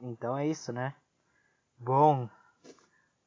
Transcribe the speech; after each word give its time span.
Então 0.00 0.36
é 0.36 0.46
isso, 0.46 0.72
né? 0.72 0.94
Bom, 1.78 2.28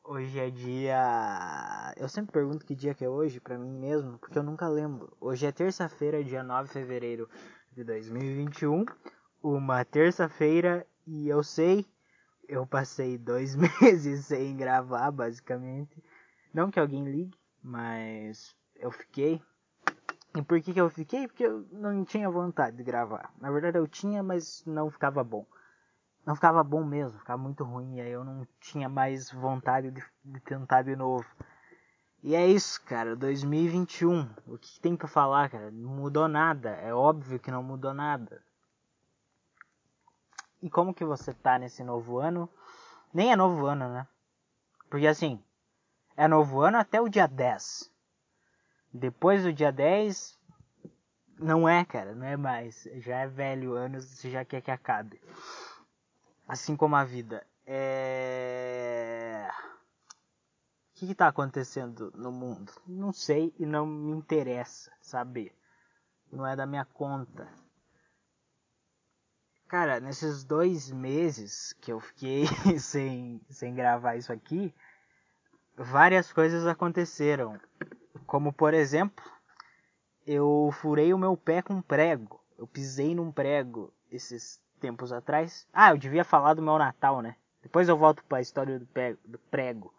hoje 0.03 0.39
é 0.39 0.49
dia. 0.49 1.93
Eu 1.97 2.07
sempre 2.07 2.31
pergunto 2.31 2.65
que 2.65 2.75
dia 2.75 2.93
que 2.93 3.03
é 3.03 3.09
hoje 3.09 3.39
pra 3.39 3.57
mim 3.57 3.71
mesmo, 3.71 4.19
porque 4.19 4.37
eu 4.37 4.43
nunca 4.43 4.67
lembro. 4.67 5.15
Hoje 5.19 5.45
é 5.45 5.51
terça-feira, 5.51 6.23
dia 6.23 6.43
9 6.43 6.67
de 6.67 6.73
fevereiro 6.73 7.29
de 7.71 7.83
2021. 7.83 8.85
Uma 9.41 9.83
terça-feira 9.83 10.85
e 11.07 11.27
eu 11.27 11.43
sei, 11.43 11.85
eu 12.47 12.67
passei 12.67 13.17
dois 13.17 13.55
meses 13.81 14.25
sem 14.25 14.55
gravar, 14.55 15.09
basicamente. 15.11 16.03
Não 16.53 16.69
que 16.69 16.79
alguém 16.79 17.03
ligue, 17.05 17.37
mas 17.63 18.55
eu 18.75 18.91
fiquei. 18.91 19.41
E 20.35 20.41
por 20.43 20.61
que, 20.61 20.73
que 20.73 20.81
eu 20.81 20.89
fiquei? 20.89 21.27
Porque 21.27 21.45
eu 21.45 21.65
não 21.71 22.05
tinha 22.05 22.29
vontade 22.29 22.77
de 22.77 22.83
gravar. 22.83 23.33
Na 23.39 23.49
verdade 23.49 23.79
eu 23.79 23.87
tinha, 23.87 24.21
mas 24.21 24.63
não 24.67 24.91
ficava 24.91 25.23
bom 25.23 25.47
não 26.25 26.35
ficava 26.35 26.63
bom 26.63 26.83
mesmo, 26.83 27.19
ficava 27.19 27.41
muito 27.41 27.63
ruim, 27.63 27.95
e 27.95 28.01
aí 28.01 28.11
eu 28.11 28.23
não 28.23 28.47
tinha 28.59 28.87
mais 28.87 29.31
vontade 29.31 29.91
de, 29.91 30.03
de 30.23 30.39
tentar 30.41 30.83
de 30.83 30.95
novo. 30.95 31.25
E 32.21 32.35
é 32.35 32.45
isso, 32.45 32.81
cara, 32.83 33.15
2021. 33.15 34.29
O 34.45 34.57
que 34.57 34.79
tem 34.79 34.95
para 34.95 35.07
falar, 35.07 35.49
cara? 35.49 35.71
Não 35.71 35.89
mudou 35.89 36.27
nada. 36.27 36.71
É 36.71 36.93
óbvio 36.93 37.39
que 37.39 37.49
não 37.49 37.63
mudou 37.63 37.93
nada. 37.93 38.43
E 40.61 40.69
como 40.69 40.93
que 40.93 41.05
você 41.05 41.33
tá 41.33 41.57
nesse 41.57 41.81
novo 41.81 42.19
ano? 42.19 42.49
Nem 43.13 43.31
é 43.31 43.35
novo 43.37 43.65
ano, 43.65 43.87
né? 43.87 44.05
Porque 44.89 45.07
assim, 45.07 45.41
é 46.17 46.27
novo 46.27 46.59
ano 46.59 46.77
até 46.77 46.99
o 46.99 47.07
dia 47.07 47.25
10. 47.25 47.89
Depois 48.93 49.43
do 49.43 49.53
dia 49.53 49.71
10, 49.71 50.37
não 51.39 51.69
é, 51.69 51.85
cara, 51.85 52.13
não 52.13 52.25
é 52.25 52.35
mais. 52.35 52.85
Já 52.97 53.19
é 53.19 53.27
velho 53.27 53.75
ano, 53.75 54.01
você 54.01 54.29
já 54.29 54.43
quer 54.43 54.61
que 54.61 54.71
acabe 54.71 55.21
assim 56.49 56.75
como 56.75 56.95
a 56.95 57.03
vida. 57.03 57.45
É... 57.63 59.47
O 60.89 60.99
que 60.99 61.11
está 61.11 61.27
acontecendo 61.27 62.11
no 62.15 62.31
mundo? 62.31 62.73
Não 62.87 63.13
sei 63.13 63.53
e 63.59 63.65
não 63.65 63.85
me 63.85 64.11
interessa 64.11 64.91
saber. 64.99 65.55
Não 66.31 66.45
é 66.45 66.55
da 66.55 66.65
minha 66.65 66.83
conta. 66.83 67.47
Cara, 69.67 69.99
nesses 69.99 70.43
dois 70.43 70.91
meses 70.91 71.71
que 71.73 71.93
eu 71.93 71.99
fiquei 71.99 72.45
sem, 72.81 73.39
sem 73.51 73.75
gravar 73.75 74.15
isso 74.15 74.33
aqui, 74.33 74.73
várias 75.77 76.33
coisas 76.33 76.65
aconteceram. 76.65 77.59
Como 78.25 78.51
por 78.51 78.73
exemplo, 78.73 79.23
eu 80.25 80.71
furei 80.81 81.13
o 81.13 81.17
meu 81.19 81.37
pé 81.37 81.61
com 81.61 81.75
um 81.75 81.81
prego. 81.81 82.43
Eu 82.57 82.65
pisei 82.65 83.13
num 83.13 83.31
prego 83.31 83.93
esses 84.11 84.59
tempos 84.79 85.11
atrás. 85.11 85.67
Ah, 85.73 85.91
eu 85.91 85.97
devia 85.97 86.23
falar 86.23 86.53
do 86.53 86.61
meu 86.61 86.77
Natal, 86.77 87.21
né? 87.21 87.35
Depois 87.61 87.87
eu 87.89 87.97
volto 87.97 88.23
para 88.25 88.39
a 88.39 88.41
história 88.41 88.79
do, 88.79 88.85
pego, 88.87 89.19
do 89.25 89.37
prego. 89.37 89.93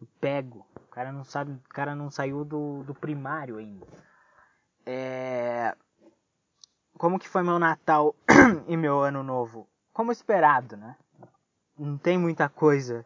Do 0.00 0.06
pego. 0.20 0.66
O 0.76 0.88
cara 0.88 1.12
não 1.12 1.24
sabe, 1.24 1.52
o 1.52 1.68
cara 1.68 1.94
não 1.94 2.10
saiu 2.10 2.44
do, 2.44 2.82
do 2.84 2.94
primário 2.94 3.58
ainda. 3.58 3.86
É... 4.86 5.76
Como 6.98 7.18
que 7.18 7.28
foi 7.28 7.42
meu 7.42 7.58
Natal 7.58 8.14
e 8.66 8.76
meu 8.76 9.00
Ano 9.00 9.22
Novo? 9.22 9.68
Como 9.92 10.10
esperado, 10.10 10.76
né? 10.76 10.96
Não 11.78 11.98
tem 11.98 12.16
muita 12.16 12.48
coisa 12.48 13.04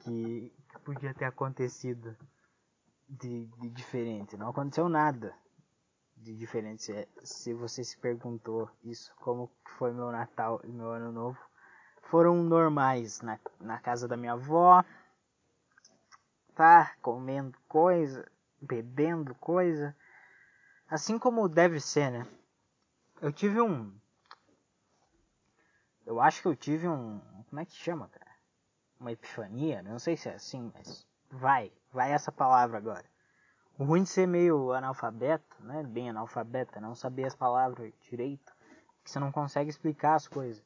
que, 0.00 0.52
que 0.68 0.78
podia 0.80 1.14
ter 1.14 1.24
acontecido 1.24 2.16
de, 3.08 3.46
de 3.46 3.70
diferente. 3.70 4.36
Não 4.36 4.48
aconteceu 4.48 4.88
nada 4.88 5.34
de 6.22 6.36
diferente 6.36 6.82
se, 6.82 7.08
se 7.22 7.54
você 7.54 7.82
se 7.82 7.96
perguntou 7.98 8.70
isso, 8.84 9.12
como 9.16 9.50
foi 9.78 9.92
meu 9.92 10.10
Natal 10.10 10.60
e 10.64 10.68
meu 10.68 10.90
Ano 10.90 11.10
Novo. 11.10 11.38
Foram 12.02 12.42
normais 12.42 13.20
na, 13.20 13.38
na 13.60 13.78
casa 13.78 14.06
da 14.06 14.16
minha 14.16 14.32
avó, 14.32 14.84
tá? 16.54 16.94
Comendo 17.00 17.58
coisa, 17.68 18.30
bebendo 18.60 19.34
coisa. 19.36 19.96
Assim 20.88 21.18
como 21.18 21.48
deve 21.48 21.80
ser, 21.80 22.10
né? 22.10 22.26
Eu 23.20 23.32
tive 23.32 23.60
um. 23.60 23.94
Eu 26.04 26.20
acho 26.20 26.42
que 26.42 26.48
eu 26.48 26.56
tive 26.56 26.88
um. 26.88 27.20
Como 27.48 27.60
é 27.60 27.64
que 27.64 27.74
chama, 27.74 28.08
cara? 28.08 28.30
Uma 28.98 29.12
epifania? 29.12 29.82
Não 29.82 29.98
sei 29.98 30.16
se 30.16 30.28
é 30.28 30.34
assim, 30.34 30.70
mas 30.74 31.06
vai. 31.30 31.72
Vai 31.92 32.12
essa 32.12 32.32
palavra 32.32 32.76
agora. 32.76 33.04
O 33.78 33.84
ruim 33.84 34.02
de 34.02 34.08
ser 34.10 34.26
meio 34.26 34.72
analfabeto, 34.72 35.56
né? 35.60 35.82
Bem 35.82 36.10
analfabeta, 36.10 36.80
não 36.80 36.94
saber 36.94 37.24
as 37.24 37.34
palavras 37.34 37.92
direito, 38.00 38.52
que 39.02 39.10
você 39.10 39.18
não 39.18 39.32
consegue 39.32 39.70
explicar 39.70 40.14
as 40.14 40.28
coisas. 40.28 40.62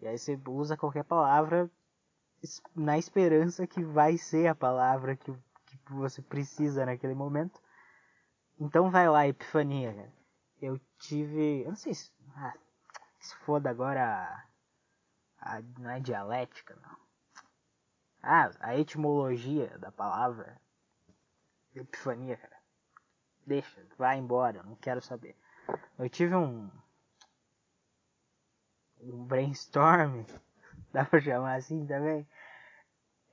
E 0.00 0.06
aí 0.06 0.18
você 0.18 0.38
usa 0.46 0.76
qualquer 0.76 1.04
palavra 1.04 1.70
na 2.74 2.98
esperança 2.98 3.66
que 3.66 3.82
vai 3.82 4.16
ser 4.16 4.46
a 4.46 4.54
palavra 4.54 5.16
que, 5.16 5.32
que 5.32 5.92
você 5.92 6.22
precisa 6.22 6.86
naquele 6.86 7.14
momento. 7.14 7.60
Então 8.58 8.90
vai 8.90 9.08
lá, 9.08 9.26
epifania, 9.26 9.92
cara. 9.92 10.12
Eu 10.60 10.80
tive. 10.98 11.62
Eu 11.62 11.68
não 11.68 11.76
sei 11.76 11.94
se. 11.94 12.10
Ah, 12.34 12.54
se 13.20 13.36
foda 13.38 13.68
agora 13.68 14.02
a, 15.40 15.56
a, 15.56 15.62
Não 15.78 15.90
é 15.90 16.00
dialética, 16.00 16.74
não. 16.82 16.96
Ah, 18.22 18.50
a 18.60 18.76
etimologia 18.76 19.78
da 19.78 19.92
palavra 19.92 20.60
epifania, 21.80 22.36
cara. 22.36 22.56
Deixa, 23.46 23.80
vai 23.96 24.18
embora, 24.18 24.62
não 24.62 24.74
quero 24.76 25.00
saber. 25.00 25.36
Eu 25.98 26.08
tive 26.08 26.34
um. 26.34 26.70
Um 29.00 29.24
brainstorm, 29.24 30.24
dá 30.92 31.04
pra 31.04 31.20
chamar 31.20 31.56
assim 31.56 31.86
também. 31.86 32.26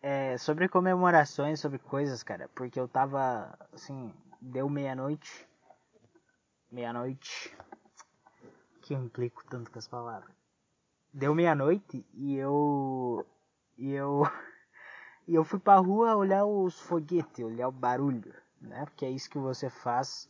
É, 0.02 0.38
sobre 0.38 0.68
comemorações, 0.68 1.60
sobre 1.60 1.80
coisas, 1.80 2.22
cara. 2.24 2.50
Porque 2.50 2.80
eu 2.80 2.88
tava, 2.88 3.58
assim, 3.72 4.14
deu 4.42 4.70
meia-noite. 4.70 5.48
Meia-noite. 6.70 7.56
Que 8.82 8.94
eu 8.94 9.02
implico 9.02 9.46
tanto 9.46 9.72
com 9.72 9.80
as 9.80 9.88
palavras. 9.88 10.36
Deu 11.14 11.34
meia-noite 11.34 12.06
e 12.14 12.36
eu. 12.36 13.26
E 13.78 13.92
eu. 13.92 14.24
E 15.28 15.36
eu 15.36 15.44
fui 15.44 15.60
pra 15.60 15.78
rua 15.78 16.16
olhar 16.16 16.46
os 16.46 16.78
foguetes, 16.80 17.46
olhar 17.46 17.68
o 17.68 17.72
barulho, 17.72 18.34
né? 18.60 18.86
Porque 18.86 19.06
é 19.06 19.10
isso 19.10 19.30
que 19.30 19.38
você 19.38 19.70
faz 19.70 20.30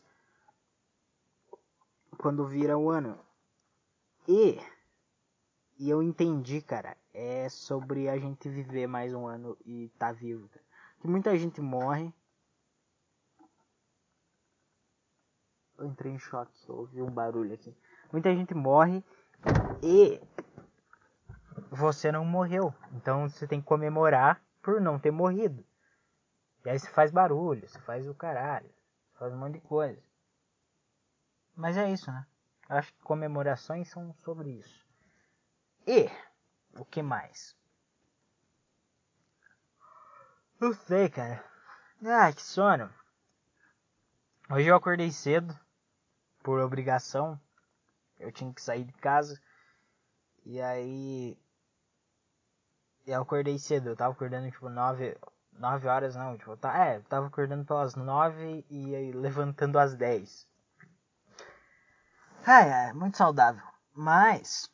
quando 2.17 2.45
vira 2.45 2.77
o 2.77 2.91
ano. 2.91 3.17
E, 4.27 4.59
e 5.79 5.89
eu 5.89 6.03
entendi, 6.03 6.61
cara, 6.61 6.95
é 7.11 7.49
sobre 7.49 8.07
a 8.07 8.17
gente 8.17 8.47
viver 8.49 8.85
mais 8.85 9.13
um 9.13 9.25
ano 9.25 9.57
e 9.65 9.89
tá 9.97 10.11
vivo. 10.11 10.47
Cara. 10.49 10.65
Que 10.99 11.07
muita 11.07 11.35
gente 11.37 11.59
morre. 11.59 12.13
Eu 15.77 15.87
entrei 15.87 16.11
em 16.11 16.19
choque, 16.19 16.53
ouvi 16.69 17.01
um 17.01 17.09
barulho 17.09 17.53
aqui. 17.55 17.75
Muita 18.11 18.33
gente 18.35 18.53
morre 18.53 19.03
e 19.81 20.21
você 21.71 22.11
não 22.11 22.23
morreu. 22.23 22.73
Então 22.93 23.27
você 23.27 23.47
tem 23.47 23.59
que 23.59 23.65
comemorar 23.65 24.42
por 24.63 24.81
não 24.81 24.97
ter 24.97 25.11
morrido. 25.11 25.63
E 26.65 26.69
aí 26.69 26.79
você 26.79 26.89
faz 26.89 27.11
barulho, 27.11 27.67
você 27.67 27.79
faz 27.81 28.07
o 28.07 28.15
caralho, 28.15 28.73
faz 29.19 29.33
um 29.33 29.37
monte 29.37 29.55
de 29.55 29.61
coisa. 29.61 30.01
Mas 31.55 31.77
é 31.77 31.91
isso, 31.91 32.09
né? 32.09 32.25
Acho 32.69 32.91
que 32.93 33.01
comemorações 33.01 33.89
são 33.89 34.15
sobre 34.23 34.49
isso. 34.49 34.83
E 35.85 36.09
o 36.79 36.85
que 36.85 37.03
mais? 37.03 37.55
Não 40.59 40.73
sei, 40.73 41.09
cara. 41.09 41.43
Ah, 42.05 42.31
que 42.31 42.41
sono. 42.41 42.89
Hoje 44.49 44.67
eu 44.67 44.75
acordei 44.75 45.11
cedo, 45.11 45.57
por 46.41 46.59
obrigação. 46.59 47.39
Eu 48.17 48.31
tinha 48.31 48.53
que 48.53 48.61
sair 48.61 48.85
de 48.85 48.93
casa. 48.93 49.41
E 50.45 50.61
aí 50.61 51.37
eu 53.05 53.21
acordei 53.21 53.57
cedo, 53.59 53.89
eu 53.89 53.95
tava 53.95 54.13
acordando 54.13 54.49
tipo 54.49 54.69
9, 54.69 55.17
9 55.53 55.87
horas 55.87 56.15
não, 56.15 56.37
tipo, 56.37 56.55
tá, 56.57 56.77
é, 56.77 56.99
tava 57.01 57.27
acordando 57.27 57.65
pelas 57.65 57.95
9 57.95 58.65
e 58.69 58.95
aí, 58.95 59.11
levantando 59.11 59.77
às 59.77 59.95
10. 59.95 60.47
É, 62.47 62.89
é, 62.89 62.93
muito 62.93 63.17
saudável. 63.17 63.63
Mas, 63.93 64.69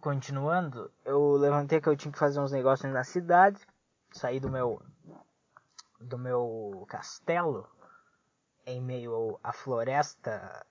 continuando, 0.00 0.90
eu 1.04 1.32
levantei 1.32 1.80
que 1.80 1.88
eu 1.88 1.96
tinha 1.96 2.12
que 2.12 2.18
fazer 2.18 2.40
uns 2.40 2.52
negócios 2.52 2.92
na 2.92 3.04
cidade, 3.04 3.60
sair 4.12 4.40
do 4.40 4.50
meu 4.50 4.82
do 6.00 6.18
meu 6.18 6.84
castelo 6.88 7.68
em 8.66 8.80
meio 8.80 9.40
à 9.42 9.52
floresta 9.52 10.66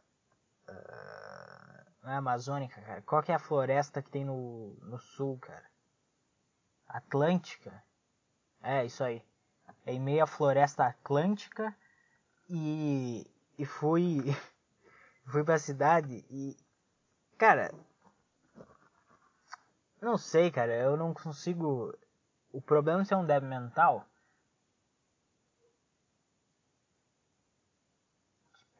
uh, 0.69 1.91
não 2.03 2.12
é 2.12 2.15
amazônica, 2.17 2.79
cara. 2.81 3.01
Qual 3.01 3.23
que 3.23 3.31
é 3.31 3.35
a 3.35 3.39
floresta 3.39 4.01
que 4.01 4.12
tem 4.12 4.23
no, 4.23 4.77
no 4.81 5.00
sul, 5.00 5.39
cara? 5.39 5.65
Atlântica. 6.87 7.83
É, 8.61 8.85
isso 8.85 9.03
aí. 9.03 9.23
É 9.85 9.93
em 9.93 9.99
meio 9.99 10.23
à 10.23 10.27
floresta 10.27 10.85
atlântica 10.85 11.75
e, 12.49 13.25
e 13.57 13.65
fui 13.65 14.23
fui 15.27 15.43
pra 15.43 15.59
cidade 15.59 16.25
e 16.29 16.57
cara, 17.37 17.71
Não 20.05 20.17
sei, 20.19 20.51
cara, 20.51 20.71
eu 20.73 20.95
não 20.95 21.13
consigo. 21.13 21.91
O 22.51 22.61
problema 22.61 23.01
é 23.01 23.05
ser 23.05 23.15
um 23.15 23.25
débil 23.25 23.49
mental. 23.49 24.07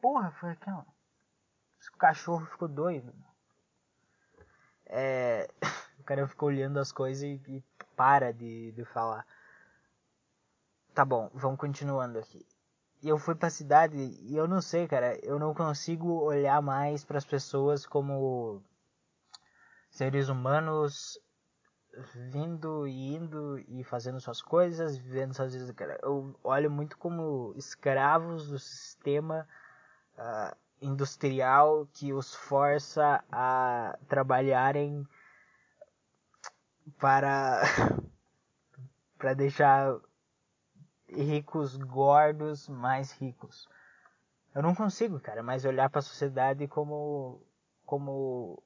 Porra 0.00 0.30
foi 0.30 0.50
aquela? 0.52 0.86
Esse 1.80 1.90
cachorro 1.92 2.46
ficou 2.46 2.68
doido. 2.68 3.12
É. 4.86 5.48
Cara 6.06 6.26
ficou 6.26 6.48
olhando 6.48 6.78
as 6.78 6.92
coisas 6.92 7.22
e, 7.22 7.40
e 7.48 7.64
para 7.96 8.32
de, 8.32 8.72
de 8.72 8.84
falar. 8.84 9.26
Tá 10.94 11.04
bom, 11.04 11.30
vamos 11.34 11.58
continuando 11.58 12.18
aqui. 12.18 12.46
Eu 13.02 13.18
fui 13.18 13.34
pra 13.34 13.50
cidade 13.50 13.96
e 13.96 14.34
eu 14.34 14.48
não 14.48 14.62
sei, 14.62 14.88
cara, 14.88 15.18
eu 15.22 15.38
não 15.38 15.52
consigo 15.52 16.08
olhar 16.22 16.62
mais 16.62 17.04
para 17.04 17.18
as 17.18 17.24
pessoas 17.24 17.84
como 17.84 18.62
seres 19.90 20.28
humanos 20.28 21.20
vindo 22.30 22.86
e 22.86 23.14
indo 23.14 23.58
e 23.68 23.82
fazendo 23.84 24.20
suas 24.20 24.42
coisas, 24.42 24.96
vivendo 24.96 25.34
suas 25.34 25.52
vidas. 25.52 25.70
Cara, 25.72 25.98
eu 26.02 26.34
olho 26.42 26.70
muito 26.70 26.96
como 26.98 27.52
escravos 27.56 28.48
do 28.48 28.58
sistema 28.58 29.46
uh, 30.18 30.56
industrial 30.80 31.86
que 31.92 32.12
os 32.12 32.34
força 32.34 33.24
a 33.30 33.98
trabalharem 34.08 35.06
para 36.98 37.62
para 39.18 39.34
deixar 39.34 39.98
ricos 41.08 41.76
gordos 41.76 42.68
mais 42.68 43.12
ricos. 43.12 43.68
Eu 44.54 44.62
não 44.62 44.74
consigo, 44.74 45.20
cara, 45.20 45.42
mais 45.42 45.64
olhar 45.64 45.90
para 45.90 45.98
a 45.98 46.02
sociedade 46.02 46.66
como 46.68 47.42
como 47.84 48.62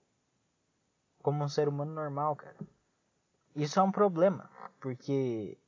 como 1.23 1.45
um 1.45 1.49
ser 1.49 1.69
humano 1.69 1.93
normal, 1.93 2.37
cara. 2.37 2.57
Isso 3.55 3.79
é 3.79 3.83
um 3.83 3.93
problema, 3.93 4.51
porque 4.81 5.59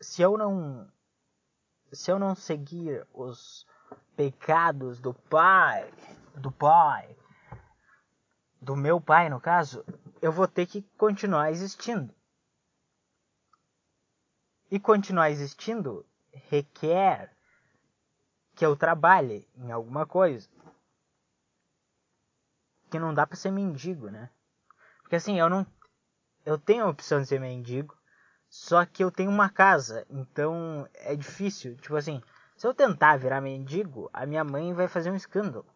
se 0.00 0.22
eu 0.22 0.36
não 0.36 0.88
se 1.92 2.10
eu 2.10 2.18
não 2.18 2.34
seguir 2.34 3.06
os 3.12 3.66
pecados 4.16 5.00
do 5.00 5.14
pai, 5.14 5.92
do 6.34 6.50
pai, 6.50 7.16
do 8.64 8.74
meu 8.74 9.00
pai 9.00 9.28
no 9.28 9.40
caso, 9.40 9.84
eu 10.20 10.32
vou 10.32 10.48
ter 10.48 10.66
que 10.66 10.82
continuar 10.96 11.50
existindo. 11.50 12.14
E 14.70 14.80
continuar 14.80 15.30
existindo 15.30 16.04
requer 16.32 17.30
que 18.54 18.64
eu 18.64 18.74
trabalhe 18.74 19.46
em 19.54 19.70
alguma 19.70 20.06
coisa. 20.06 20.48
Que 22.90 22.98
não 22.98 23.12
dá 23.12 23.26
para 23.26 23.36
ser 23.36 23.50
mendigo, 23.50 24.08
né? 24.08 24.30
Porque 25.02 25.16
assim, 25.16 25.38
eu 25.38 25.48
não 25.48 25.66
eu 26.44 26.58
tenho 26.58 26.84
a 26.84 26.88
opção 26.88 27.20
de 27.20 27.28
ser 27.28 27.40
mendigo, 27.40 27.96
só 28.48 28.84
que 28.84 29.02
eu 29.02 29.10
tenho 29.10 29.30
uma 29.30 29.48
casa, 29.48 30.06
então 30.10 30.88
é 30.94 31.16
difícil. 31.16 31.76
Tipo 31.76 31.96
assim, 31.96 32.22
se 32.56 32.66
eu 32.66 32.74
tentar 32.74 33.16
virar 33.16 33.40
mendigo, 33.40 34.10
a 34.12 34.26
minha 34.26 34.44
mãe 34.44 34.72
vai 34.72 34.86
fazer 34.86 35.10
um 35.10 35.16
escândalo. 35.16 35.66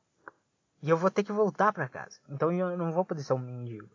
E 0.83 0.91
eu 0.91 0.97
vou 0.97 1.11
ter 1.11 1.25
que 1.25 1.33
voltar 1.33 1.73
para 1.73 1.89
casa. 1.89 2.21
Então 2.29 2.53
eu 2.53 2.77
não 2.77 2.93
vou 2.93 3.05
poder 3.05 3.23
ser 3.23 3.33
um 3.33 3.39
mendigo. 3.39 3.91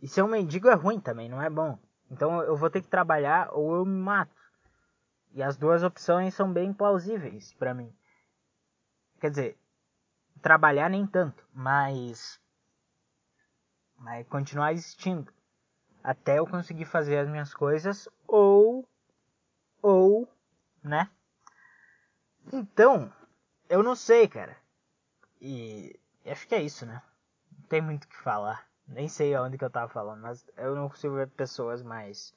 E 0.00 0.08
ser 0.08 0.22
um 0.22 0.28
mendigo 0.28 0.68
é 0.68 0.74
ruim 0.74 1.00
também, 1.00 1.28
não 1.28 1.40
é 1.40 1.48
bom. 1.48 1.78
Então 2.10 2.42
eu 2.42 2.56
vou 2.56 2.68
ter 2.68 2.82
que 2.82 2.88
trabalhar 2.88 3.50
ou 3.52 3.76
eu 3.76 3.84
me 3.84 3.98
mato. 3.98 4.34
E 5.32 5.42
as 5.42 5.56
duas 5.56 5.82
opções 5.82 6.34
são 6.34 6.52
bem 6.52 6.72
plausíveis 6.72 7.54
para 7.54 7.72
mim. 7.72 7.94
Quer 9.18 9.30
dizer, 9.30 9.58
trabalhar 10.42 10.90
nem 10.90 11.06
tanto, 11.06 11.46
mas 11.54 12.38
mas 13.96 14.26
continuar 14.26 14.72
existindo 14.72 15.32
até 16.02 16.38
eu 16.40 16.46
conseguir 16.46 16.84
fazer 16.84 17.18
as 17.18 17.28
minhas 17.28 17.54
coisas 17.54 18.08
ou 18.26 18.86
ou, 19.80 20.28
né? 20.82 21.10
Então, 22.52 23.12
eu 23.68 23.82
não 23.82 23.96
sei, 23.96 24.28
cara. 24.28 24.56
E 25.44 25.98
acho 26.24 26.46
que 26.46 26.54
é 26.54 26.62
isso, 26.62 26.86
né? 26.86 27.02
Não 27.58 27.66
tem 27.66 27.80
muito 27.80 28.04
o 28.04 28.08
que 28.08 28.16
falar. 28.16 28.64
Nem 28.86 29.08
sei 29.08 29.34
aonde 29.34 29.58
que 29.58 29.64
eu 29.64 29.70
tava 29.70 29.92
falando, 29.92 30.22
mas 30.22 30.46
eu 30.56 30.76
não 30.76 30.88
consigo 30.88 31.16
ver 31.16 31.28
pessoas 31.30 31.82
mais 31.82 32.32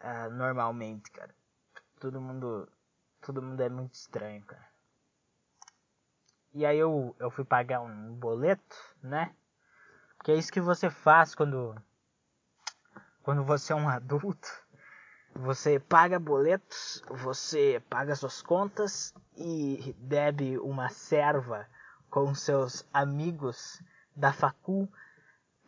uh, 0.00 0.28
normalmente, 0.32 1.08
cara. 1.12 1.32
Todo 2.00 2.20
mundo, 2.20 2.68
todo 3.20 3.40
mundo 3.40 3.60
é 3.60 3.68
muito 3.68 3.94
estranho, 3.94 4.44
cara. 4.44 4.66
E 6.52 6.66
aí 6.66 6.76
eu, 6.76 7.14
eu 7.20 7.30
fui 7.30 7.44
pagar 7.44 7.80
um 7.80 8.14
boleto, 8.14 8.76
né? 9.00 9.32
Que 10.24 10.32
é 10.32 10.34
isso 10.34 10.52
que 10.52 10.60
você 10.60 10.90
faz 10.90 11.36
quando 11.36 11.80
quando 13.22 13.44
você 13.44 13.72
é 13.72 13.76
um 13.76 13.88
adulto, 13.88 14.48
você 15.34 15.78
paga 15.78 16.18
boletos, 16.18 17.02
você 17.08 17.80
paga 17.88 18.14
suas 18.16 18.42
contas 18.42 19.14
e 19.36 19.94
deve 19.98 20.58
uma 20.58 20.88
serva 20.88 21.68
com 22.24 22.34
seus 22.34 22.86
amigos 22.92 23.82
da 24.14 24.32
facul. 24.32 24.88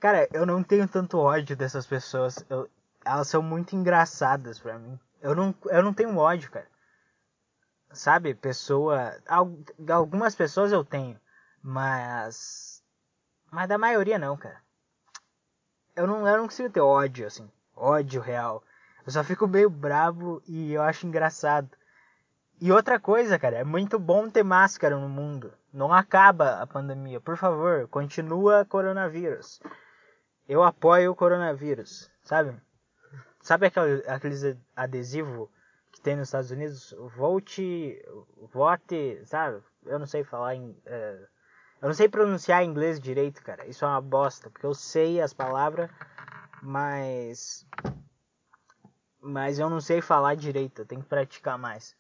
Cara, 0.00 0.28
eu 0.32 0.46
não 0.46 0.62
tenho 0.62 0.88
tanto 0.88 1.18
ódio 1.18 1.56
dessas 1.56 1.86
pessoas. 1.86 2.44
Eu, 2.48 2.68
elas 3.04 3.28
são 3.28 3.42
muito 3.42 3.74
engraçadas 3.74 4.58
para 4.58 4.78
mim. 4.78 4.98
Eu 5.20 5.34
não, 5.34 5.54
eu 5.66 5.82
não 5.82 5.92
tenho 5.92 6.16
ódio, 6.16 6.50
cara. 6.50 6.68
Sabe, 7.92 8.34
pessoa. 8.34 9.16
Algumas 9.90 10.34
pessoas 10.34 10.72
eu 10.72 10.84
tenho, 10.84 11.18
mas. 11.62 12.82
Mas 13.50 13.68
da 13.68 13.78
maioria 13.78 14.18
não, 14.18 14.36
cara 14.36 14.62
eu 15.98 16.06
não, 16.06 16.26
eu 16.26 16.36
não 16.38 16.44
consigo 16.44 16.70
ter 16.70 16.80
ódio, 16.80 17.26
assim. 17.26 17.50
Ódio 17.74 18.20
real. 18.20 18.62
Eu 19.04 19.10
só 19.10 19.24
fico 19.24 19.48
meio 19.48 19.68
bravo 19.68 20.40
e 20.46 20.72
eu 20.72 20.80
acho 20.80 21.06
engraçado. 21.06 21.68
E 22.60 22.72
outra 22.72 22.99
coisa, 22.99 23.38
cara, 23.38 23.58
é 23.58 23.64
muito 23.64 23.99
bom 23.99 24.28
ter 24.28 24.43
máscara 24.43 24.99
no 24.99 25.08
mundo. 25.08 25.52
Não 25.72 25.93
acaba 25.93 26.60
a 26.60 26.66
pandemia. 26.66 27.20
Por 27.20 27.37
favor, 27.37 27.87
continua 27.88 28.64
coronavírus. 28.64 29.60
Eu 30.49 30.62
apoio 30.62 31.12
o 31.12 31.14
coronavírus, 31.14 32.10
sabe? 32.22 32.55
Sabe 33.40 33.66
aquele, 33.66 34.02
aqueles 34.08 34.56
adesivo 34.75 35.50
que 35.93 36.00
tem 36.00 36.16
nos 36.16 36.28
Estados 36.28 36.50
Unidos? 36.50 36.94
Vote, 37.16 38.05
vote, 38.52 39.20
sabe? 39.25 39.62
Eu 39.87 39.99
não 39.99 40.06
sei 40.06 40.25
falar 40.25 40.56
em. 40.56 40.76
É 40.87 41.26
eu 41.81 41.87
não 41.87 41.94
sei 41.94 42.08
pronunciar 42.08 42.64
inglês 42.64 42.99
direito, 42.99 43.43
cara. 43.43 43.64
Isso 43.66 43.84
é 43.84 43.88
uma 43.88 44.00
bosta, 44.00 44.50
porque 44.50 44.66
eu 44.66 44.75
sei 44.75 45.20
as 45.20 45.32
palavras, 45.32 45.88
mas 46.61 47.64
mas 49.21 49.59
eu 49.59 49.71
não 49.71 49.80
sei 49.80 50.00
falar 50.00 50.35
direito, 50.35 50.82
eu 50.82 50.87
tenho 50.87 51.02
que 51.02 51.09
praticar 51.09 51.56
mais. 51.56 51.97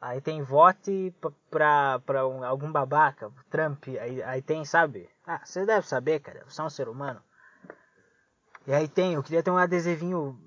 Aí 0.00 0.20
tem 0.20 0.42
vote 0.42 1.14
pra, 1.50 1.98
pra 2.00 2.26
um, 2.26 2.44
algum 2.44 2.70
babaca, 2.70 3.32
Trump, 3.50 3.88
aí, 4.00 4.22
aí 4.22 4.42
tem, 4.42 4.64
sabe? 4.64 5.08
Ah, 5.26 5.40
você 5.44 5.64
deve 5.64 5.86
saber, 5.86 6.20
cara, 6.20 6.44
você 6.46 6.60
é 6.60 6.64
um 6.64 6.70
ser 6.70 6.88
humano. 6.88 7.22
E 8.66 8.72
aí 8.72 8.86
tem, 8.88 9.14
eu 9.14 9.22
queria 9.22 9.42
ter 9.42 9.50
um 9.50 9.56
adesivinho 9.56 10.38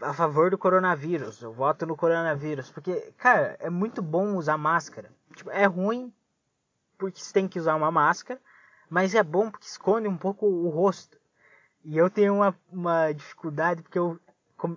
a 0.00 0.12
favor 0.12 0.50
do 0.50 0.58
coronavírus, 0.58 1.40
eu 1.40 1.52
voto 1.52 1.86
no 1.86 1.96
coronavírus, 1.96 2.70
porque, 2.70 3.12
cara, 3.16 3.56
é 3.60 3.70
muito 3.70 4.02
bom 4.02 4.36
usar 4.36 4.58
máscara. 4.58 5.10
Tipo, 5.34 5.50
é 5.50 5.64
ruim 5.64 6.12
porque 6.98 7.20
você 7.20 7.32
tem 7.32 7.48
que 7.48 7.58
usar 7.58 7.74
uma 7.74 7.90
máscara, 7.90 8.40
mas 8.90 9.14
é 9.14 9.22
bom 9.22 9.50
porque 9.50 9.66
esconde 9.66 10.06
um 10.06 10.16
pouco 10.16 10.46
o 10.46 10.68
rosto. 10.68 11.18
E 11.84 11.96
eu 11.96 12.10
tenho 12.10 12.34
uma, 12.34 12.56
uma 12.70 13.12
dificuldade 13.12 13.82
porque 13.82 13.98
eu, 13.98 14.20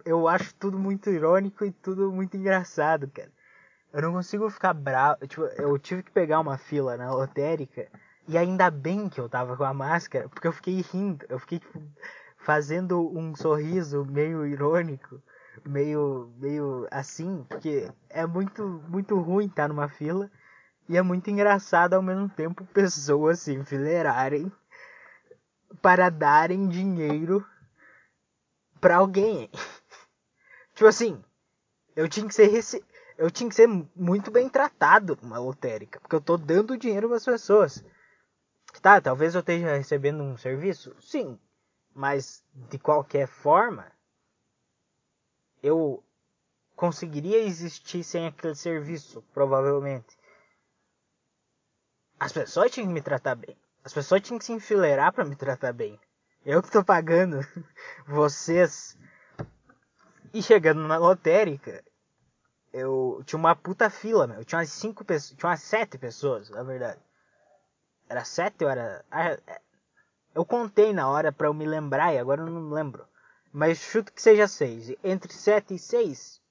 eu 0.03 0.27
acho 0.27 0.55
tudo 0.55 0.79
muito 0.79 1.09
irônico 1.09 1.65
e 1.65 1.71
tudo 1.71 2.11
muito 2.11 2.35
engraçado, 2.37 3.07
cara. 3.09 3.31
Eu 3.95 4.01
não 4.01 4.11
consigo 4.11 4.49
ficar 4.49 4.73
bravo. 4.73 5.25
Tipo, 5.25 5.43
eu 5.57 5.79
tive 5.79 6.03
que 6.03 6.11
pegar 6.11 6.41
uma 6.41 6.57
fila 6.57 6.97
na 6.97 7.13
lotérica. 7.13 7.87
E 8.27 8.37
ainda 8.37 8.69
bem 8.69 9.07
que 9.07 9.21
eu 9.21 9.29
tava 9.29 9.55
com 9.55 9.63
a 9.63 9.73
máscara, 9.73 10.27
porque 10.27 10.45
eu 10.45 10.51
fiquei 10.51 10.81
rindo. 10.81 11.25
Eu 11.29 11.39
fiquei 11.39 11.59
tipo, 11.59 11.81
fazendo 12.35 13.09
um 13.17 13.33
sorriso 13.37 14.03
meio 14.03 14.45
irônico, 14.45 15.23
meio, 15.65 16.29
meio 16.37 16.85
assim, 16.91 17.45
porque 17.47 17.89
é 18.09 18.25
muito, 18.25 18.83
muito 18.89 19.17
ruim 19.17 19.45
estar 19.45 19.69
numa 19.69 19.87
fila 19.87 20.29
e 20.89 20.97
é 20.97 21.01
muito 21.01 21.29
engraçado 21.29 21.93
ao 21.93 22.01
mesmo 22.01 22.27
tempo 22.27 22.65
pessoas 22.73 23.39
se 23.39 23.53
enfileirarem 23.53 24.51
para 25.81 26.09
darem 26.09 26.67
dinheiro 26.67 27.47
para 28.81 28.97
alguém. 28.97 29.49
tipo 30.75 30.89
assim, 30.89 31.23
eu 31.95 32.09
tinha 32.09 32.27
que 32.27 32.35
ser 32.35 32.47
rece... 32.47 32.83
eu 33.17 33.31
tinha 33.31 33.49
que 33.49 33.55
ser 33.55 33.67
muito 33.95 34.31
bem 34.31 34.49
tratado 34.49 35.17
numa 35.21 35.39
lotérica, 35.39 35.99
porque 35.99 36.15
eu 36.15 36.21
tô 36.21 36.37
dando 36.37 36.77
dinheiro 36.77 37.07
para 37.07 37.17
as 37.17 37.25
pessoas. 37.25 37.83
Tá, 38.81 38.99
talvez 38.99 39.33
eu 39.33 39.39
esteja 39.39 39.77
recebendo 39.77 40.21
um 40.21 40.37
serviço, 40.37 40.95
sim, 40.99 41.39
mas 41.93 42.43
de 42.53 42.77
qualquer 42.77 43.27
forma 43.27 43.89
eu 45.63 46.03
conseguiria 46.75 47.41
existir 47.41 48.03
sem 48.03 48.27
aquele 48.27 48.53
serviço, 48.53 49.23
provavelmente. 49.33 50.17
As 52.19 52.31
pessoas 52.31 52.71
tinham 52.71 52.87
que 52.87 52.93
me 52.93 53.01
tratar 53.01 53.35
bem. 53.35 53.57
As 53.83 53.93
pessoas 53.93 54.21
tinham 54.21 54.37
que 54.37 54.45
se 54.45 54.51
enfileirar 54.51 55.13
para 55.13 55.25
me 55.25 55.35
tratar 55.35 55.73
bem. 55.73 55.99
Eu 56.45 56.61
que 56.61 56.71
tô 56.71 56.83
pagando 56.83 57.39
vocês. 58.07 58.97
E 60.33 60.43
chegando 60.43 60.85
na 60.87 60.97
lotérica, 60.97 61.83
eu 62.75 63.23
tinha 63.25 63.39
uma 63.39 63.55
puta 63.55 63.89
fila, 63.89 64.27
meu. 64.27 64.39
Eu 64.39 64.45
tinha 64.45 64.59
umas 64.59 64.69
cinco 64.69 65.05
pessoas. 65.05 65.37
Tinha 65.39 65.49
umas 65.49 65.61
sete 65.61 65.97
pessoas, 65.97 66.49
na 66.49 66.61
verdade. 66.61 66.99
Era 68.09 68.25
sete 68.25 68.65
ou 68.65 68.69
era. 68.69 69.05
Ah, 69.09 69.29
é, 69.29 69.61
eu 70.33 70.43
contei 70.45 70.91
na 70.91 71.07
hora 71.07 71.31
pra 71.31 71.47
eu 71.47 71.53
me 71.53 71.65
lembrar 71.65 72.13
e 72.13 72.19
agora 72.19 72.41
eu 72.41 72.47
não 72.47 72.69
lembro. 72.69 73.07
Mas 73.53 73.77
chuto 73.77 74.11
que 74.11 74.21
seja 74.21 74.45
seis. 74.45 74.93
Entre 75.01 75.31
sete 75.31 75.75
e 75.75 75.79
seis. 75.79 76.41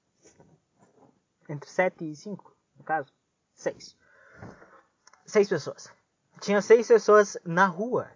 Entre 1.47 1.69
sete 1.69 2.09
e 2.09 2.15
cinco, 2.15 2.57
no 2.75 2.83
caso. 2.83 3.13
Seis. 3.53 3.95
Seis 5.27 5.47
pessoas. 5.47 5.93
Tinha 6.41 6.59
seis 6.59 6.87
pessoas 6.87 7.37
na 7.45 7.67
rua. 7.67 8.09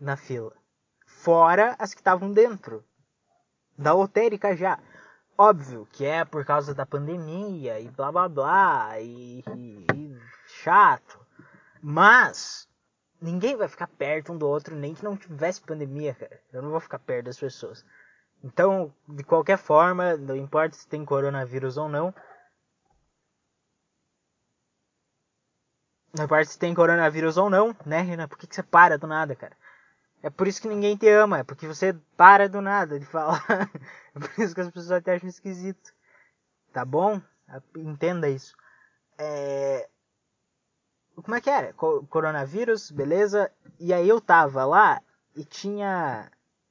Na 0.00 0.16
fila. 0.16 0.56
Fora 1.06 1.76
as 1.78 1.92
que 1.92 2.00
estavam 2.00 2.32
dentro. 2.32 2.82
Da 3.76 3.92
lotérica 3.92 4.56
já. 4.56 4.78
Óbvio 5.36 5.86
que 5.90 6.04
é 6.04 6.24
por 6.24 6.44
causa 6.44 6.72
da 6.74 6.86
pandemia 6.86 7.80
e 7.80 7.88
blá 7.88 8.12
blá 8.12 8.28
blá 8.28 9.00
e, 9.00 9.42
e, 9.56 9.86
e 9.92 10.20
chato. 10.46 11.18
Mas 11.82 12.68
ninguém 13.20 13.56
vai 13.56 13.66
ficar 13.66 13.88
perto 13.88 14.32
um 14.32 14.38
do 14.38 14.48
outro 14.48 14.76
nem 14.76 14.94
que 14.94 15.02
não 15.02 15.16
tivesse 15.16 15.60
pandemia, 15.60 16.14
cara. 16.14 16.40
Eu 16.52 16.62
não 16.62 16.70
vou 16.70 16.80
ficar 16.80 17.00
perto 17.00 17.26
das 17.26 17.38
pessoas. 17.38 17.84
Então, 18.44 18.94
de 19.08 19.24
qualquer 19.24 19.58
forma, 19.58 20.16
não 20.16 20.36
importa 20.36 20.76
se 20.76 20.86
tem 20.86 21.04
coronavírus 21.04 21.76
ou 21.76 21.88
não. 21.88 22.14
Não 26.16 26.26
importa 26.26 26.44
se 26.44 26.58
tem 26.58 26.72
coronavírus 26.74 27.36
ou 27.36 27.50
não, 27.50 27.76
né, 27.84 28.02
Renan? 28.02 28.28
Por 28.28 28.38
que, 28.38 28.46
que 28.46 28.54
você 28.54 28.62
para 28.62 28.96
do 28.96 29.06
nada, 29.06 29.34
cara? 29.34 29.56
É 30.24 30.30
por 30.30 30.48
isso 30.48 30.62
que 30.62 30.68
ninguém 30.68 30.96
te 30.96 31.06
ama, 31.06 31.40
é 31.40 31.44
porque 31.44 31.66
você 31.66 31.94
para 32.16 32.48
do 32.48 32.62
nada 32.62 32.98
de 32.98 33.04
falar. 33.04 33.44
é 34.16 34.18
por 34.18 34.42
isso 34.42 34.54
que 34.54 34.60
as 34.62 34.70
pessoas 34.70 35.02
te 35.02 35.10
acham 35.10 35.28
esquisito. 35.28 35.92
Tá 36.72 36.82
bom? 36.82 37.20
Entenda 37.76 38.26
isso. 38.26 38.56
É... 39.18 39.86
Como 41.14 41.34
é 41.34 41.42
que 41.42 41.50
era? 41.50 41.74
Coronavírus, 41.74 42.90
beleza? 42.90 43.52
E 43.78 43.92
aí 43.92 44.08
eu 44.08 44.18
tava 44.18 44.64
lá 44.64 45.02
e 45.36 45.44
tinha 45.44 46.30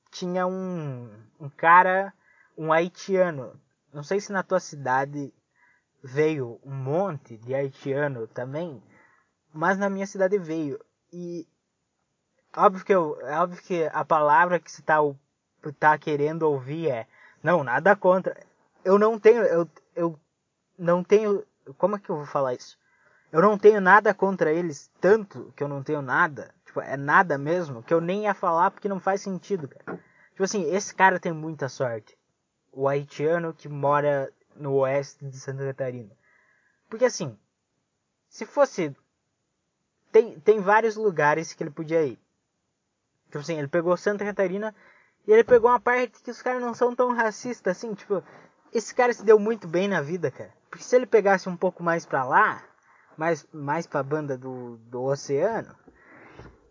tinha 0.10 0.48
um, 0.48 1.12
um 1.40 1.48
cara, 1.48 2.12
um 2.58 2.74
haitiano. 2.74 3.54
Não 3.94 4.02
sei 4.02 4.20
se 4.20 4.32
na 4.32 4.42
tua 4.42 4.60
cidade 4.60 5.32
veio 6.04 6.60
um 6.66 6.74
monte 6.74 7.38
de 7.38 7.54
haitiano 7.54 8.26
também, 8.26 8.82
mas 9.54 9.78
na 9.78 9.92
minha 9.92 10.08
cidade 10.08 10.40
veio. 10.40 10.84
E 11.12 11.48
óbvio 12.56 12.86
que 12.86 12.94
eu, 12.94 13.20
é 13.22 13.40
óbvio 13.40 13.62
que 13.62 13.86
a 13.92 14.06
palavra 14.06 14.60
que 14.60 14.72
você 14.72 14.82
tá, 14.82 14.98
tá 15.80 15.98
querendo 15.98 16.44
ouvir 16.44 16.90
é 16.90 17.08
não, 17.44 17.64
nada 17.64 17.96
contra. 17.96 18.36
Eu 18.86 18.98
não 18.98 19.20
tenho, 19.20 19.44
eu, 19.44 19.70
eu 19.96 20.20
não 20.78 21.04
tenho, 21.04 21.46
como 21.78 21.96
é 21.96 22.00
que 22.00 22.10
eu 22.10 22.18
vou 22.18 22.26
falar 22.26 22.54
isso? 22.54 22.78
Eu 23.32 23.42
não 23.42 23.58
tenho 23.58 23.82
nada 23.82 24.14
contra 24.14 24.52
eles, 24.52 24.92
tanto 25.02 25.52
que 25.56 25.64
eu 25.64 25.68
não 25.68 25.82
tenho 25.82 26.02
nada, 26.02 26.54
tipo, 26.66 26.80
é 26.80 26.96
nada 26.96 27.38
mesmo, 27.38 27.82
que 27.82 27.94
eu 27.94 28.00
nem 28.00 28.24
ia 28.24 28.34
falar 28.34 28.72
porque 28.72 28.88
não 28.88 29.00
faz 29.00 29.22
sentido, 29.22 29.68
cara. 29.68 30.00
Tipo 30.32 30.44
assim, 30.44 30.64
esse 30.72 30.94
cara 30.94 31.20
tem 31.20 31.32
muita 31.32 31.68
sorte. 31.68 32.18
O 32.72 32.88
haitiano 32.88 33.54
que 33.54 33.68
mora 33.68 34.32
no 34.56 34.74
oeste 34.76 35.26
de 35.26 35.40
Santa 35.40 35.66
Catarina. 35.66 36.12
Porque 36.90 37.06
assim, 37.06 37.38
se 38.30 38.46
fosse 38.46 38.96
tem, 40.12 40.40
tem 40.40 40.60
vários 40.60 40.96
lugares 40.96 41.54
que 41.54 41.64
ele 41.64 41.72
podia 41.72 42.06
ir. 42.06 42.20
Tipo 43.34 43.40
assim, 43.40 43.58
ele 43.58 43.68
pegou 43.68 43.98
Santa 43.98 44.24
Catarina 44.24 44.76
e 45.26 45.32
ele 45.32 45.44
pegou 45.44 45.72
uma 45.72 45.80
parte 45.80 46.22
que 46.22 46.30
os 46.30 46.40
caras 46.40 46.62
não 46.62 46.76
são 46.76 46.96
tão 46.96 47.16
racistas 47.16 47.76
assim. 47.76 47.92
Tipo, 47.96 48.24
esse 48.72 48.94
cara 48.94 49.12
se 49.12 49.26
deu 49.26 49.40
muito 49.40 49.68
bem 49.68 49.88
na 49.88 50.02
vida, 50.02 50.30
cara. 50.30 50.54
Porque 50.70 50.84
se 50.84 50.96
ele 50.96 51.08
pegasse 51.08 51.50
um 51.50 51.58
pouco 51.58 51.82
mais 51.82 52.06
pra 52.06 52.24
lá, 52.24 52.64
mais, 53.18 53.44
mais 53.52 53.88
pra 53.88 54.04
banda 54.04 54.38
do, 54.38 54.78
do 54.78 55.02
oceano, 55.02 55.76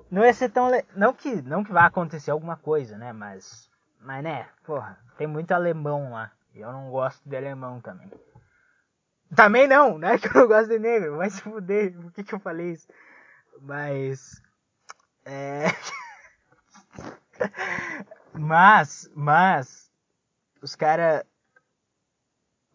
não 0.08 0.24
ia 0.24 0.32
ser 0.32 0.50
tão. 0.50 0.70
Le... 0.70 0.84
Não 0.94 1.12
que 1.12 1.42
não 1.42 1.64
que 1.64 1.72
vá 1.72 1.86
acontecer 1.86 2.30
alguma 2.30 2.56
coisa, 2.56 2.96
né? 2.96 3.12
Mas. 3.12 3.68
Mas 4.00 4.22
né, 4.22 4.48
porra, 4.62 4.96
tem 5.18 5.26
muito 5.26 5.50
alemão 5.50 6.12
lá. 6.12 6.30
E 6.54 6.60
eu 6.60 6.70
não 6.70 6.92
gosto 6.92 7.28
de 7.28 7.36
alemão 7.36 7.80
também. 7.80 8.08
Também 9.34 9.66
não, 9.66 9.98
né? 9.98 10.16
Que 10.22 10.28
eu 10.28 10.42
não 10.42 10.46
gosto 10.46 10.68
de 10.68 10.78
negro. 10.78 11.16
Vai 11.16 11.28
se 11.28 11.40
fuder. 11.40 11.92
Por 11.92 12.12
que, 12.12 12.22
que 12.22 12.34
eu 12.36 12.38
falei 12.38 12.70
isso? 12.70 12.86
Mas. 13.60 14.40
É. 15.24 15.66
mas, 18.32 19.10
mas, 19.14 19.90
os 20.60 20.74
cara, 20.74 21.26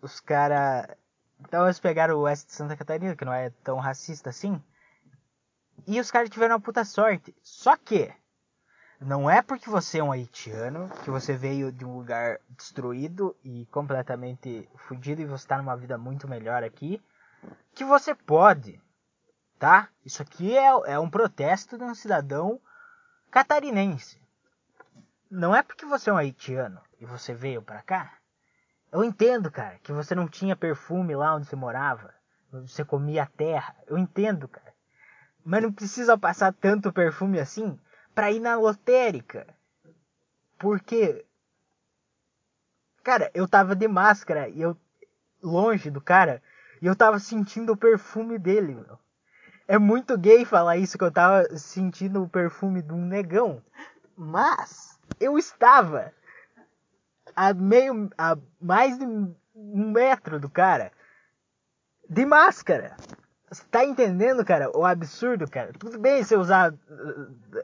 os 0.01 0.19
cara, 0.19 0.97
então 1.39 1.65
eles 1.65 1.79
pegaram 1.79 2.15
o 2.15 2.21
oeste 2.21 2.47
de 2.47 2.53
Santa 2.53 2.75
Catarina, 2.75 3.15
que 3.15 3.25
não 3.25 3.33
é 3.33 3.49
tão 3.63 3.79
racista 3.79 4.29
assim, 4.29 4.61
e 5.85 5.99
os 5.99 6.11
caras 6.11 6.29
tiveram 6.29 6.55
uma 6.55 6.61
puta 6.61 6.83
sorte. 6.83 7.35
Só 7.41 7.77
que, 7.77 8.13
não 8.99 9.29
é 9.29 9.41
porque 9.41 9.69
você 9.69 9.99
é 9.99 10.03
um 10.03 10.11
haitiano, 10.11 10.89
que 11.03 11.11
você 11.11 11.35
veio 11.35 11.71
de 11.71 11.85
um 11.85 11.95
lugar 11.95 12.39
destruído 12.49 13.35
e 13.43 13.65
completamente 13.67 14.67
fudido 14.75 15.21
e 15.21 15.25
você 15.25 15.43
está 15.43 15.57
numa 15.57 15.77
vida 15.77 15.97
muito 15.97 16.27
melhor 16.27 16.63
aqui, 16.63 17.01
que 17.73 17.85
você 17.85 18.15
pode, 18.15 18.81
tá? 19.59 19.89
Isso 20.03 20.21
aqui 20.21 20.57
é, 20.57 20.67
é 20.87 20.99
um 20.99 21.09
protesto 21.09 21.77
de 21.77 21.83
um 21.83 21.93
cidadão 21.93 22.59
catarinense. 23.37 24.19
Não 25.29 25.55
é 25.55 25.61
porque 25.61 25.85
você 25.85 26.09
é 26.09 26.13
um 26.13 26.17
haitiano 26.17 26.81
e 26.99 27.05
você 27.05 27.35
veio 27.35 27.61
para 27.61 27.83
cá. 27.83 28.17
Eu 28.91 29.03
entendo, 29.03 29.51
cara, 29.51 29.77
que 29.83 29.91
você 29.91 30.15
não 30.15 30.27
tinha 30.27 30.55
perfume 30.55 31.15
lá 31.15 31.35
onde 31.35 31.45
você 31.45 31.55
morava. 31.55 32.11
Você 32.51 32.83
comia 32.83 33.29
terra. 33.37 33.75
Eu 33.85 33.95
entendo, 33.95 34.47
cara. 34.47 34.73
Mas 35.45 35.61
não 35.61 35.71
precisa 35.71 36.17
passar 36.17 36.51
tanto 36.51 36.91
perfume 36.91 37.39
assim 37.39 37.79
pra 38.15 38.31
ir 38.31 38.39
na 38.39 38.57
lotérica. 38.57 39.45
Porque. 40.57 41.23
Cara, 43.03 43.29
eu 43.35 43.47
tava 43.47 43.75
de 43.75 43.87
máscara 43.87 44.49
e 44.49 44.61
eu. 44.61 44.75
longe 45.43 45.91
do 45.91 46.01
cara. 46.01 46.41
E 46.81 46.87
eu 46.87 46.95
tava 46.95 47.19
sentindo 47.19 47.73
o 47.73 47.77
perfume 47.77 48.39
dele, 48.39 48.73
meu. 48.73 48.97
É 49.67 49.77
muito 49.77 50.17
gay 50.17 50.45
falar 50.45 50.77
isso 50.77 50.97
que 50.97 51.03
eu 51.03 51.11
tava 51.11 51.43
sentindo 51.57 52.23
o 52.23 52.29
perfume 52.29 52.81
de 52.81 52.93
um 52.93 53.05
negão. 53.05 53.61
Mas 54.15 54.97
eu 55.19 55.37
estava 55.37 56.13
a 57.35 57.53
meio 57.53 58.09
a 58.17 58.37
mais 58.61 58.97
de 58.97 59.05
um 59.05 59.91
metro 59.91 60.39
do 60.39 60.49
cara 60.49 60.91
de 62.09 62.25
máscara. 62.25 62.95
Você 63.49 63.63
tá 63.69 63.83
entendendo, 63.83 64.43
cara? 64.45 64.71
O 64.75 64.85
absurdo, 64.85 65.49
cara. 65.49 65.71
Tudo 65.73 65.99
bem 65.99 66.23
se 66.23 66.35
usar. 66.35 66.73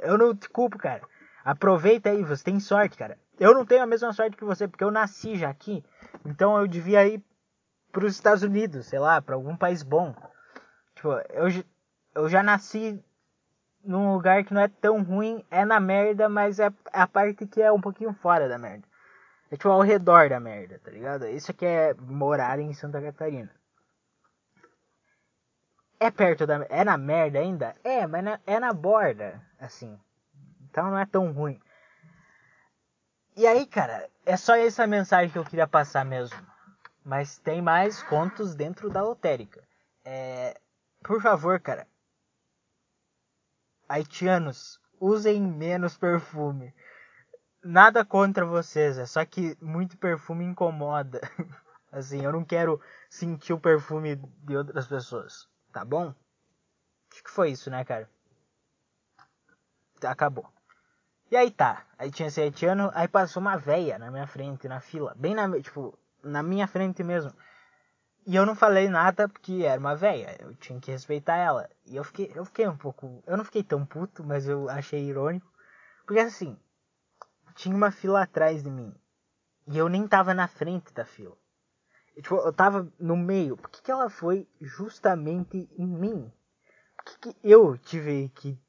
Eu 0.01 0.17
não 0.17 0.35
te 0.35 0.49
culpo, 0.49 0.77
cara. 0.77 1.01
Aproveita 1.43 2.09
aí, 2.09 2.23
você 2.23 2.43
tem 2.43 2.59
sorte, 2.59 2.97
cara. 2.97 3.17
Eu 3.39 3.53
não 3.53 3.65
tenho 3.65 3.83
a 3.83 3.87
mesma 3.87 4.13
sorte 4.13 4.37
que 4.37 4.45
você, 4.45 4.67
porque 4.67 4.83
eu 4.83 4.91
nasci 4.91 5.35
já 5.35 5.49
aqui. 5.49 5.83
Então 6.25 6.57
eu 6.57 6.67
devia 6.67 7.05
ir 7.07 7.23
pros 7.91 8.13
Estados 8.15 8.43
Unidos, 8.43 8.85
sei 8.87 8.99
lá, 8.99 9.21
para 9.21 9.35
algum 9.35 9.55
país 9.55 9.83
bom. 9.83 10.15
Tipo, 10.95 11.09
eu, 11.31 11.47
eu 12.15 12.29
já 12.29 12.43
nasci 12.43 13.03
num 13.83 14.13
lugar 14.13 14.43
que 14.43 14.53
não 14.53 14.61
é 14.61 14.67
tão 14.67 15.03
ruim, 15.03 15.43
é 15.51 15.65
na 15.65 15.79
merda, 15.79 16.29
mas 16.29 16.59
é 16.59 16.71
a 16.91 17.07
parte 17.07 17.45
que 17.45 17.61
é 17.61 17.71
um 17.71 17.81
pouquinho 17.81 18.13
fora 18.13 18.47
da 18.47 18.57
merda. 18.57 18.87
É 19.51 19.55
tipo 19.55 19.69
ao 19.69 19.81
redor 19.81 20.29
da 20.29 20.39
merda, 20.39 20.79
tá 20.79 20.89
ligado? 20.89 21.27
Isso 21.27 21.51
aqui 21.51 21.65
é 21.65 21.93
morar 21.93 22.59
em 22.59 22.73
Santa 22.73 23.01
Catarina. 23.01 23.51
É 25.99 26.09
perto 26.09 26.45
da 26.45 26.65
é 26.69 26.83
na 26.83 26.97
merda 26.97 27.39
ainda? 27.39 27.75
É, 27.83 28.07
mas 28.07 28.23
na, 28.23 28.39
é 28.47 28.59
na 28.59 28.73
borda, 28.73 29.41
assim. 29.59 29.99
Então 30.61 30.89
não 30.89 30.97
é 30.97 31.05
tão 31.05 31.31
ruim. 31.31 31.61
E 33.35 33.47
aí, 33.47 33.65
cara, 33.65 34.09
é 34.25 34.37
só 34.37 34.55
essa 34.55 34.85
mensagem 34.87 35.31
que 35.31 35.37
eu 35.37 35.45
queria 35.45 35.67
passar 35.67 36.03
mesmo. 36.05 36.37
Mas 37.03 37.37
tem 37.37 37.61
mais 37.61 38.01
contos 38.03 38.55
dentro 38.55 38.89
da 38.89 39.01
lotérica. 39.01 39.61
É, 40.05 40.59
por 41.03 41.21
favor, 41.21 41.59
cara, 41.59 41.87
haitianos, 43.87 44.79
usem 44.99 45.41
menos 45.41 45.97
perfume. 45.97 46.73
Nada 47.63 48.03
contra 48.03 48.45
vocês, 48.45 48.97
é 48.97 49.05
só 49.05 49.25
que 49.25 49.57
muito 49.61 49.97
perfume 49.97 50.43
incomoda. 50.43 51.21
Assim, 51.91 52.23
eu 52.23 52.31
não 52.31 52.43
quero 52.43 52.81
sentir 53.09 53.53
o 53.53 53.59
perfume 53.59 54.15
de 54.15 54.57
outras 54.57 54.87
pessoas, 54.87 55.47
tá 55.71 55.85
bom? 55.85 56.13
Acho 57.11 57.23
que 57.23 57.29
foi 57.29 57.51
isso, 57.51 57.69
né, 57.69 57.85
cara? 57.85 58.09
Acabou. 60.03 60.51
E 61.29 61.37
aí 61.37 61.51
tá, 61.51 61.85
aí 61.97 62.11
tinha 62.11 62.27
esse 62.27 62.41
haitiano, 62.41 62.91
aí 62.93 63.07
passou 63.07 63.41
uma 63.41 63.57
véia 63.57 63.97
na 63.97 64.11
minha 64.11 64.27
frente, 64.27 64.67
na 64.67 64.79
fila, 64.79 65.15
bem 65.15 65.33
na, 65.33 65.49
tipo, 65.61 65.97
na 66.23 66.43
minha 66.43 66.67
frente 66.67 67.03
mesmo. 67.03 67.31
E 68.25 68.35
eu 68.35 68.45
não 68.45 68.55
falei 68.55 68.87
nada 68.87 69.27
porque 69.27 69.63
era 69.65 69.79
uma 69.79 69.95
velha, 69.95 70.37
eu 70.39 70.55
tinha 70.55 70.79
que 70.79 70.91
respeitar 70.91 71.35
ela. 71.35 71.69
E 71.85 71.95
eu 71.95 72.03
fiquei, 72.03 72.31
eu 72.33 72.45
fiquei 72.45 72.67
um 72.67 72.77
pouco, 72.77 73.21
eu 73.27 73.35
não 73.35 73.43
fiquei 73.43 73.63
tão 73.63 73.85
puto, 73.85 74.23
mas 74.23 74.47
eu 74.47 74.69
achei 74.69 75.03
irônico, 75.03 75.51
Porque 76.05 76.19
assim, 76.19 76.57
tinha 77.55 77.75
uma 77.75 77.91
fila 77.91 78.23
atrás 78.23 78.63
de 78.63 78.69
mim. 78.69 78.93
E 79.67 79.77
eu 79.77 79.89
nem 79.89 80.07
tava 80.07 80.33
na 80.33 80.47
frente 80.47 80.93
da 80.93 81.05
fila. 81.05 81.37
E, 82.15 82.21
tipo, 82.21 82.35
eu 82.35 82.53
tava 82.53 82.91
no 82.99 83.17
meio. 83.17 83.57
Por 83.57 83.69
que, 83.69 83.81
que 83.81 83.91
ela 83.91 84.09
foi 84.09 84.47
justamente 84.61 85.69
em 85.77 85.87
mim? 85.87 86.31
Por 86.95 87.05
que, 87.05 87.17
que 87.17 87.37
eu 87.43 87.77
tive 87.77 88.29
que. 88.29 88.59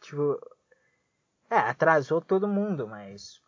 Tipo. 0.00 0.38
É, 1.50 1.56
atrasou 1.56 2.20
todo 2.20 2.48
mundo, 2.48 2.86
mas. 2.86 3.40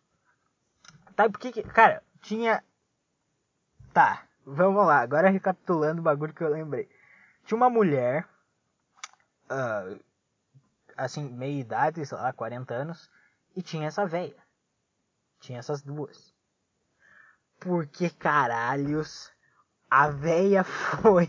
Tá, 1.14 1.28
por 1.28 1.38
que 1.38 1.52
que. 1.52 1.62
Cara, 1.62 2.02
tinha. 2.22 2.62
Tá, 3.92 4.26
vamos 4.46 4.86
lá. 4.86 5.00
Agora 5.00 5.28
recapitulando 5.28 6.00
o 6.00 6.04
bagulho 6.04 6.32
que 6.32 6.42
eu 6.42 6.48
lembrei. 6.48 6.88
Tinha 7.44 7.56
uma 7.56 7.68
mulher. 7.68 8.26
Uh, 9.50 10.00
assim, 10.96 11.28
meia 11.28 11.60
idade, 11.60 12.06
sei 12.06 12.16
lá, 12.16 12.32
40 12.32 12.72
anos. 12.72 13.10
E 13.54 13.62
tinha 13.62 13.88
essa 13.88 14.06
velha. 14.06 14.36
Tinha 15.40 15.58
essas 15.58 15.82
duas. 15.82 16.32
Por 17.58 17.86
que 17.86 18.08
caralhos 18.10 19.32
a 19.90 20.08
véia 20.08 20.62
foi 20.64 21.28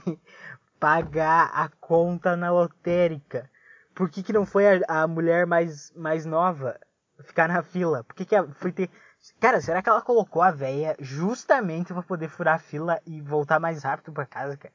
pagar 0.79 1.49
a 1.53 1.69
conta 1.69 2.35
na 2.35 2.51
lotérica? 2.51 3.49
Por 3.95 4.09
que, 4.09 4.21
que 4.21 4.33
não 4.33 4.45
foi 4.45 4.65
a, 4.67 4.81
a 4.87 5.07
mulher 5.07 5.47
mais, 5.47 5.91
mais 5.95 6.25
nova 6.25 6.79
ficar 7.23 7.47
na 7.47 7.63
fila? 7.63 8.03
Por 8.03 8.15
que, 8.15 8.25
que 8.25 8.35
a, 8.35 8.47
foi 8.53 8.71
ter. 8.71 8.91
Cara, 9.39 9.61
será 9.61 9.81
que 9.81 9.89
ela 9.89 10.01
colocou 10.01 10.41
a 10.41 10.51
véia 10.51 10.95
justamente 10.99 11.93
para 11.93 12.03
poder 12.03 12.29
furar 12.29 12.55
a 12.55 12.59
fila 12.59 13.01
e 13.05 13.21
voltar 13.21 13.59
mais 13.59 13.83
rápido 13.83 14.13
para 14.13 14.25
casa, 14.25 14.57
cara? 14.57 14.73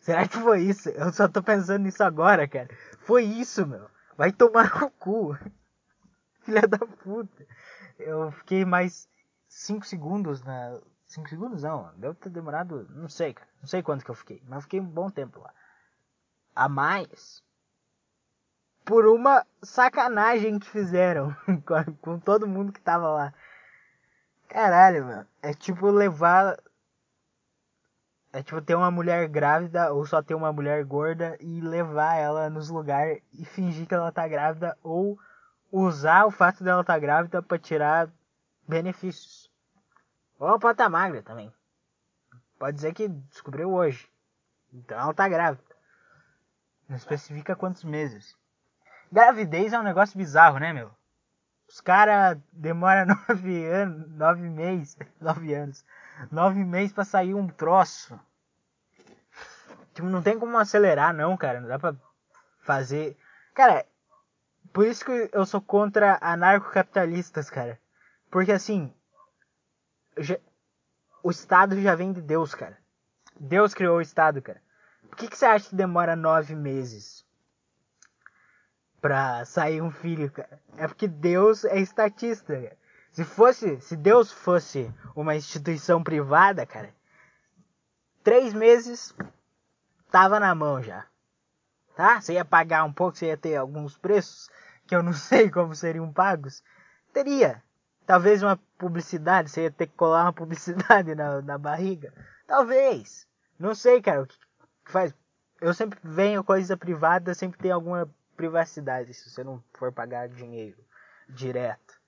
Será 0.00 0.28
que 0.28 0.38
foi 0.38 0.60
isso? 0.60 0.90
Eu 0.90 1.10
só 1.12 1.26
tô 1.26 1.42
pensando 1.42 1.82
nisso 1.82 2.04
agora, 2.04 2.46
cara. 2.46 2.68
Foi 3.00 3.24
isso, 3.24 3.66
meu. 3.66 3.88
Vai 4.16 4.32
tomar 4.32 4.80
no 4.80 4.90
cu. 4.90 5.36
Filha 6.44 6.60
da 6.62 6.78
puta. 6.78 7.46
Eu 7.98 8.30
fiquei 8.32 8.66
mais 8.66 9.08
5 9.48 9.86
segundos 9.86 10.42
na. 10.42 10.78
5 11.06 11.28
segundos 11.28 11.62
não, 11.62 11.90
deve 11.96 12.14
ter 12.16 12.28
demorado. 12.28 12.86
Não 12.90 13.08
sei, 13.08 13.32
cara. 13.32 13.48
Não 13.60 13.66
sei 13.66 13.82
quanto 13.82 14.04
que 14.04 14.10
eu 14.10 14.14
fiquei. 14.14 14.42
Mas 14.46 14.64
fiquei 14.64 14.80
um 14.80 14.84
bom 14.86 15.08
tempo 15.08 15.40
lá. 15.40 15.54
A 16.54 16.68
mais. 16.68 17.42
Por 18.84 19.06
uma 19.06 19.46
sacanagem 19.62 20.58
que 20.58 20.68
fizeram 20.68 21.34
com 22.02 22.18
todo 22.18 22.46
mundo 22.46 22.72
que 22.72 22.80
tava 22.80 23.08
lá. 23.08 23.34
Caralho, 24.54 25.04
mano. 25.04 25.26
É 25.42 25.52
tipo 25.52 25.90
levar. 25.90 26.56
É 28.32 28.40
tipo 28.40 28.62
ter 28.62 28.76
uma 28.76 28.88
mulher 28.88 29.26
grávida 29.26 29.92
ou 29.92 30.06
só 30.06 30.22
ter 30.22 30.36
uma 30.36 30.52
mulher 30.52 30.84
gorda 30.84 31.36
e 31.40 31.60
levar 31.60 32.14
ela 32.14 32.48
nos 32.48 32.68
lugares 32.68 33.20
e 33.32 33.44
fingir 33.44 33.84
que 33.84 33.94
ela 33.94 34.12
tá 34.12 34.28
grávida 34.28 34.78
ou 34.80 35.18
usar 35.72 36.24
o 36.24 36.30
fato 36.30 36.62
dela 36.62 36.84
tá 36.84 36.96
grávida 36.96 37.42
para 37.42 37.58
tirar 37.58 38.08
benefícios. 38.66 39.50
Ou 40.38 40.56
pode 40.60 40.74
estar 40.74 40.84
tá 40.84 40.88
magra 40.88 41.20
também. 41.20 41.52
Pode 42.56 42.76
dizer 42.76 42.94
que 42.94 43.08
descobriu 43.08 43.72
hoje. 43.72 44.08
Então 44.72 44.96
ela 44.96 45.12
tá 45.12 45.28
grávida. 45.28 45.64
Não 46.88 46.96
especifica 46.96 47.56
quantos 47.56 47.82
meses. 47.82 48.36
Gravidez 49.10 49.72
é 49.72 49.80
um 49.80 49.84
negócio 49.84 50.16
bizarro, 50.16 50.60
né, 50.60 50.72
meu? 50.72 50.92
Os 51.68 51.80
caras 51.80 52.38
demoram 52.52 53.06
nove 53.28 53.64
anos, 53.64 54.10
nove 54.10 54.48
meses, 54.48 54.96
nove 55.20 55.54
anos, 55.54 55.84
nove 56.30 56.64
meses 56.64 56.92
para 56.92 57.04
sair 57.04 57.34
um 57.34 57.48
troço. 57.48 58.18
Tipo, 59.94 60.08
não 60.08 60.22
tem 60.22 60.38
como 60.38 60.58
acelerar, 60.58 61.14
não, 61.14 61.36
cara. 61.36 61.60
Não 61.60 61.68
dá 61.68 61.78
pra 61.78 61.94
fazer. 62.62 63.16
Cara, 63.54 63.86
por 64.72 64.86
isso 64.86 65.04
que 65.04 65.30
eu 65.32 65.46
sou 65.46 65.60
contra 65.60 66.18
anarcocapitalistas, 66.20 67.48
cara. 67.48 67.80
Porque 68.30 68.50
assim, 68.50 68.92
já, 70.18 70.36
o 71.22 71.30
Estado 71.30 71.80
já 71.80 71.94
vem 71.94 72.12
de 72.12 72.20
Deus, 72.20 72.54
cara. 72.54 72.76
Deus 73.38 73.72
criou 73.72 73.98
o 73.98 74.02
Estado, 74.02 74.42
cara. 74.42 74.60
Por 75.08 75.16
que, 75.16 75.28
que 75.28 75.36
você 75.36 75.46
acha 75.46 75.68
que 75.68 75.76
demora 75.76 76.16
nove 76.16 76.56
meses 76.56 77.23
pra 79.04 79.44
sair 79.44 79.82
um 79.82 79.90
filho, 79.90 80.30
cara? 80.30 80.58
É 80.78 80.88
porque 80.88 81.06
Deus 81.06 81.62
é 81.66 81.78
estatista, 81.78 82.54
cara. 82.58 82.74
Se 83.12 83.22
fosse, 83.22 83.78
se 83.82 83.94
Deus 83.98 84.32
fosse 84.32 84.90
uma 85.14 85.36
instituição 85.36 86.02
privada, 86.02 86.64
cara, 86.64 86.88
três 88.22 88.54
meses 88.54 89.14
tava 90.10 90.40
na 90.40 90.54
mão 90.54 90.82
já. 90.82 91.04
Tá? 91.94 92.18
Você 92.18 92.32
ia 92.32 92.46
pagar 92.46 92.84
um 92.84 92.92
pouco, 92.94 93.18
você 93.18 93.26
ia 93.26 93.36
ter 93.36 93.56
alguns 93.56 93.98
preços 93.98 94.48
que 94.86 94.96
eu 94.96 95.02
não 95.02 95.12
sei 95.12 95.50
como 95.50 95.74
seriam 95.74 96.10
pagos, 96.10 96.64
teria. 97.12 97.62
Talvez 98.06 98.42
uma 98.42 98.58
publicidade, 98.78 99.50
você 99.50 99.64
ia 99.64 99.70
ter 99.70 99.86
que 99.86 99.96
colar 99.96 100.22
uma 100.22 100.32
publicidade 100.32 101.14
na, 101.14 101.42
na 101.42 101.58
barriga. 101.58 102.10
Talvez. 102.46 103.28
Não 103.58 103.74
sei, 103.74 104.00
cara, 104.00 104.22
o 104.22 104.26
que 104.26 104.34
faz. 104.86 105.14
Eu 105.60 105.74
sempre 105.74 105.98
venho 106.02 106.42
coisa 106.42 106.74
privada, 106.74 107.34
sempre 107.34 107.58
tem 107.58 107.70
alguma 107.70 108.08
privacidade 108.36 109.14
se 109.14 109.30
você 109.30 109.42
não 109.42 109.62
for 109.74 109.92
pagar 109.92 110.28
dinheiro 110.28 110.84
direto. 111.28 112.00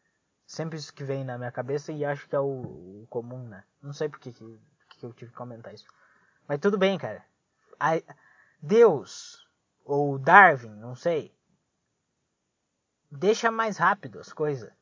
Sempre 0.46 0.78
isso 0.78 0.94
que 0.94 1.02
vem 1.02 1.24
na 1.24 1.38
minha 1.38 1.50
cabeça 1.50 1.92
e 1.92 2.04
acho 2.04 2.28
que 2.28 2.36
é 2.36 2.40
o, 2.40 3.02
o 3.02 3.06
comum, 3.08 3.48
né? 3.48 3.64
Não 3.82 3.92
sei 3.92 4.08
por 4.08 4.20
que, 4.20 4.32
que, 4.32 4.60
que 4.90 5.06
eu 5.06 5.12
tive 5.12 5.30
que 5.30 5.36
comentar 5.36 5.74
isso. 5.74 5.86
Mas 6.46 6.60
tudo 6.60 6.78
bem, 6.78 6.98
cara. 6.98 7.24
Deus, 8.60 9.48
ou 9.84 10.18
Darwin, 10.18 10.74
não 10.76 10.94
sei, 10.94 11.34
deixa 13.10 13.50
mais 13.50 13.76
rápido 13.76 14.20
as 14.20 14.32
coisas. 14.32 14.72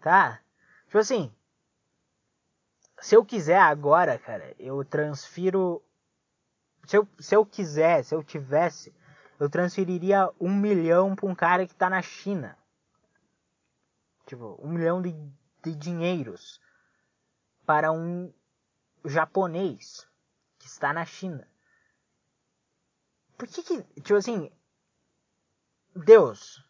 Tá? 0.00 0.40
Tipo 0.86 0.98
assim, 0.98 1.34
se 3.00 3.14
eu 3.16 3.24
quiser 3.24 3.60
agora, 3.60 4.18
cara, 4.18 4.54
eu 4.58 4.84
transfiro. 4.84 5.82
Se 6.86 6.96
eu, 6.96 7.08
se 7.18 7.34
eu 7.34 7.44
quiser, 7.46 8.04
se 8.04 8.14
eu 8.14 8.22
tivesse, 8.22 8.94
eu 9.40 9.48
transferiria 9.48 10.30
um 10.38 10.54
milhão 10.54 11.16
pra 11.16 11.26
um 11.26 11.34
cara 11.34 11.66
que 11.66 11.74
tá 11.74 11.88
na 11.88 12.02
China. 12.02 12.56
Tipo, 14.26 14.60
um 14.62 14.68
milhão 14.68 15.00
de, 15.00 15.12
de 15.64 15.74
dinheiros 15.74 16.60
para 17.64 17.90
um 17.90 18.32
japonês 19.04 20.06
que 20.58 20.66
está 20.66 20.92
na 20.92 21.06
China. 21.06 21.48
Por 23.38 23.48
que 23.48 23.62
que, 23.62 23.82
tipo 24.02 24.16
assim, 24.16 24.52
Deus, 25.96 26.62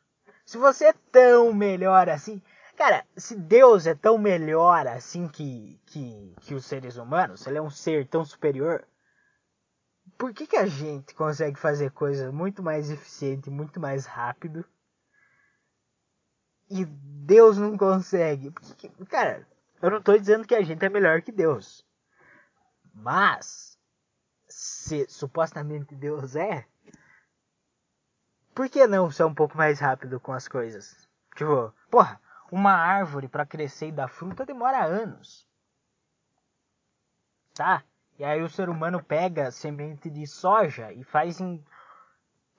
se 0.47 0.57
você 0.57 0.87
é 0.87 0.93
tão 0.93 1.53
melhor 1.53 2.09
assim. 2.09 2.41
Cara, 2.77 3.05
se 3.17 3.37
Deus 3.37 3.87
é 3.87 3.95
tão 3.95 4.17
melhor 4.17 4.87
assim 4.87 5.27
que, 5.27 5.79
que, 5.87 6.35
que 6.41 6.55
os 6.55 6.65
seres 6.65 6.97
humanos, 6.97 7.41
se 7.41 7.51
ele 7.51 7.59
é 7.59 7.63
um 7.63 7.69
ser 7.69 8.07
tão 8.07 8.25
superior, 8.25 8.87
por 10.21 10.35
que, 10.35 10.47
que 10.47 10.57
a 10.59 10.67
gente 10.67 11.15
consegue 11.15 11.59
fazer 11.59 11.93
coisas 11.93 12.31
muito 12.31 12.63
mais 12.63 12.91
eficiente, 12.91 13.49
muito 13.49 13.81
mais 13.81 14.05
rápido? 14.05 14.63
E 16.69 16.85
Deus 16.85 17.57
não 17.57 17.75
consegue? 17.75 18.53
Cara, 19.09 19.49
eu 19.81 19.91
não 19.91 19.97
estou 19.97 20.19
dizendo 20.19 20.47
que 20.47 20.55
a 20.55 20.61
gente 20.61 20.85
é 20.85 20.91
melhor 20.91 21.23
que 21.23 21.33
Deus. 21.33 21.87
Mas, 22.93 23.79
se 24.47 25.09
supostamente 25.09 25.95
Deus 25.95 26.37
é, 26.37 26.67
por 28.55 28.69
que 28.69 28.87
não 28.87 29.11
ser 29.11 29.25
um 29.25 29.35
pouco 29.35 29.57
mais 29.57 29.81
rápido 29.81 30.21
com 30.21 30.35
as 30.35 30.47
coisas? 30.47 31.09
Tipo, 31.35 31.73
porra, 31.91 32.21
uma 32.53 32.73
árvore 32.73 33.27
para 33.27 33.47
crescer 33.47 33.89
e 33.89 33.93
dar 33.93 34.09
fruta 34.09 34.45
demora 34.45 34.85
anos. 34.85 35.49
Tá? 37.55 37.83
E 38.21 38.25
aí 38.25 38.43
o 38.43 38.51
ser 38.51 38.69
humano 38.69 39.03
pega 39.03 39.51
semente 39.51 40.11
de 40.11 40.27
soja 40.27 40.93
e 40.93 41.03
faz 41.03 41.41
em 41.41 41.65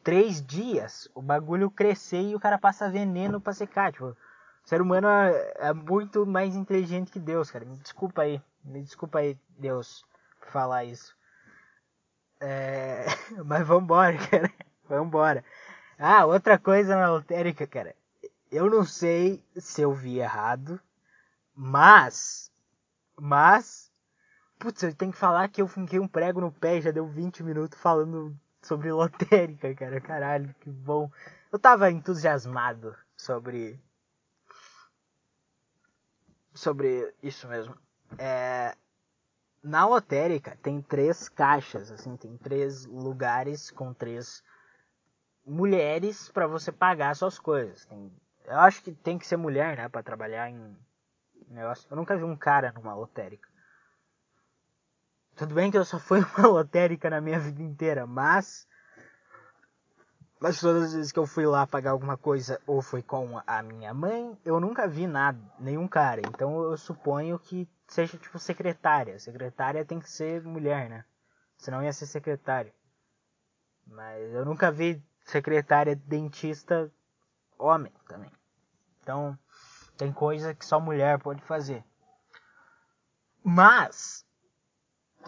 três 0.03 0.43
dias 0.43 1.07
o 1.13 1.21
bagulho 1.21 1.69
crescer 1.69 2.31
e 2.31 2.35
o 2.35 2.39
cara 2.39 2.57
passa 2.57 2.89
veneno 2.89 3.39
pra 3.39 3.53
secar. 3.53 3.91
Tipo, 3.91 4.07
o 4.07 4.17
ser 4.65 4.81
humano 4.81 5.07
é, 5.07 5.53
é 5.59 5.71
muito 5.71 6.25
mais 6.25 6.55
inteligente 6.55 7.11
que 7.11 7.19
Deus, 7.19 7.51
cara. 7.51 7.63
Me 7.63 7.77
desculpa 7.77 8.23
aí. 8.23 8.41
Me 8.63 8.81
desculpa 8.81 9.19
aí, 9.19 9.37
Deus, 9.49 10.03
por 10.39 10.49
falar 10.49 10.83
isso. 10.85 11.15
É... 12.39 13.05
Mas 13.45 13.67
vambora, 13.67 14.17
cara. 14.17 14.51
Vambora. 14.89 15.45
Ah, 15.95 16.25
outra 16.25 16.57
coisa 16.57 16.95
na 16.95 17.11
lotérica, 17.11 17.67
cara. 17.67 17.95
Eu 18.51 18.67
não 18.67 18.83
sei 18.83 19.45
se 19.55 19.83
eu 19.83 19.93
vi 19.93 20.17
errado, 20.17 20.81
mas. 21.55 22.51
Mas. 23.15 23.90
Putz, 24.61 24.83
eu 24.83 24.93
tenho 24.93 25.11
que 25.11 25.17
falar 25.17 25.49
que 25.49 25.59
eu 25.59 25.67
finquei 25.67 25.99
um 25.99 26.07
prego 26.07 26.39
no 26.39 26.51
pé 26.51 26.77
e 26.77 26.81
já 26.81 26.91
deu 26.91 27.07
20 27.07 27.41
minutos 27.41 27.79
falando 27.79 28.39
sobre 28.61 28.91
lotérica, 28.91 29.73
cara. 29.73 29.99
Caralho, 29.99 30.53
que 30.59 30.69
bom. 30.69 31.11
Eu 31.51 31.57
tava 31.57 31.89
entusiasmado 31.89 32.95
sobre. 33.17 33.81
Sobre 36.53 37.11
isso 37.23 37.47
mesmo. 37.47 37.75
É, 38.19 38.75
na 39.63 39.87
lotérica 39.87 40.55
tem 40.61 40.79
três 40.79 41.27
caixas, 41.27 41.91
assim, 41.91 42.15
tem 42.15 42.37
três 42.37 42.85
lugares 42.85 43.71
com 43.71 43.91
três 43.91 44.43
mulheres 45.43 46.29
para 46.29 46.45
você 46.45 46.71
pagar 46.71 47.15
suas 47.15 47.39
coisas. 47.39 47.83
Tem 47.85 48.11
Eu 48.45 48.59
acho 48.59 48.83
que 48.83 48.91
tem 48.91 49.17
que 49.17 49.25
ser 49.25 49.37
mulher, 49.37 49.75
né, 49.75 49.89
para 49.89 50.03
trabalhar 50.03 50.51
em 50.51 50.77
negócio. 51.47 51.87
Eu 51.89 51.97
nunca 51.97 52.15
vi 52.15 52.23
um 52.23 52.37
cara 52.37 52.71
numa 52.73 52.93
lotérica. 52.93 53.50
Tudo 55.41 55.55
bem 55.55 55.71
que 55.71 55.77
eu 55.77 55.83
só 55.83 55.97
fui 55.97 56.19
uma 56.37 56.47
lotérica 56.47 57.09
na 57.09 57.19
minha 57.19 57.39
vida 57.39 57.63
inteira, 57.63 58.05
mas 58.05 58.67
mas 60.39 60.59
todas 60.59 60.83
as 60.83 60.93
vezes 60.93 61.11
que 61.11 61.17
eu 61.17 61.25
fui 61.25 61.47
lá 61.47 61.65
pagar 61.65 61.89
alguma 61.89 62.15
coisa 62.15 62.61
ou 62.67 62.79
foi 62.79 63.01
com 63.01 63.41
a 63.47 63.63
minha 63.63 63.91
mãe, 63.91 64.37
eu 64.45 64.59
nunca 64.59 64.87
vi 64.87 65.07
nada, 65.07 65.39
nenhum 65.59 65.87
cara. 65.87 66.21
Então 66.21 66.61
eu 66.61 66.77
suponho 66.77 67.39
que 67.39 67.67
seja 67.87 68.19
tipo 68.19 68.37
secretária. 68.37 69.17
Secretária 69.17 69.83
tem 69.83 69.99
que 69.99 70.11
ser 70.11 70.43
mulher, 70.43 70.87
né? 70.87 71.05
Senão 71.57 71.81
ia 71.81 71.91
ser 71.91 72.05
secretária. 72.05 72.71
Mas 73.87 74.31
eu 74.35 74.45
nunca 74.45 74.71
vi 74.71 75.03
secretária 75.25 75.95
dentista 75.95 76.93
homem 77.57 77.91
também. 78.07 78.31
Então 79.01 79.35
tem 79.97 80.13
coisa 80.13 80.53
que 80.53 80.63
só 80.63 80.79
mulher 80.79 81.17
pode 81.17 81.41
fazer. 81.41 81.83
Mas 83.43 84.23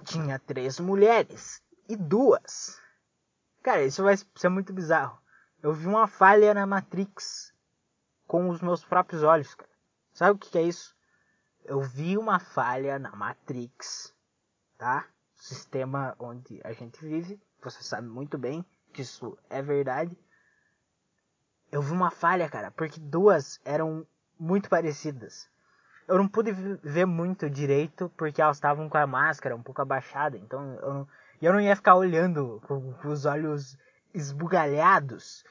tinha 0.03 0.39
três 0.39 0.79
mulheres 0.79 1.61
e 1.87 1.95
duas 1.95 2.81
Cara, 3.63 3.81
isso 3.85 4.03
vai 4.03 4.17
ser 4.17 4.49
muito 4.49 4.73
bizarro. 4.73 5.17
Eu 5.61 5.71
vi 5.71 5.87
uma 5.87 6.05
falha 6.05 6.53
na 6.53 6.67
Matrix 6.67 7.53
com 8.27 8.49
os 8.49 8.59
meus 8.59 8.83
próprios 8.83 9.23
olhos, 9.23 9.55
cara. 9.55 9.71
Sabe 10.13 10.31
o 10.31 10.37
que 10.37 10.57
é 10.57 10.63
isso? 10.63 10.93
Eu 11.63 11.79
vi 11.79 12.17
uma 12.17 12.39
falha 12.39 12.99
na 12.99 13.15
Matrix, 13.15 14.13
tá? 14.77 15.07
Sistema 15.33 16.13
onde 16.19 16.59
a 16.65 16.73
gente 16.73 16.99
vive. 16.99 17.41
Você 17.61 17.81
sabe 17.81 18.05
muito 18.05 18.37
bem 18.37 18.65
que 18.91 19.01
isso 19.01 19.37
é 19.49 19.61
verdade. 19.61 20.19
Eu 21.71 21.81
vi 21.81 21.93
uma 21.93 22.11
falha, 22.11 22.49
cara, 22.49 22.69
porque 22.69 22.99
duas 22.99 23.61
eram 23.63 24.05
muito 24.37 24.69
parecidas. 24.69 25.49
Eu 26.07 26.17
não 26.17 26.27
pude 26.27 26.51
ver 26.51 27.05
muito 27.05 27.49
direito 27.49 28.11
porque 28.17 28.41
elas 28.41 28.57
estavam 28.57 28.89
com 28.89 28.97
a 28.97 29.07
máscara 29.07 29.55
um 29.55 29.63
pouco 29.63 29.81
abaixada, 29.81 30.37
então 30.37 30.77
eu 30.81 30.93
não, 30.93 31.07
eu 31.41 31.53
não 31.53 31.61
ia 31.61 31.75
ficar 31.75 31.95
olhando 31.95 32.61
com, 32.67 32.93
com 32.93 33.07
os 33.07 33.25
olhos 33.25 33.77
esbugalhados 34.13 35.43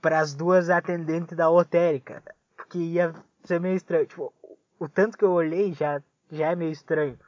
para 0.00 0.20
as 0.20 0.34
duas 0.34 0.68
atendentes 0.68 1.36
da 1.36 1.48
lotérica, 1.48 2.22
porque 2.56 2.78
ia 2.78 3.14
ser 3.44 3.60
meio 3.60 3.76
estranho. 3.76 4.06
Tipo, 4.06 4.34
o 4.78 4.88
tanto 4.88 5.16
que 5.16 5.24
eu 5.24 5.32
olhei 5.32 5.72
já, 5.72 6.02
já 6.30 6.50
é 6.50 6.54
meio 6.54 6.72
estranho. 6.72 7.18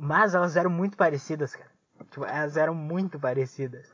Mas 0.00 0.34
elas 0.34 0.56
eram 0.56 0.70
muito 0.70 0.96
parecidas, 0.96 1.54
cara. 1.54 1.70
Tipo, 2.10 2.24
elas 2.24 2.56
eram 2.56 2.74
muito 2.74 3.20
parecidas. 3.20 3.92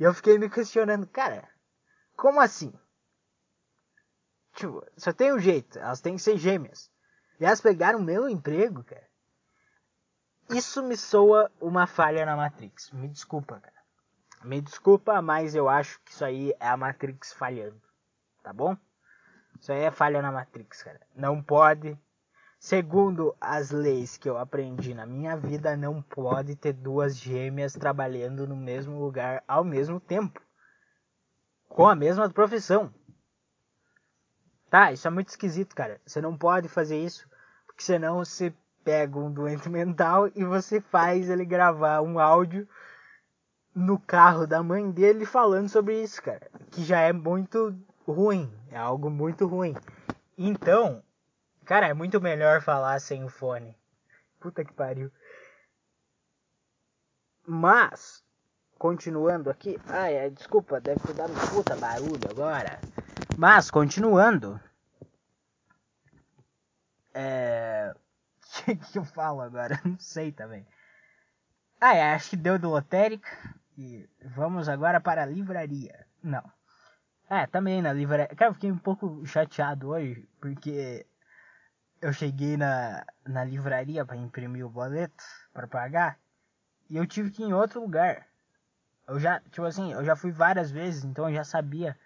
E 0.00 0.02
eu 0.02 0.14
fiquei 0.14 0.38
me 0.38 0.48
questionando, 0.48 1.06
cara, 1.06 1.46
como 2.16 2.40
assim? 2.40 2.72
Tipo, 4.54 4.84
só 4.96 5.12
tem 5.12 5.32
um 5.32 5.38
jeito, 5.38 5.78
elas 5.78 6.00
têm 6.00 6.16
que 6.16 6.22
ser 6.22 6.36
gêmeas. 6.36 6.90
E 7.40 7.44
elas 7.44 7.60
pegaram 7.60 8.00
meu 8.00 8.28
emprego, 8.28 8.84
cara. 8.84 9.06
Isso 10.50 10.82
me 10.82 10.96
soa 10.96 11.50
uma 11.60 11.86
falha 11.86 12.26
na 12.26 12.36
Matrix. 12.36 12.90
Me 12.90 13.08
desculpa, 13.08 13.58
cara. 13.58 13.82
Me 14.44 14.60
desculpa, 14.60 15.22
mas 15.22 15.54
eu 15.54 15.68
acho 15.68 16.00
que 16.02 16.10
isso 16.10 16.24
aí 16.24 16.52
é 16.60 16.68
a 16.68 16.76
Matrix 16.76 17.32
falhando. 17.32 17.80
Tá 18.42 18.52
bom? 18.52 18.76
Isso 19.58 19.72
aí 19.72 19.80
é 19.80 19.90
falha 19.90 20.20
na 20.20 20.32
Matrix, 20.32 20.82
cara. 20.82 21.00
Não 21.14 21.42
pode. 21.42 21.98
Segundo 22.58 23.34
as 23.40 23.70
leis 23.70 24.16
que 24.16 24.28
eu 24.28 24.36
aprendi 24.36 24.94
na 24.94 25.06
minha 25.06 25.36
vida, 25.36 25.76
não 25.76 26.02
pode 26.02 26.54
ter 26.54 26.72
duas 26.72 27.16
gêmeas 27.16 27.72
trabalhando 27.72 28.46
no 28.46 28.56
mesmo 28.56 29.00
lugar 29.00 29.42
ao 29.48 29.64
mesmo 29.64 29.98
tempo. 29.98 30.40
Com 31.68 31.88
a 31.88 31.94
mesma 31.94 32.28
profissão. 32.28 32.92
Tá, 34.72 34.90
isso 34.90 35.06
é 35.06 35.10
muito 35.10 35.28
esquisito, 35.28 35.76
cara. 35.76 36.00
Você 36.06 36.18
não 36.22 36.34
pode 36.34 36.66
fazer 36.66 36.98
isso. 36.98 37.28
Porque 37.66 37.82
senão 37.82 38.24
você 38.24 38.54
pega 38.82 39.18
um 39.18 39.30
doente 39.30 39.68
mental 39.68 40.30
e 40.34 40.42
você 40.46 40.80
faz 40.80 41.28
ele 41.28 41.44
gravar 41.44 42.00
um 42.00 42.18
áudio 42.18 42.66
no 43.74 43.98
carro 43.98 44.46
da 44.46 44.62
mãe 44.62 44.90
dele 44.90 45.26
falando 45.26 45.68
sobre 45.68 46.02
isso, 46.02 46.22
cara. 46.22 46.50
Que 46.70 46.82
já 46.82 47.00
é 47.00 47.12
muito 47.12 47.78
ruim. 48.08 48.50
É 48.70 48.78
algo 48.78 49.10
muito 49.10 49.46
ruim. 49.46 49.74
Então, 50.38 51.02
cara, 51.66 51.88
é 51.88 51.92
muito 51.92 52.18
melhor 52.18 52.62
falar 52.62 52.98
sem 52.98 53.22
o 53.22 53.28
fone. 53.28 53.76
Puta 54.40 54.64
que 54.64 54.72
pariu. 54.72 55.12
Mas, 57.46 58.24
continuando 58.78 59.50
aqui. 59.50 59.78
Ai, 59.86 60.14
é, 60.14 60.30
desculpa, 60.30 60.80
deve 60.80 61.00
ter 61.00 61.12
dado 61.12 61.30
um 61.30 61.48
puta 61.54 61.76
barulho 61.76 62.30
agora. 62.30 62.80
Mas, 63.36 63.70
continuando. 63.70 64.60
É 67.14 67.94
que, 68.64 68.76
que 68.76 68.98
eu 68.98 69.04
falo 69.04 69.40
agora? 69.40 69.80
Não 69.84 69.98
sei 69.98 70.30
também. 70.30 70.66
Ah, 71.80 71.94
é, 71.94 72.14
acho 72.14 72.30
que 72.30 72.36
deu 72.36 72.58
do 72.58 72.70
lotérica. 72.70 73.28
E 73.76 74.08
vamos 74.36 74.68
agora 74.68 75.00
para 75.00 75.22
a 75.22 75.26
livraria. 75.26 76.06
Não. 76.22 76.42
É, 77.28 77.46
também 77.46 77.80
na 77.80 77.92
livraria. 77.92 78.28
Cara, 78.36 78.50
eu 78.50 78.54
fiquei 78.54 78.70
um 78.70 78.78
pouco 78.78 79.24
chateado 79.26 79.88
hoje, 79.88 80.28
porque 80.40 81.06
eu 82.00 82.12
cheguei 82.12 82.56
na, 82.56 83.04
na 83.26 83.44
livraria 83.44 84.04
para 84.04 84.16
imprimir 84.16 84.66
o 84.66 84.70
boleto, 84.70 85.24
para 85.52 85.66
pagar, 85.66 86.18
e 86.90 86.96
eu 86.96 87.06
tive 87.06 87.30
que 87.30 87.42
ir 87.42 87.46
em 87.46 87.54
outro 87.54 87.80
lugar. 87.80 88.26
Eu 89.08 89.18
já, 89.18 89.40
tipo 89.40 89.64
assim, 89.64 89.92
eu 89.92 90.04
já 90.04 90.14
fui 90.14 90.30
várias 90.30 90.70
vezes, 90.70 91.04
então 91.04 91.28
eu 91.28 91.34
já 91.34 91.44
sabia 91.44 91.98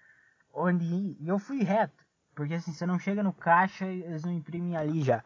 onde. 0.57 1.17
E 1.21 1.29
eu 1.29 1.39
fui 1.39 1.63
reto. 1.63 2.05
Porque 2.35 2.55
assim, 2.55 2.73
você 2.73 2.85
não 2.87 2.99
chega 2.99 3.23
no 3.23 3.33
caixa, 3.33 3.87
eles 3.87 4.25
não 4.25 4.33
imprimem 4.33 4.77
ali 4.77 5.03
já 5.03 5.23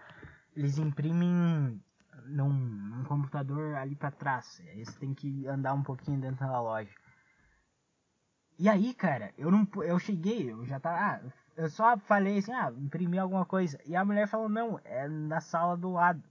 eles 0.57 0.79
imprimem 0.79 1.83
num, 2.27 2.53
num 2.53 3.05
computador 3.05 3.75
ali 3.77 3.95
para 3.95 4.11
trás. 4.11 4.63
Você 4.77 4.99
tem 4.99 5.15
que 5.15 5.47
andar 5.47 5.75
um 5.75 5.83
pouquinho 5.83 6.21
dentro 6.21 6.47
da 6.47 6.61
loja. 6.61 6.91
E 8.59 8.69
aí, 8.69 8.93
cara, 8.93 9.33
eu 9.39 9.51
não 9.51 9.67
eu 9.83 9.99
cheguei, 9.99 10.53
eu 10.53 10.67
já 10.67 10.79
tava, 10.79 10.99
ah, 10.99 11.21
eu 11.57 11.71
só 11.71 11.97
falei 11.97 12.39
assim, 12.39 12.53
ah, 12.53 12.71
imprimi 12.77 13.19
alguma 13.19 13.47
coisa. 13.47 13.79
E 13.87 13.97
a 13.97 14.05
mulher 14.05 14.29
falou: 14.29 14.49
"Não, 14.51 14.79
é 14.85 15.09
na 15.09 15.41
sala 15.41 15.77
do 15.77 15.93
lado". 15.93 16.23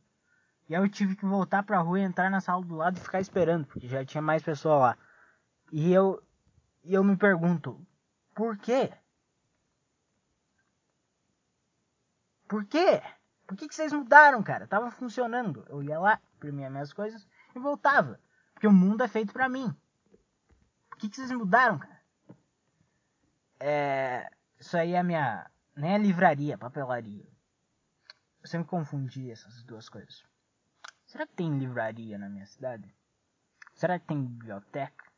E 0.70 0.76
aí 0.76 0.82
eu 0.82 0.90
tive 0.90 1.16
que 1.16 1.26
voltar 1.26 1.64
pra 1.64 1.80
rua, 1.80 2.00
entrar 2.00 2.30
na 2.30 2.40
sala 2.40 2.64
do 2.64 2.76
lado 2.76 2.98
e 2.98 3.02
ficar 3.02 3.20
esperando, 3.20 3.66
porque 3.66 3.88
já 3.88 4.06
tinha 4.06 4.22
mais 4.22 4.44
pessoas 4.44 4.80
lá. 4.80 4.98
E 5.72 5.92
eu 5.92 6.22
e 6.84 6.94
eu 6.94 7.04
me 7.04 7.18
pergunto, 7.18 7.80
por 8.40 8.58
quê? 8.58 8.90
Por 12.48 12.66
quê? 12.66 13.02
Por 13.46 13.58
que, 13.58 13.68
que 13.68 13.76
vocês 13.76 13.92
mudaram, 13.92 14.42
cara? 14.42 14.66
Tava 14.66 14.90
funcionando. 14.90 15.66
Eu 15.68 15.84
ia 15.84 16.00
lá, 16.00 16.22
imprimia 16.38 16.70
minhas 16.70 16.94
coisas 16.94 17.28
e 17.54 17.60
voltava. 17.60 18.18
Porque 18.54 18.66
o 18.66 18.72
mundo 18.72 19.04
é 19.04 19.10
feito 19.10 19.34
para 19.34 19.50
mim. 19.50 19.76
Por 20.90 21.00
que, 21.00 21.10
que 21.10 21.18
vocês 21.18 21.34
mudaram, 21.34 21.80
cara? 21.80 22.02
É. 23.60 24.32
Isso 24.58 24.78
aí 24.78 24.94
é 24.94 25.00
a 25.00 25.04
minha. 25.04 25.52
Nem 25.76 25.96
é 25.96 25.98
livraria, 25.98 26.58
papelaria. 26.58 27.28
Eu 28.42 28.48
sempre 28.48 28.70
confundi 28.70 29.30
essas 29.30 29.64
duas 29.64 29.90
coisas. 29.90 30.24
Será 31.06 31.28
que 31.28 31.34
tem 31.34 31.60
livraria 31.60 32.18
na 32.18 32.30
minha 32.30 32.46
cidade? 32.46 32.90
Será 33.74 34.00
que 34.00 34.08
tem 34.08 34.24
biblioteca? 34.24 35.12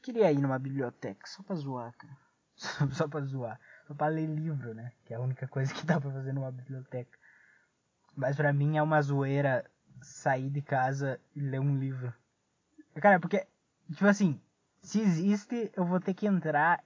Queria 0.00 0.32
ir 0.32 0.40
numa 0.40 0.58
biblioteca 0.58 1.26
só 1.26 1.42
pra 1.42 1.56
zoar, 1.56 1.94
cara. 1.98 2.21
Só, 2.92 3.08
pra 3.08 3.20
zoar. 3.22 3.60
Só 3.86 3.94
pra 3.94 4.08
ler 4.08 4.26
livro, 4.26 4.74
né? 4.74 4.92
Que 5.04 5.14
é 5.14 5.16
a 5.16 5.20
única 5.20 5.48
coisa 5.48 5.72
que 5.74 5.84
dá 5.84 6.00
pra 6.00 6.10
fazer 6.10 6.32
numa 6.32 6.52
biblioteca. 6.52 7.18
Mas 8.16 8.36
pra 8.36 8.52
mim 8.52 8.76
é 8.76 8.82
uma 8.82 9.02
zoeira 9.02 9.64
sair 10.00 10.50
de 10.50 10.62
casa 10.62 11.20
e 11.34 11.40
ler 11.40 11.60
um 11.60 11.78
livro. 11.78 12.12
Cara, 13.00 13.18
porque, 13.18 13.46
tipo 13.90 14.06
assim, 14.06 14.40
se 14.82 15.00
existe, 15.00 15.72
eu 15.76 15.84
vou 15.84 16.00
ter 16.00 16.14
que 16.14 16.26
entrar. 16.26 16.82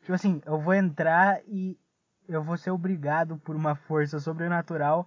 Tipo 0.00 0.14
assim, 0.14 0.40
eu 0.46 0.60
vou 0.60 0.74
entrar 0.74 1.40
e 1.46 1.78
eu 2.28 2.42
vou 2.42 2.56
ser 2.56 2.70
obrigado 2.70 3.38
por 3.38 3.56
uma 3.56 3.74
força 3.74 4.18
sobrenatural 4.18 5.06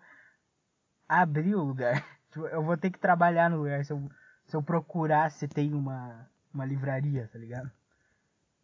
a 1.08 1.22
abrir 1.22 1.56
o 1.56 1.64
lugar. 1.64 2.04
Tipo, 2.30 2.46
eu 2.46 2.62
vou 2.62 2.78
ter 2.78 2.92
que 2.92 3.00
trabalhar 3.00 3.50
no 3.50 3.58
lugar. 3.58 3.84
Se 3.84 3.92
eu, 3.92 4.08
se 4.46 4.56
eu 4.56 4.62
procurar 4.62 5.32
se 5.32 5.48
tem 5.48 5.74
uma, 5.74 6.30
uma 6.54 6.64
livraria, 6.64 7.28
tá 7.34 7.40
ligado? 7.40 7.72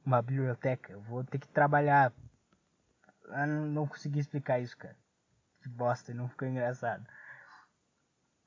Uma 0.05 0.21
biblioteca. 0.21 0.93
Eu 0.93 1.01
vou 1.01 1.23
ter 1.23 1.39
que 1.39 1.47
trabalhar. 1.47 2.13
Eu 3.23 3.47
não, 3.47 3.65
não 3.65 3.87
consegui 3.87 4.19
explicar 4.19 4.59
isso, 4.59 4.77
cara 4.77 4.95
que 5.65 5.69
bosta, 5.69 6.13
não 6.13 6.29
ficou 6.29 6.47
engraçado. 6.47 7.03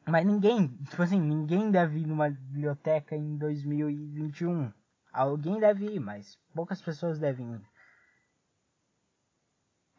Mas 0.07 0.25
ninguém, 0.25 0.68
tipo 0.88 1.03
assim, 1.03 1.21
ninguém 1.21 1.71
deve 1.71 1.99
ir 1.99 2.07
numa 2.07 2.31
biblioteca 2.31 3.16
em 3.16 3.37
2021. 3.37 4.73
Alguém 5.12 5.59
deve 5.59 5.87
ir, 5.87 6.01
mas 6.01 6.38
poucas 6.55 6.81
pessoas 6.81 7.18
devem 7.18 7.57
ir. 7.57 7.68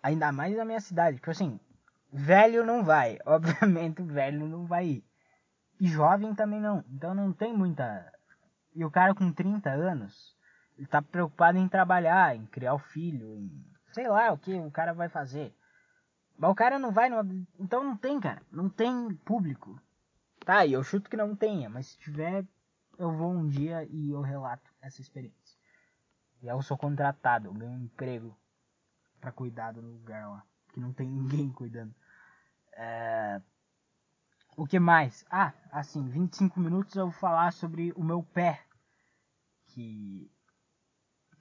Ainda 0.02 0.32
mais 0.32 0.56
na 0.56 0.64
minha 0.64 0.80
cidade. 0.80 1.18
Tipo 1.18 1.30
assim, 1.30 1.60
velho 2.12 2.66
não 2.66 2.84
vai. 2.84 3.20
Obviamente, 3.28 4.02
velho 4.02 4.48
não 4.48 4.66
vai 4.66 4.86
ir. 4.88 5.06
E 5.80 5.88
jovem 5.88 6.34
também 6.34 6.62
não. 6.62 6.84
Então 6.90 7.14
não 7.14 7.34
tem 7.34 7.54
muita. 7.54 8.12
E 8.74 8.86
o 8.86 8.90
cara 8.90 9.14
com 9.14 9.32
30 9.32 9.70
anos, 9.70 10.36
ele 10.80 10.88
tá 10.88 11.02
preocupado 11.02 11.58
em 11.58 11.68
trabalhar, 11.68 12.34
em 12.34 12.46
criar 12.46 12.74
o 12.74 12.80
filho, 12.80 13.36
em 13.36 13.70
sei 13.92 14.08
lá 14.08 14.32
o 14.32 14.38
que 14.38 14.54
o 14.56 14.72
cara 14.72 14.94
vai 14.94 15.10
fazer. 15.10 15.54
Mas 16.38 16.52
o 16.52 16.56
cara 16.56 16.80
não 16.80 16.92
vai 16.92 17.10
no... 17.10 17.46
Então 17.60 17.84
não 17.84 17.98
tem, 17.98 18.18
cara. 18.18 18.42
Não 18.50 18.70
tem 18.70 19.14
público. 19.26 19.78
Tá, 20.46 20.66
e 20.66 20.72
eu 20.72 20.82
chuto 20.84 21.10
que 21.10 21.18
não 21.18 21.36
tenha, 21.36 21.70
mas 21.70 21.88
se 21.88 21.98
tiver, 21.98 22.46
eu 22.98 23.12
vou 23.12 23.30
um 23.32 23.46
dia 23.46 23.86
e 23.92 24.12
eu 24.12 24.22
relato 24.22 24.72
essa 24.82 25.02
experiência. 25.02 25.60
E 26.42 26.48
eu 26.48 26.62
sou 26.62 26.78
contratado, 26.78 27.48
eu 27.48 27.54
ganho 27.54 27.72
um 27.72 27.84
emprego 27.84 28.38
para 29.20 29.34
cuidar 29.34 29.74
do 29.74 29.82
lugar 29.82 30.30
lá. 30.30 30.46
Que 30.74 30.80
não 30.80 30.94
tem 30.94 31.10
ninguém 31.10 31.52
cuidando. 31.52 31.94
É... 32.72 33.42
O 34.56 34.66
que 34.66 34.80
mais? 34.80 35.26
Ah, 35.30 35.54
assim, 35.72 36.08
25 36.10 36.58
minutos 36.60 36.96
eu 36.96 37.10
vou 37.10 37.20
falar 37.20 37.52
sobre 37.52 37.92
o 37.98 38.04
meu 38.04 38.24
pé. 38.24 38.64
Que. 39.66 40.32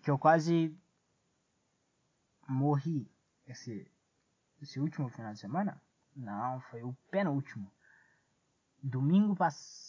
Que 0.02 0.11
eu 0.11 0.18
quase 0.18 0.76
morri 2.48 3.11
esse, 3.46 3.90
esse 4.61 4.80
último 4.80 5.08
final 5.08 5.32
de 5.32 5.38
semana. 5.38 5.80
Não, 6.16 6.61
foi 6.62 6.82
o 6.82 6.96
penúltimo. 7.11 7.70
Domingo 8.82 9.37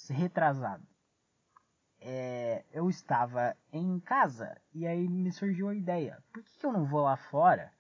retrasado. 0.10 0.86
É, 2.02 2.66
eu 2.72 2.90
estava 2.90 3.58
em 3.74 4.00
casa 4.00 4.60
e 4.74 4.88
aí 4.88 5.08
me 5.08 5.32
surgiu 5.32 5.70
a 5.70 5.76
ideia: 5.76 6.24
por 6.32 6.44
que, 6.44 6.58
que 6.58 6.66
eu 6.66 6.72
não 6.72 6.86
vou 6.86 7.02
lá 7.02 7.18
fora 7.18 7.74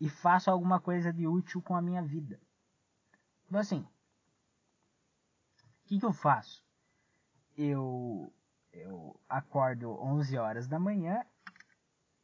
e 0.00 0.08
faço 0.08 0.50
alguma 0.50 0.80
coisa 0.80 1.12
de 1.12 1.26
útil 1.26 1.62
com 1.62 1.76
a 1.76 1.82
minha 1.82 2.02
vida? 2.02 2.40
Então, 3.46 3.60
assim, 3.60 3.80
o 5.60 5.86
que, 5.86 6.00
que 6.00 6.04
eu 6.04 6.12
faço? 6.12 6.64
Eu, 7.56 8.32
eu 8.74 9.18
acordo 9.28 9.90
11 10.02 10.36
horas 10.36 10.66
da 10.66 10.78
manhã, 10.78 11.24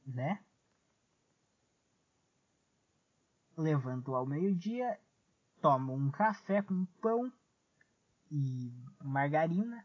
né? 0.05 0.43
Levanto 3.57 4.15
ao 4.15 4.27
meio-dia, 4.27 4.99
tomo 5.61 5.95
um 5.95 6.11
café 6.11 6.63
com 6.63 6.85
pão 7.01 7.33
e 8.31 8.73
margarina. 9.03 9.85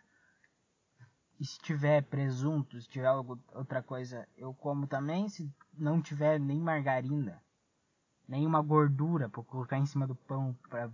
E 1.39 1.45
se 1.45 1.59
tiver 1.59 2.01
presunto, 2.03 2.79
se 2.79 2.87
tiver 2.87 3.11
outra 3.11 3.83
coisa, 3.83 4.27
eu 4.37 4.53
como 4.53 4.87
também. 4.87 5.27
Se 5.27 5.53
não 5.73 6.01
tiver 6.01 6.39
nem 6.39 6.59
margarina, 6.59 7.43
nenhuma 8.27 8.61
gordura 8.61 9.29
para 9.29 9.43
colocar 9.43 9.77
em 9.77 9.85
cima 9.85 10.07
do 10.07 10.15
pão 10.15 10.57
para 10.69 10.91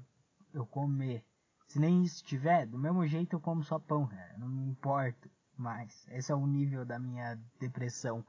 eu 0.53 0.65
comer. 0.65 1.23
Se 1.67 1.79
nem 1.79 2.03
isso 2.03 2.23
tiver, 2.25 2.65
do 2.65 2.77
mesmo 2.77 3.05
jeito 3.05 3.35
eu 3.35 3.39
como 3.39 3.63
só 3.63 3.77
pão, 3.77 4.07
cara. 4.07 4.37
Não 4.39 4.49
me 4.49 4.63
importo 4.63 5.29
mais. 5.61 6.07
Esse 6.09 6.31
é 6.31 6.35
o 6.35 6.45
nível 6.45 6.83
da 6.85 6.99
minha 6.99 7.35
depressão. 7.59 8.25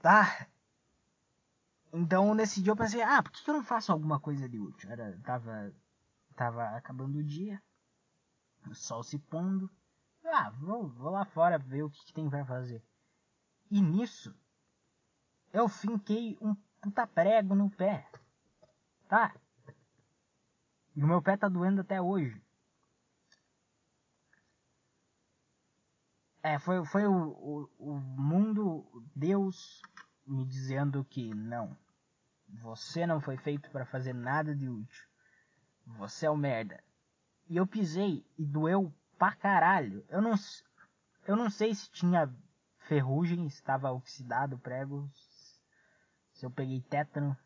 Tá? 0.00 0.46
Então 1.92 2.34
nesse 2.34 2.62
dia 2.62 2.72
eu 2.72 2.76
pensei, 2.76 3.02
ah, 3.02 3.22
por 3.22 3.32
que 3.32 3.48
eu 3.48 3.54
não 3.54 3.64
faço 3.64 3.92
alguma 3.92 4.20
coisa 4.20 4.48
de 4.48 4.58
útil? 4.58 4.90
Era, 4.90 5.18
tava, 5.24 5.72
tava 6.36 6.64
acabando 6.76 7.18
o 7.18 7.24
dia, 7.24 7.62
o 8.66 8.74
sol 8.74 9.02
se 9.02 9.18
pondo. 9.18 9.70
Ah, 10.24 10.50
vou, 10.50 10.88
vou 10.88 11.10
lá 11.10 11.24
fora 11.24 11.58
ver 11.58 11.82
o 11.82 11.90
que, 11.90 12.04
que 12.04 12.12
tem 12.12 12.28
pra 12.28 12.44
fazer. 12.44 12.84
E 13.70 13.80
nisso, 13.80 14.34
eu 15.52 15.68
finquei 15.68 16.36
um 16.40 16.54
puta 16.80 17.06
prego 17.06 17.54
no 17.54 17.70
pé. 17.70 18.06
Tá? 19.08 19.34
E 20.94 21.02
o 21.02 21.06
meu 21.06 21.22
pé 21.22 21.36
tá 21.36 21.48
doendo 21.48 21.80
até 21.80 22.00
hoje. 22.00 22.42
É, 26.42 26.58
foi, 26.58 26.84
foi 26.84 27.06
o, 27.06 27.12
o, 27.14 27.70
o 27.78 27.94
mundo, 27.94 28.86
Deus 29.14 29.82
me 30.26 30.44
dizendo 30.44 31.04
que 31.04 31.34
não. 31.34 31.76
Você 32.62 33.06
não 33.06 33.20
foi 33.20 33.36
feito 33.36 33.70
para 33.70 33.84
fazer 33.84 34.12
nada 34.12 34.54
de 34.54 34.68
útil. 34.68 35.06
Você 35.98 36.26
é 36.26 36.30
o 36.30 36.34
um 36.34 36.36
merda. 36.36 36.82
E 37.48 37.56
eu 37.56 37.66
pisei 37.66 38.24
e 38.38 38.44
doeu 38.44 38.92
pra 39.18 39.34
caralho. 39.34 40.04
Eu 40.08 40.20
não, 40.20 40.34
eu 41.26 41.34
não 41.34 41.50
sei 41.50 41.74
se 41.74 41.90
tinha 41.90 42.32
ferrugem, 42.80 43.46
estava 43.46 43.90
oxidado 43.90 44.56
o 44.56 44.58
prego, 44.58 45.10
se 46.32 46.46
eu 46.46 46.50
peguei 46.50 46.80
tétano. 46.82 47.36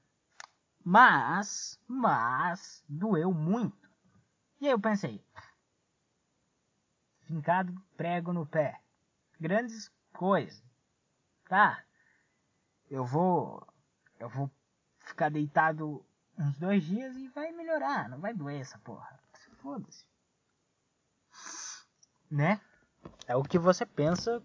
Mas, 0.84 1.80
mas, 1.86 2.84
doeu 2.88 3.32
muito. 3.32 3.90
E 4.60 4.66
aí 4.66 4.72
eu 4.72 4.80
pensei, 4.80 5.24
fincado 7.22 7.74
prego 7.96 8.32
no 8.32 8.46
pé. 8.46 8.81
Grandes 9.42 9.90
coisas. 10.12 10.62
Tá? 11.48 11.82
Eu 12.88 13.04
vou. 13.04 13.66
Eu 14.20 14.28
vou 14.28 14.48
ficar 15.00 15.30
deitado 15.30 16.06
uns 16.38 16.56
dois 16.60 16.84
dias 16.84 17.16
e 17.16 17.26
vai 17.26 17.50
melhorar. 17.50 18.08
Não 18.08 18.20
vai 18.20 18.32
doer 18.32 18.60
essa 18.60 18.78
porra. 18.78 19.18
Foda-se. 19.56 20.06
Né? 22.30 22.60
É 23.26 23.34
o 23.34 23.42
que 23.42 23.58
você 23.58 23.84
pensa 23.84 24.40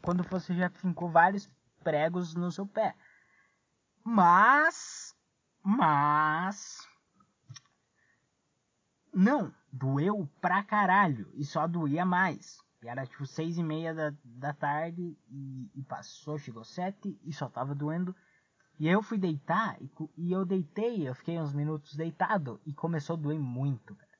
quando 0.00 0.22
você 0.22 0.54
já 0.54 0.70
fincou 0.70 1.10
vários 1.10 1.46
pregos 1.84 2.34
no 2.34 2.50
seu 2.50 2.66
pé. 2.66 2.96
Mas. 4.02 5.14
Mas. 5.62 6.88
Não, 9.12 9.54
doeu 9.70 10.26
pra 10.40 10.62
caralho. 10.62 11.30
E 11.34 11.44
só 11.44 11.66
doía 11.66 12.06
mais. 12.06 12.62
E 12.82 12.88
era 12.88 13.06
tipo 13.06 13.24
seis 13.24 13.58
e 13.58 13.62
meia 13.62 13.94
da, 13.94 14.12
da 14.24 14.52
tarde 14.52 15.16
e, 15.30 15.70
e, 15.74 15.82
passou, 15.84 16.36
chegou 16.36 16.64
sete 16.64 17.18
e 17.24 17.32
só 17.32 17.48
tava 17.48 17.74
doendo. 17.74 18.14
E 18.78 18.88
eu 18.88 19.02
fui 19.02 19.18
deitar 19.18 19.80
e, 19.80 19.90
e, 20.16 20.32
eu 20.32 20.44
deitei, 20.44 21.08
eu 21.08 21.14
fiquei 21.14 21.38
uns 21.38 21.52
minutos 21.52 21.94
deitado 21.94 22.60
e 22.66 22.74
começou 22.74 23.14
a 23.14 23.18
doer 23.18 23.38
muito, 23.38 23.94
cara. 23.94 24.18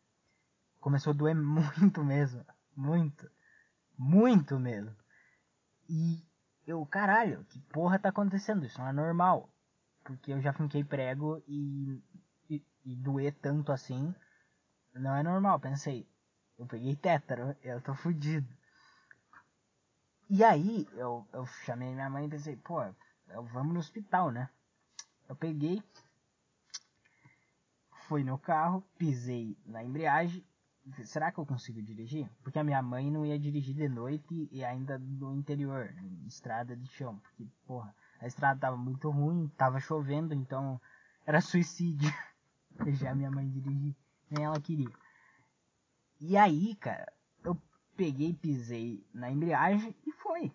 Começou 0.80 1.12
a 1.12 1.16
doer 1.16 1.34
muito 1.34 2.04
mesmo. 2.04 2.44
Muito. 2.76 3.28
Muito 3.98 4.58
mesmo. 4.60 4.94
E 5.88 6.24
eu, 6.64 6.86
caralho, 6.86 7.44
que 7.46 7.58
porra 7.72 7.98
tá 7.98 8.10
acontecendo? 8.10 8.64
Isso 8.64 8.78
não 8.78 8.88
é 8.88 8.92
normal. 8.92 9.52
Porque 10.04 10.32
eu 10.32 10.40
já 10.40 10.52
finquei 10.52 10.84
prego 10.84 11.42
e, 11.48 12.00
e, 12.48 12.64
e 12.84 12.96
doer 12.96 13.34
tanto 13.40 13.72
assim 13.72 14.14
não 14.94 15.16
é 15.16 15.22
normal. 15.22 15.58
Pensei, 15.58 16.06
eu 16.62 16.66
peguei 16.66 16.94
tétaro, 16.94 17.56
eu 17.62 17.80
tô 17.80 17.92
fudido. 17.94 18.48
E 20.30 20.44
aí, 20.44 20.88
eu, 20.92 21.26
eu 21.32 21.44
chamei 21.64 21.92
minha 21.92 22.08
mãe 22.08 22.26
e 22.26 22.30
pensei, 22.30 22.56
pô, 22.56 22.80
vamos 23.52 23.74
no 23.74 23.80
hospital, 23.80 24.30
né? 24.30 24.48
Eu 25.28 25.34
peguei, 25.34 25.82
fui 28.06 28.22
no 28.22 28.38
carro, 28.38 28.82
pisei 28.96 29.58
na 29.66 29.82
embreagem. 29.82 30.44
Será 31.04 31.30
que 31.30 31.38
eu 31.38 31.46
consigo 31.46 31.82
dirigir? 31.82 32.28
Porque 32.42 32.58
a 32.58 32.64
minha 32.64 32.82
mãe 32.82 33.10
não 33.10 33.26
ia 33.26 33.38
dirigir 33.38 33.74
de 33.74 33.88
noite 33.88 34.48
e 34.50 34.64
ainda 34.64 34.98
no 34.98 35.34
interior, 35.34 35.92
estrada 36.26 36.76
de 36.76 36.86
chão. 36.88 37.18
Porque, 37.18 37.46
porra, 37.66 37.94
a 38.20 38.26
estrada 38.26 38.60
tava 38.60 38.76
muito 38.76 39.10
ruim, 39.10 39.48
tava 39.56 39.80
chovendo, 39.80 40.32
então 40.32 40.80
era 41.26 41.40
suicídio 41.40 42.12
deixar 42.84 43.14
minha 43.16 43.30
mãe 43.30 43.48
dirigir. 43.48 43.94
Nem 44.30 44.44
ela 44.44 44.60
queria. 44.60 45.01
E 46.24 46.36
aí, 46.36 46.76
cara, 46.76 47.12
eu 47.42 47.60
peguei, 47.96 48.32
pisei 48.32 49.04
na 49.12 49.28
embreagem 49.28 49.92
e 50.06 50.12
foi. 50.12 50.54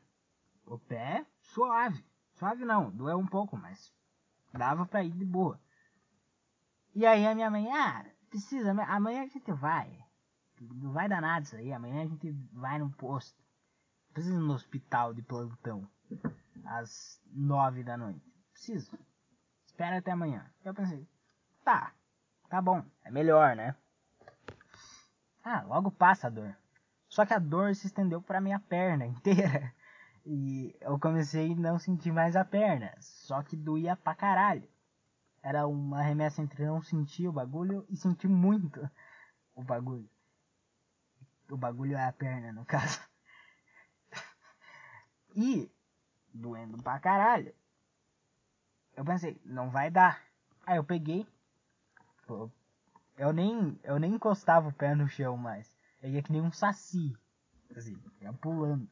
O 0.66 0.80
pé 0.80 1.26
suave. 1.42 2.02
Suave 2.36 2.64
não, 2.64 2.90
doeu 2.90 3.20
um 3.20 3.28
pouco, 3.28 3.58
mas 3.58 3.94
dava 4.54 4.86
pra 4.86 5.04
ir 5.04 5.12
de 5.12 5.26
boa. 5.26 5.60
E 6.96 7.06
aí 7.06 7.28
a 7.28 7.36
minha 7.36 7.52
mãe, 7.52 7.70
ah, 7.70 8.06
precisa, 8.30 8.72
amanhã 8.72 9.24
a 9.24 9.28
gente 9.28 9.52
vai. 9.52 9.94
Não 10.62 10.94
vai 10.94 11.10
dar 11.10 11.20
nada 11.20 11.44
isso 11.44 11.58
aí, 11.58 11.74
amanhã 11.74 12.04
a 12.04 12.08
gente 12.08 12.32
vai 12.54 12.80
no 12.80 12.90
posto. 12.92 13.38
Precisa 14.14 14.36
ir 14.36 14.40
no 14.40 14.54
hospital 14.54 15.14
de 15.14 15.22
plantão. 15.22 15.86
Às 16.64 17.22
nove 17.26 17.84
da 17.84 17.98
noite. 17.98 18.26
Preciso. 18.54 18.98
Espera 19.66 19.98
até 19.98 20.12
amanhã. 20.12 20.50
Eu 20.64 20.74
pensei, 20.74 21.06
tá, 21.66 21.94
tá 22.48 22.62
bom, 22.62 22.86
é 23.04 23.12
melhor, 23.12 23.54
né? 23.54 23.76
Ah, 25.50 25.64
logo 25.66 25.90
passa 25.90 26.28
a 26.28 26.30
dor. 26.30 26.54
Só 27.08 27.26
que 27.26 27.34
a 27.34 27.40
dor 27.40 27.74
se 27.74 27.88
estendeu 27.88 28.22
para 28.22 28.42
minha 28.42 28.60
perna 28.60 29.06
inteira. 29.08 29.74
E 30.26 30.76
eu 30.82 31.00
comecei 31.00 31.54
a 31.54 31.56
não 31.56 31.80
sentir 31.80 32.12
mais 32.12 32.36
a 32.36 32.44
perna. 32.44 32.94
Só 33.00 33.42
que 33.42 33.56
doía 33.56 33.96
pra 33.96 34.14
caralho. 34.14 34.68
Era 35.42 35.66
uma 35.66 36.02
remessa 36.02 36.42
entre 36.42 36.66
não 36.66 36.82
sentir 36.82 37.30
o 37.30 37.32
bagulho 37.32 37.86
e 37.88 37.96
sentir 37.96 38.28
muito 38.28 38.92
o 39.56 39.64
bagulho. 39.64 40.10
O 41.50 41.56
bagulho 41.56 41.96
é 41.96 42.04
a 42.04 42.12
perna, 42.12 42.52
no 42.52 42.66
caso. 42.68 43.00
E, 45.34 45.72
doendo 46.34 46.84
pra 46.84 47.00
caralho, 47.00 47.56
eu 48.98 49.06
pensei, 49.06 49.40
não 49.46 49.70
vai 49.70 49.90
dar. 49.90 50.22
Aí 50.66 50.76
eu 50.76 50.84
peguei, 50.84 51.26
eu 53.18 53.34
nem, 53.34 53.80
eu 53.84 54.00
nem 54.00 54.14
encostava 54.14 54.70
o 54.70 54.74
pé 54.74 54.96
no 54.96 55.08
chão 55.08 55.36
mais. 55.38 55.76
Eu 56.02 56.10
ia 56.12 56.22
que 56.24 56.32
nem 56.32 56.42
um 56.42 56.52
saci. 56.52 57.14
Assim, 57.76 57.98
ia 58.22 58.32
pulando. 58.34 58.88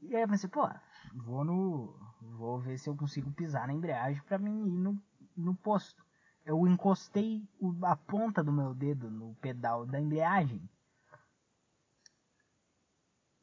E 0.00 0.14
aí 0.14 0.22
eu 0.22 0.28
pensei, 0.28 0.48
pô, 0.48 0.68
vou 1.14 1.44
no. 1.44 1.96
Vou 2.20 2.60
ver 2.60 2.78
se 2.78 2.88
eu 2.88 2.96
consigo 2.96 3.32
pisar 3.32 3.66
na 3.66 3.72
embreagem 3.72 4.22
para 4.22 4.38
mim 4.38 4.66
ir 4.66 4.78
no, 4.78 5.02
no 5.36 5.54
posto. 5.56 6.04
Eu 6.44 6.66
encostei 6.66 7.42
a 7.84 7.96
ponta 7.96 8.42
do 8.42 8.52
meu 8.52 8.74
dedo 8.74 9.10
no 9.10 9.34
pedal 9.36 9.86
da 9.86 10.00
embreagem. 10.00 10.68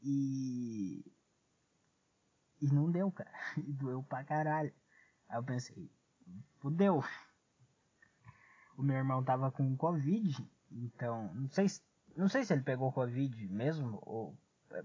E. 0.01 1.03
E 2.61 2.67
não 2.67 2.91
deu, 2.91 3.11
cara. 3.11 3.31
E 3.57 3.73
doeu 3.73 4.03
pra 4.03 4.23
caralho. 4.23 4.73
Aí 5.27 5.37
eu 5.37 5.43
pensei, 5.43 5.89
fudeu. 6.59 7.03
O 8.79 8.81
meu 8.81 8.95
irmão 8.95 9.21
tava 9.21 9.51
com 9.51 9.75
Covid, 9.75 10.49
então, 10.71 11.33
não 11.33 11.49
sei 11.49 11.67
se, 11.67 11.81
não 12.15 12.29
sei 12.29 12.45
se 12.45 12.53
ele 12.53 12.63
pegou 12.63 12.93
Covid 12.93 13.45
mesmo, 13.49 13.99
ou 14.03 14.37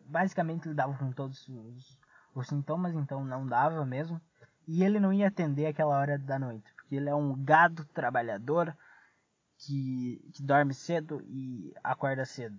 basicamente 0.07 0.67
ele 0.67 0.75
dava 0.75 0.99
com 0.99 1.13
todos 1.13 1.47
os, 1.49 1.97
os 2.35 2.49
sintomas, 2.49 2.93
então 2.93 3.25
não 3.25 3.47
dava 3.47 3.87
mesmo. 3.87 4.21
E 4.67 4.83
ele 4.83 4.99
não 4.99 5.13
ia 5.13 5.29
atender 5.29 5.67
aquela 5.67 5.97
hora 5.97 6.19
da 6.19 6.41
noite, 6.41 6.75
porque 6.75 6.97
ele 6.97 7.09
é 7.09 7.15
um 7.15 7.41
gado 7.45 7.85
trabalhador 7.85 8.77
que, 9.59 10.29
que 10.33 10.43
dorme 10.43 10.75
cedo 10.75 11.23
e 11.23 11.73
acorda 11.85 12.25
cedo. 12.25 12.59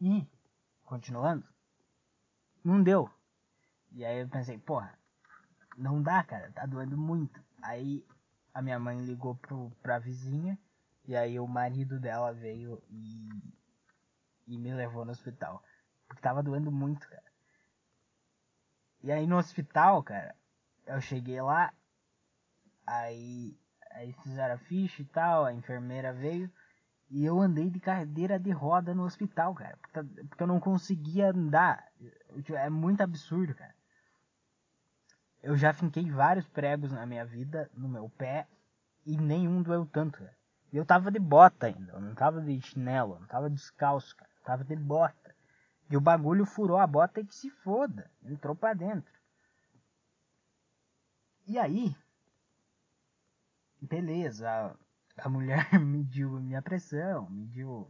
E, 0.00 0.24
continuando, 0.84 1.44
não 2.62 2.80
deu. 2.80 3.10
E 3.90 4.04
aí 4.04 4.20
eu 4.20 4.28
pensei, 4.28 4.56
porra, 4.56 4.97
não 5.78 6.02
dá, 6.02 6.22
cara, 6.24 6.50
tá 6.52 6.66
doendo 6.66 6.98
muito. 6.98 7.42
Aí 7.62 8.04
a 8.52 8.60
minha 8.60 8.78
mãe 8.78 9.00
ligou 9.00 9.36
pro, 9.36 9.70
pra 9.82 9.98
vizinha, 9.98 10.58
e 11.06 11.16
aí 11.16 11.38
o 11.38 11.46
marido 11.46 12.00
dela 12.00 12.32
veio 12.32 12.82
e, 12.90 13.28
e 14.46 14.58
me 14.58 14.74
levou 14.74 15.04
no 15.04 15.12
hospital. 15.12 15.62
Porque 16.06 16.20
tava 16.20 16.42
doendo 16.42 16.72
muito, 16.72 17.08
cara. 17.08 17.22
E 19.02 19.12
aí 19.12 19.26
no 19.26 19.38
hospital, 19.38 20.02
cara, 20.02 20.34
eu 20.86 21.00
cheguei 21.00 21.40
lá, 21.40 21.72
aí, 22.84 23.56
aí 23.92 24.12
fizeram 24.24 24.56
a 24.56 24.58
ficha 24.58 25.02
e 25.02 25.04
tal, 25.04 25.44
a 25.44 25.54
enfermeira 25.54 26.12
veio, 26.12 26.50
e 27.10 27.24
eu 27.24 27.40
andei 27.40 27.70
de 27.70 27.78
cadeira 27.78 28.38
de 28.38 28.50
roda 28.50 28.94
no 28.94 29.04
hospital, 29.04 29.54
cara. 29.54 29.78
Porque, 29.80 30.02
porque 30.26 30.42
eu 30.42 30.46
não 30.46 30.60
conseguia 30.60 31.30
andar. 31.30 31.90
É 32.54 32.68
muito 32.68 33.00
absurdo, 33.00 33.54
cara. 33.54 33.77
Eu 35.42 35.56
já 35.56 35.72
finquei 35.72 36.10
vários 36.10 36.46
pregos 36.48 36.92
na 36.92 37.06
minha 37.06 37.24
vida, 37.24 37.70
no 37.74 37.88
meu 37.88 38.08
pé, 38.10 38.46
e 39.06 39.16
nenhum 39.16 39.62
doeu 39.62 39.86
tanto, 39.86 40.18
cara. 40.18 40.36
E 40.72 40.76
eu 40.76 40.84
tava 40.84 41.10
de 41.10 41.18
bota 41.18 41.66
ainda, 41.66 41.92
eu 41.92 42.00
não 42.00 42.14
tava 42.14 42.42
de 42.42 42.60
chinelo, 42.60 43.14
eu 43.14 43.20
não 43.20 43.26
tava 43.26 43.48
descalço, 43.48 44.14
cara. 44.16 44.30
Eu 44.36 44.44
tava 44.44 44.64
de 44.64 44.76
bota. 44.76 45.34
E 45.90 45.96
o 45.96 46.00
bagulho 46.00 46.44
furou 46.44 46.76
a 46.76 46.86
bota 46.86 47.20
e 47.20 47.24
que 47.24 47.34
se 47.34 47.50
foda. 47.50 48.10
Entrou 48.22 48.54
pra 48.54 48.74
dentro. 48.74 49.12
E 51.46 51.58
aí, 51.58 51.96
beleza, 53.80 54.76
a 55.16 55.28
mulher 55.28 55.66
mediu 55.80 56.30
minha 56.40 56.60
pressão, 56.60 57.30
mediu. 57.30 57.88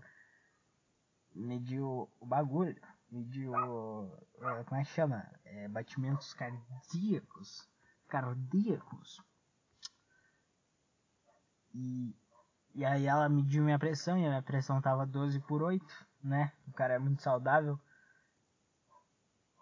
mediu 1.35 2.09
o 2.21 2.27
bagulho, 2.27 2.81
mediu. 3.11 3.55
É, 4.41 4.65
como 4.65 4.81
é 4.81 4.85
que 4.85 4.91
chama? 4.91 5.27
É, 5.45 5.69
batimentos 5.69 6.33
cardíacos. 6.35 7.69
Cardíacos. 8.09 9.23
E, 11.75 12.17
e 12.75 12.85
aí 12.85 13.07
ela 13.07 13.29
mediu 13.29 13.63
minha 13.63 13.79
pressão 13.79 14.19
e 14.19 14.25
a 14.25 14.29
minha 14.29 14.43
pressão 14.43 14.81
tava 14.81 15.07
12 15.07 15.41
por 15.41 15.63
8, 15.63 15.85
né? 16.23 16.53
O 16.67 16.73
cara 16.73 16.95
é 16.95 16.99
muito 16.99 17.23
saudável. 17.23 17.79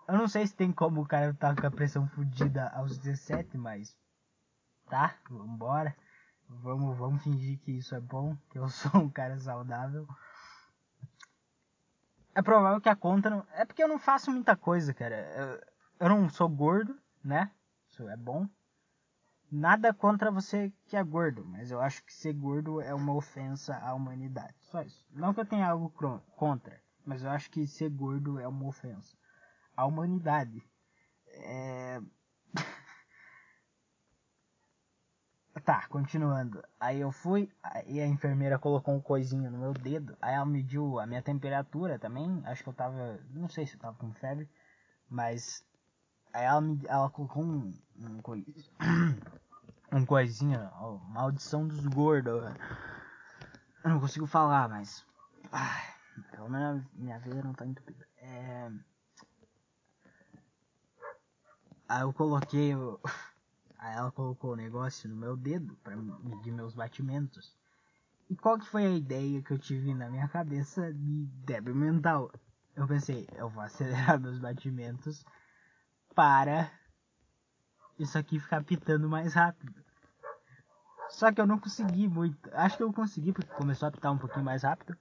Eu 0.08 0.16
não 0.16 0.28
sei 0.28 0.46
se 0.46 0.54
tem 0.54 0.72
como 0.72 1.00
o 1.00 1.06
cara 1.06 1.34
tá 1.34 1.54
com 1.54 1.66
a 1.66 1.70
pressão 1.70 2.08
fodida 2.08 2.68
aos 2.68 2.96
17, 2.98 3.58
mas. 3.58 3.96
Tá, 4.88 5.18
vambora. 5.28 5.96
Vamos, 6.48 6.96
vamos 6.96 7.24
fingir 7.24 7.58
que 7.58 7.72
isso 7.72 7.92
é 7.94 8.00
bom, 8.00 8.36
que 8.50 8.58
eu 8.58 8.68
sou 8.70 9.00
um 9.00 9.10
cara 9.10 9.36
saudável. 9.38 10.06
É 12.36 12.42
provável 12.42 12.82
que 12.82 12.88
a 12.90 12.94
conta 12.94 13.30
não. 13.30 13.46
É 13.54 13.64
porque 13.64 13.82
eu 13.82 13.88
não 13.88 13.98
faço 13.98 14.30
muita 14.30 14.54
coisa, 14.54 14.92
cara. 14.92 15.16
Eu, 15.98 16.06
eu 16.06 16.08
não 16.10 16.28
sou 16.28 16.46
gordo, 16.50 16.94
né? 17.24 17.50
Isso 17.88 18.06
é 18.06 18.14
bom. 18.14 18.46
Nada 19.50 19.94
contra 19.94 20.30
você 20.30 20.70
que 20.84 20.98
é 20.98 21.02
gordo, 21.02 21.46
mas 21.46 21.70
eu 21.70 21.80
acho 21.80 22.04
que 22.04 22.12
ser 22.12 22.34
gordo 22.34 22.78
é 22.78 22.92
uma 22.92 23.14
ofensa 23.14 23.78
à 23.78 23.94
humanidade. 23.94 24.54
Só 24.60 24.82
isso. 24.82 25.02
Não 25.12 25.32
que 25.32 25.40
eu 25.40 25.46
tenha 25.46 25.66
algo 25.66 25.90
contra, 26.36 26.78
mas 27.06 27.24
eu 27.24 27.30
acho 27.30 27.50
que 27.50 27.66
ser 27.66 27.88
gordo 27.88 28.38
é 28.38 28.46
uma 28.46 28.66
ofensa 28.66 29.16
à 29.74 29.86
humanidade. 29.86 30.62
É... 31.28 32.02
Tá, 35.66 35.84
continuando. 35.88 36.62
Aí 36.78 37.00
eu 37.00 37.10
fui, 37.10 37.50
e 37.88 38.00
a 38.00 38.06
enfermeira 38.06 38.56
colocou 38.56 38.94
um 38.94 39.00
coisinho 39.00 39.50
no 39.50 39.58
meu 39.58 39.72
dedo. 39.72 40.16
Aí 40.22 40.32
ela 40.32 40.46
mediu 40.46 41.00
a 41.00 41.06
minha 41.06 41.20
temperatura 41.20 41.98
também. 41.98 42.40
Acho 42.46 42.62
que 42.62 42.68
eu 42.68 42.72
tava. 42.72 43.18
Não 43.30 43.48
sei 43.48 43.66
se 43.66 43.74
eu 43.74 43.80
tava 43.80 43.96
com 43.98 44.12
febre. 44.12 44.48
Mas. 45.10 45.64
Aí 46.32 46.44
ela, 46.44 46.60
me, 46.60 46.80
ela 46.86 47.10
colocou 47.10 47.42
um. 47.42 47.74
Um, 47.98 48.22
coi, 48.22 48.46
um 49.90 50.06
coisinho. 50.06 50.70
Ó, 50.74 50.98
maldição 51.08 51.66
dos 51.66 51.84
gordos. 51.88 52.44
Eu 53.82 53.90
não 53.90 53.98
consigo 53.98 54.24
falar, 54.24 54.68
mas. 54.68 55.04
Ai, 55.50 55.82
pelo 56.30 56.48
menos 56.48 56.84
minha 56.92 57.18
vida 57.18 57.42
não 57.42 57.52
tá 57.52 57.66
entupida. 57.66 58.06
É. 58.18 58.70
Aí 61.88 62.02
eu 62.02 62.12
coloquei 62.12 62.72
o. 62.76 63.00
Aí 63.78 63.96
ela 63.96 64.10
colocou 64.10 64.52
o 64.52 64.56
negócio 64.56 65.08
no 65.08 65.16
meu 65.16 65.36
dedo 65.36 65.76
para 65.82 65.96
medir 65.96 66.52
meus 66.52 66.74
batimentos. 66.74 67.54
E 68.28 68.36
qual 68.36 68.58
que 68.58 68.66
foi 68.66 68.86
a 68.86 68.90
ideia 68.90 69.42
que 69.42 69.52
eu 69.52 69.58
tive 69.58 69.94
na 69.94 70.10
minha 70.10 70.28
cabeça 70.28 70.92
de 70.92 71.26
débil 71.44 71.74
mental? 71.74 72.32
Eu 72.74 72.86
pensei, 72.86 73.26
eu 73.36 73.48
vou 73.48 73.62
acelerar 73.62 74.18
meus 74.20 74.38
batimentos 74.38 75.24
para 76.14 76.70
isso 77.98 78.18
aqui 78.18 78.38
ficar 78.38 78.62
pitando 78.64 79.08
mais 79.08 79.34
rápido. 79.34 79.74
Só 81.08 81.32
que 81.32 81.40
eu 81.40 81.46
não 81.46 81.58
consegui 81.58 82.08
muito. 82.08 82.50
Acho 82.52 82.76
que 82.76 82.82
eu 82.82 82.92
consegui 82.92 83.32
porque 83.32 83.52
começou 83.54 83.88
a 83.88 83.92
pitar 83.92 84.12
um 84.12 84.18
pouquinho 84.18 84.44
mais 84.44 84.62
rápido. 84.62 84.96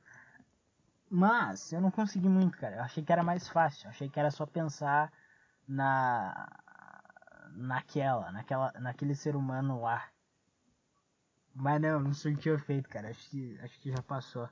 Mas 1.09 1.71
eu 1.71 1.81
não 1.81 1.91
consegui 1.91 2.29
muito, 2.29 2.57
cara. 2.57 2.77
Eu 2.77 2.83
achei 2.83 3.03
que 3.03 3.11
era 3.11 3.23
mais 3.23 3.47
fácil. 3.47 3.85
Eu 3.85 3.89
achei 3.89 4.09
que 4.09 4.19
era 4.19 4.31
só 4.31 4.45
pensar 4.45 5.11
na 5.67 6.47
naquela, 7.55 8.31
naquela, 8.31 8.71
naquele 8.79 9.15
ser 9.15 9.35
humano 9.35 9.81
lá. 9.81 10.07
Mas 11.53 11.81
não, 11.81 11.99
não 11.99 12.13
surtiu 12.13 12.55
efeito, 12.55 12.89
cara. 12.89 13.09
Acho 13.09 13.29
que, 13.29 13.59
acho 13.61 13.79
que 13.79 13.91
já 13.91 14.01
passou. 14.01 14.49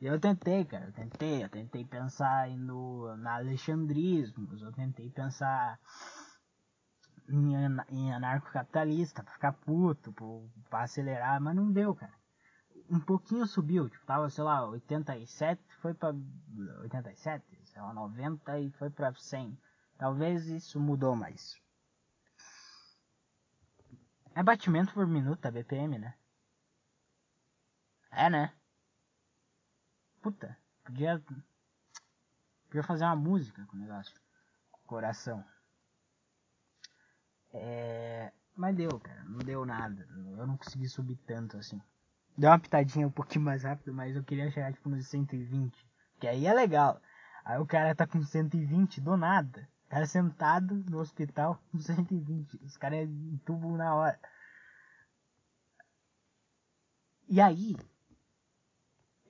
E 0.00 0.06
eu 0.06 0.18
tentei, 0.18 0.64
cara. 0.64 0.86
Eu 0.86 0.92
tentei, 0.92 1.44
eu 1.44 1.48
tentei 1.48 1.84
pensar 1.84 2.48
no, 2.50 3.16
na 3.16 3.36
Alexandrismos. 3.36 4.62
Eu 4.62 4.72
tentei 4.72 5.10
pensar 5.10 5.78
em, 7.28 7.54
em 7.88 8.12
anarcocapitalista, 8.12 9.22
pra 9.22 9.32
ficar 9.32 9.52
puto, 9.52 10.14
pra 10.70 10.82
acelerar, 10.82 11.40
mas 11.40 11.54
não 11.54 11.70
deu, 11.70 11.94
cara. 11.94 12.12
Um 12.88 13.00
pouquinho 13.00 13.46
subiu, 13.46 13.88
tipo, 13.88 14.06
tava, 14.06 14.30
sei 14.30 14.44
lá, 14.44 14.64
87, 14.64 15.60
foi 15.80 15.92
pra 15.92 16.14
87, 16.82 17.44
sei 17.64 17.82
lá, 17.82 17.92
90 17.92 18.60
e 18.60 18.70
foi 18.70 18.90
pra 18.90 19.12
100. 19.12 19.58
Talvez 19.98 20.46
isso 20.46 20.78
mudou, 20.78 21.16
mas 21.16 21.56
é 24.36 24.42
batimento 24.42 24.92
por 24.92 25.06
minuto 25.06 25.46
a 25.46 25.50
BPM, 25.50 25.98
né? 25.98 26.14
É, 28.12 28.28
né? 28.28 28.52
Puta, 30.20 30.56
podia. 30.84 31.22
Podia 32.66 32.82
fazer 32.82 33.04
uma 33.04 33.16
música 33.16 33.64
com 33.64 33.76
o 33.76 33.80
negócio. 33.80 34.14
Coração. 34.86 35.42
É. 37.50 38.30
Mas 38.54 38.76
deu, 38.76 39.00
cara. 39.00 39.24
Não 39.24 39.38
deu 39.38 39.64
nada. 39.64 40.06
Eu 40.38 40.46
não 40.46 40.58
consegui 40.58 40.86
subir 40.86 41.16
tanto 41.26 41.56
assim. 41.56 41.80
Deu 42.36 42.50
uma 42.50 42.58
pitadinha 42.58 43.06
um 43.06 43.10
pouquinho 43.10 43.44
mais 43.44 43.64
rápido, 43.64 43.94
mas 43.94 44.14
eu 44.14 44.22
queria 44.22 44.50
chegar 44.50 44.72
tipo 44.72 44.90
nos 44.90 45.08
120. 45.08 45.74
Que 46.20 46.28
aí 46.28 46.46
é 46.46 46.52
legal. 46.52 47.00
Aí 47.42 47.58
o 47.58 47.66
cara 47.66 47.94
tá 47.94 48.06
com 48.06 48.22
120 48.22 49.00
do 49.00 49.16
nada. 49.16 49.66
Cara 49.88 50.06
sentado 50.06 50.74
no 50.90 50.98
hospital 50.98 51.60
com 51.70 51.78
120. 51.78 52.56
Os 52.64 52.76
caras 52.76 53.08
entubam 53.08 53.76
na 53.76 53.94
hora. 53.94 54.18
E 57.28 57.40
aí, 57.40 57.76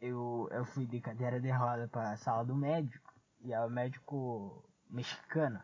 eu, 0.00 0.48
eu 0.52 0.64
fui 0.64 0.86
de 0.86 1.00
cadeira 1.00 1.40
de 1.40 1.50
roda 1.50 1.88
pra 1.88 2.16
sala 2.16 2.44
do 2.44 2.54
médico. 2.54 3.14
E 3.40 3.52
é 3.52 3.61
o 3.61 3.70
médico 3.70 4.64
mexicano. 4.88 5.62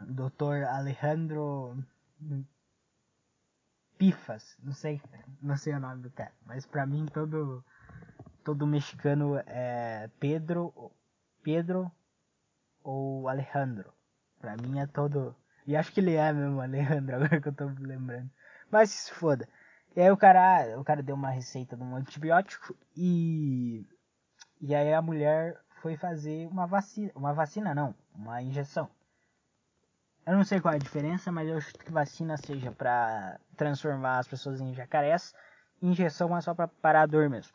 Doutor 0.00 0.64
Alejandro 0.64 1.76
Pifas. 3.98 4.56
Não 4.62 4.72
sei, 4.72 5.02
não 5.42 5.56
sei 5.56 5.74
o 5.74 5.80
nome 5.80 6.02
do 6.02 6.10
cara. 6.10 6.32
Mas 6.46 6.64
pra 6.64 6.86
mim 6.86 7.06
todo 7.06 7.64
todo 8.44 8.66
mexicano 8.66 9.36
é 9.46 10.08
Pedro, 10.18 10.92
Pedro 11.42 11.90
ou 12.88 13.28
Alejandro. 13.28 13.92
Pra 14.40 14.56
mim 14.56 14.80
é 14.80 14.86
todo. 14.86 15.36
E 15.66 15.76
acho 15.76 15.92
que 15.92 16.00
ele 16.00 16.14
é 16.14 16.32
mesmo 16.32 16.60
Alejandro, 16.60 17.16
agora 17.16 17.40
que 17.40 17.48
eu 17.48 17.54
tô 17.54 17.66
lembrando. 17.78 18.30
Mas 18.70 18.90
se 18.90 19.12
foda. 19.12 19.46
E 19.94 20.00
aí 20.00 20.10
o 20.10 20.16
cara, 20.16 20.78
o 20.78 20.84
cara 20.84 21.02
deu 21.02 21.14
uma 21.14 21.30
receita 21.30 21.76
de 21.76 21.82
um 21.82 21.96
antibiótico 21.96 22.74
e. 22.96 23.86
E 24.60 24.74
aí 24.74 24.92
a 24.94 25.02
mulher 25.02 25.60
foi 25.82 25.96
fazer 25.96 26.48
uma 26.48 26.66
vacina. 26.66 27.12
Uma 27.14 27.34
vacina 27.34 27.74
não, 27.74 27.94
uma 28.14 28.40
injeção. 28.40 28.88
Eu 30.26 30.34
não 30.34 30.44
sei 30.44 30.60
qual 30.60 30.72
é 30.72 30.76
a 30.76 30.80
diferença, 30.80 31.30
mas 31.32 31.48
eu 31.48 31.56
acho 31.56 31.72
que 31.72 31.90
vacina 31.90 32.36
seja 32.36 32.70
para 32.72 33.38
transformar 33.56 34.18
as 34.18 34.28
pessoas 34.28 34.60
em 34.60 34.74
jacarés. 34.74 35.34
Injeção 35.80 36.36
é 36.36 36.40
só 36.40 36.54
para 36.54 36.68
parar 36.68 37.02
a 37.02 37.06
dor 37.06 37.28
mesmo. 37.28 37.52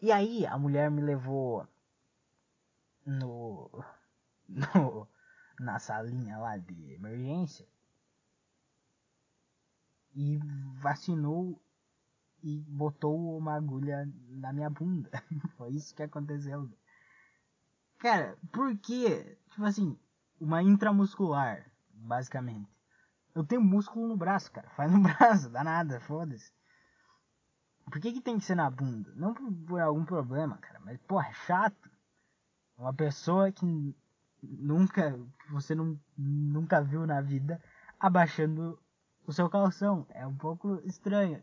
E 0.00 0.12
aí 0.12 0.46
a 0.46 0.58
mulher 0.58 0.90
me 0.90 1.02
levou 1.02 1.66
no, 3.06 3.70
no 4.48 5.08
na 5.60 5.78
salinha 5.78 6.38
lá 6.38 6.56
de 6.56 6.92
emergência 6.94 7.66
e 10.14 10.38
vacinou 10.80 11.60
e 12.42 12.60
botou 12.68 13.38
uma 13.38 13.54
agulha 13.54 14.08
na 14.28 14.52
minha 14.52 14.70
bunda. 14.70 15.10
Foi 15.56 15.70
isso 15.70 15.94
que 15.94 16.02
aconteceu. 16.02 16.70
Cara, 17.98 18.36
por 18.52 18.76
que? 18.78 19.38
Tipo 19.50 19.64
assim, 19.64 19.98
uma 20.40 20.62
intramuscular, 20.62 21.70
basicamente. 21.88 22.70
Eu 23.34 23.44
tenho 23.44 23.62
músculo 23.62 24.06
no 24.08 24.16
braço, 24.16 24.52
cara. 24.52 24.68
Faz 24.70 24.92
no 24.92 25.00
braço, 25.02 25.48
dá 25.50 25.64
nada, 25.64 26.00
foda-se. 26.00 26.52
Por 27.90 28.00
que, 28.00 28.12
que 28.12 28.20
tem 28.20 28.38
que 28.38 28.44
ser 28.44 28.54
na 28.54 28.70
bunda? 28.70 29.12
Não 29.16 29.34
por, 29.34 29.52
por 29.66 29.80
algum 29.80 30.04
problema, 30.04 30.58
cara, 30.58 30.80
mas, 30.80 30.98
porra, 31.02 31.28
é 31.28 31.32
chato. 31.32 31.90
Uma 32.76 32.92
pessoa 32.92 33.50
que 33.52 33.94
nunca, 34.42 35.18
você 35.48 35.74
não, 35.74 35.98
nunca 36.16 36.82
viu 36.82 37.06
na 37.06 37.20
vida, 37.20 37.62
abaixando 37.98 38.78
o 39.26 39.32
seu 39.32 39.48
calção. 39.48 40.06
É 40.10 40.26
um 40.26 40.36
pouco 40.36 40.80
estranho. 40.84 41.42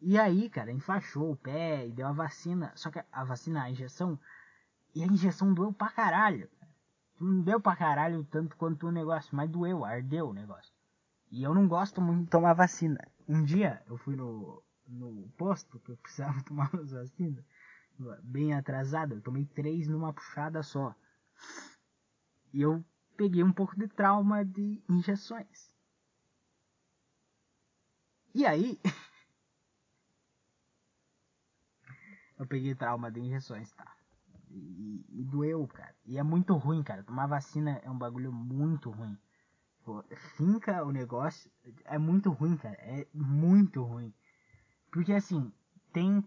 E 0.00 0.18
aí, 0.18 0.50
cara, 0.50 0.70
enfaixou 0.70 1.32
o 1.32 1.36
pé 1.36 1.86
e 1.86 1.92
deu 1.92 2.06
a 2.06 2.12
vacina. 2.12 2.72
Só 2.74 2.90
que 2.90 3.02
a 3.10 3.24
vacina, 3.24 3.62
a 3.62 3.70
injeção, 3.70 4.18
e 4.94 5.02
a 5.02 5.06
injeção 5.06 5.52
doeu 5.54 5.72
pra 5.72 5.90
caralho. 5.90 6.48
Não 7.18 7.42
deu 7.42 7.60
pra 7.60 7.76
caralho 7.76 8.24
tanto 8.24 8.56
quanto 8.56 8.86
o 8.86 8.92
negócio, 8.92 9.34
mas 9.34 9.48
doeu, 9.48 9.84
ardeu 9.84 10.28
o 10.28 10.34
negócio. 10.34 10.72
E 11.30 11.42
eu 11.42 11.54
não 11.54 11.66
gosto 11.66 12.00
muito 12.00 12.24
de 12.24 12.30
tomar 12.30 12.52
vacina. 12.54 13.00
Um 13.26 13.42
dia 13.42 13.82
eu 13.86 13.96
fui 13.96 14.14
no, 14.14 14.62
no 14.86 15.28
posto 15.36 15.78
que 15.80 15.92
eu 15.92 15.96
precisava 15.96 16.42
tomar 16.44 16.70
as 16.74 16.92
vacinas, 16.92 17.44
bem 18.22 18.54
atrasado, 18.54 19.14
eu 19.14 19.20
tomei 19.20 19.44
três 19.46 19.86
numa 19.88 20.12
puxada 20.12 20.62
só. 20.62 20.94
E 22.52 22.60
eu 22.62 22.84
peguei 23.16 23.42
um 23.42 23.52
pouco 23.52 23.76
de 23.78 23.88
trauma 23.88 24.44
de 24.44 24.82
injeções. 24.88 25.74
E 28.34 28.44
aí. 28.44 28.80
eu 32.38 32.46
peguei 32.46 32.74
trauma 32.74 33.10
de 33.10 33.20
injeções, 33.20 33.72
tá? 33.72 33.96
E, 34.50 35.04
e, 35.08 35.24
doeu, 35.24 35.66
cara. 35.66 35.94
E 36.04 36.18
é 36.18 36.22
muito 36.22 36.54
ruim, 36.56 36.82
cara. 36.82 37.02
Tomar 37.02 37.26
vacina 37.26 37.80
é 37.84 37.90
um 37.90 37.98
bagulho 37.98 38.32
muito 38.32 38.90
ruim. 38.90 39.16
Pô, 39.84 40.02
finca 40.36 40.84
o 40.84 40.92
negócio. 40.92 41.50
É 41.84 41.98
muito 41.98 42.30
ruim, 42.30 42.56
cara. 42.56 42.76
É 42.76 43.06
muito 43.12 43.82
ruim. 43.82 44.12
Porque 44.90 45.12
assim, 45.12 45.52
tem 45.92 46.26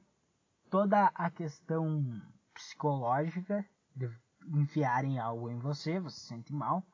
toda 0.69 1.07
a 1.13 1.29
questão 1.29 2.21
psicológica 2.53 3.65
de 3.95 4.09
enfiarem 4.47 5.19
algo 5.19 5.49
em 5.49 5.59
você, 5.59 5.99
você 5.99 6.19
se 6.19 6.27
sente 6.27 6.53
mal. 6.53 6.85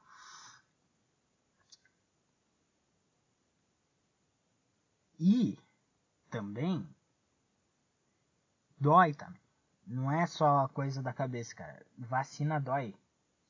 E 5.20 5.58
também 6.30 6.88
dói 8.80 9.14
também. 9.14 9.42
Não 9.86 10.12
é 10.12 10.26
só 10.26 10.68
coisa 10.70 11.02
da 11.02 11.14
cabeça, 11.14 11.56
cara. 11.56 11.86
Vacina 11.98 12.60
dói. 12.60 12.96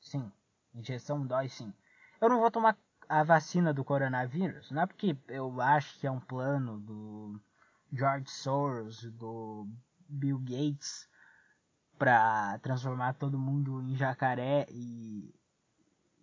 Sim. 0.00 0.30
Injeção 0.74 1.26
dói 1.26 1.48
sim. 1.48 1.72
Eu 2.20 2.28
não 2.28 2.40
vou 2.40 2.50
tomar 2.50 2.76
a 3.08 3.22
vacina 3.22 3.72
do 3.72 3.84
coronavírus, 3.84 4.70
não 4.70 4.82
é 4.82 4.86
porque 4.86 5.16
eu 5.28 5.60
acho 5.60 5.98
que 5.98 6.06
é 6.06 6.10
um 6.10 6.20
plano 6.20 6.80
do 6.80 7.40
George 7.92 8.30
Soros, 8.30 9.02
do 9.12 9.68
Bill 10.08 10.38
Gates 10.38 11.08
para 11.98 12.58
transformar 12.58 13.14
todo 13.14 13.38
mundo 13.38 13.80
em 13.82 13.96
jacaré 13.96 14.66
e, 14.70 15.34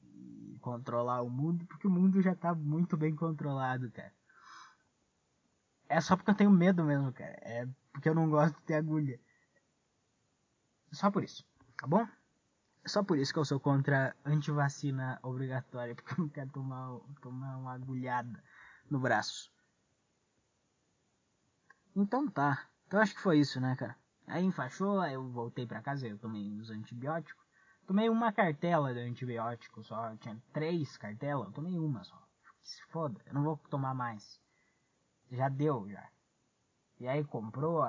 e, 0.04 0.58
controlar 0.62 1.22
o 1.22 1.30
mundo, 1.30 1.66
porque 1.66 1.88
o 1.88 1.92
mundo 1.92 2.22
já 2.22 2.36
tá 2.36 2.54
muito 2.54 2.98
bem 2.98 3.16
controlado, 3.16 3.90
cara. 3.92 4.14
É 5.88 6.00
só 6.00 6.16
porque 6.16 6.32
eu 6.32 6.36
tenho 6.36 6.52
medo 6.52 6.84
mesmo, 6.84 7.12
cara. 7.12 7.38
É 7.42 7.68
porque 7.92 8.10
eu 8.10 8.16
não 8.16 8.30
gosto 8.30 8.56
de 8.56 8.64
ter 8.64 8.76
agulha. 8.76 9.20
Só 10.92 11.10
por 11.10 11.24
isso, 11.24 11.46
tá 11.78 11.88
bom? 11.88 12.08
Só 12.86 13.04
por 13.04 13.18
isso 13.18 13.32
que 13.34 13.40
eu 13.40 13.46
sou 13.46 13.60
contra 13.60 14.16
antivacina 14.26 15.20
obrigatória, 15.22 15.94
porque 15.96 16.14
eu 16.14 16.18
não 16.26 16.30
quero 16.30 16.50
tomar, 16.52 17.00
tomar 17.22 17.58
uma 17.58 17.74
agulhada 17.74 18.44
no 18.90 19.00
braço. 19.00 19.52
Então 21.96 22.28
tá. 22.30 22.71
Então 22.92 23.00
acho 23.00 23.16
que 23.16 23.22
foi 23.22 23.40
isso, 23.40 23.58
né, 23.62 23.74
cara? 23.78 23.96
Aí 24.28 24.44
enfaixou, 24.44 25.00
aí 25.00 25.14
eu 25.14 25.26
voltei 25.32 25.66
pra 25.66 25.82
casa, 25.82 26.06
eu 26.10 26.18
tomei 26.18 26.60
os 26.60 26.70
antibióticos. 26.70 27.42
Tomei 27.88 28.10
uma 28.10 28.34
cartela 28.34 28.94
de 28.94 29.00
antibiótico 29.00 29.82
só, 29.82 30.14
tinha 30.18 30.38
três 30.52 30.98
cartelas, 30.98 31.48
eu 31.48 31.54
tomei 31.54 31.80
uma 31.80 32.04
só. 32.04 32.22
Se 32.62 32.84
foda, 32.90 33.18
eu 33.26 33.34
não 33.34 33.44
vou 33.44 33.56
tomar 33.70 33.94
mais 33.94 34.42
já 35.32 35.48
deu 35.48 35.90
já. 35.90 36.06
E 37.00 37.08
aí 37.08 37.24
comprou, 37.24 37.82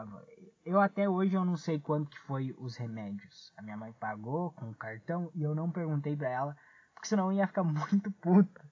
eu 0.64 0.80
até 0.80 1.08
hoje 1.08 1.34
eu 1.34 1.44
não 1.44 1.56
sei 1.56 1.80
quanto 1.80 2.08
que 2.08 2.20
foi 2.20 2.54
os 2.56 2.76
remédios. 2.76 3.52
A 3.56 3.62
minha 3.62 3.76
mãe 3.76 3.92
pagou 3.94 4.52
com 4.52 4.70
o 4.70 4.74
cartão 4.76 5.32
e 5.34 5.42
eu 5.42 5.52
não 5.52 5.68
perguntei 5.68 6.14
pra 6.14 6.28
ela, 6.28 6.56
porque 6.94 7.08
senão 7.08 7.32
eu 7.32 7.38
ia 7.38 7.48
ficar 7.48 7.64
muito 7.66 8.08
puta. 8.12 8.70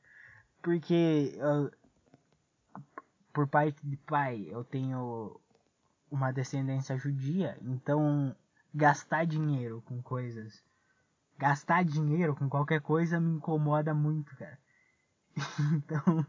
Porque 0.63 1.35
eu, 1.37 1.73
por 3.33 3.49
parte 3.49 3.85
de 3.85 3.97
pai 3.97 4.47
eu 4.49 4.63
tenho 4.63 5.41
uma 6.11 6.33
descendência 6.33 6.97
judia, 6.99 7.57
então 7.63 8.35
gastar 8.75 9.25
dinheiro 9.25 9.83
com 9.83 10.03
coisas, 10.03 10.63
gastar 11.39 11.85
dinheiro 11.85 12.35
com 12.35 12.49
qualquer 12.49 12.81
coisa 12.81 13.21
me 13.21 13.37
incomoda 13.37 13.95
muito, 13.95 14.37
cara. 14.37 14.59
então 15.77 16.27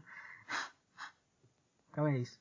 então 1.90 2.06
é 2.06 2.18
isso. 2.18 2.40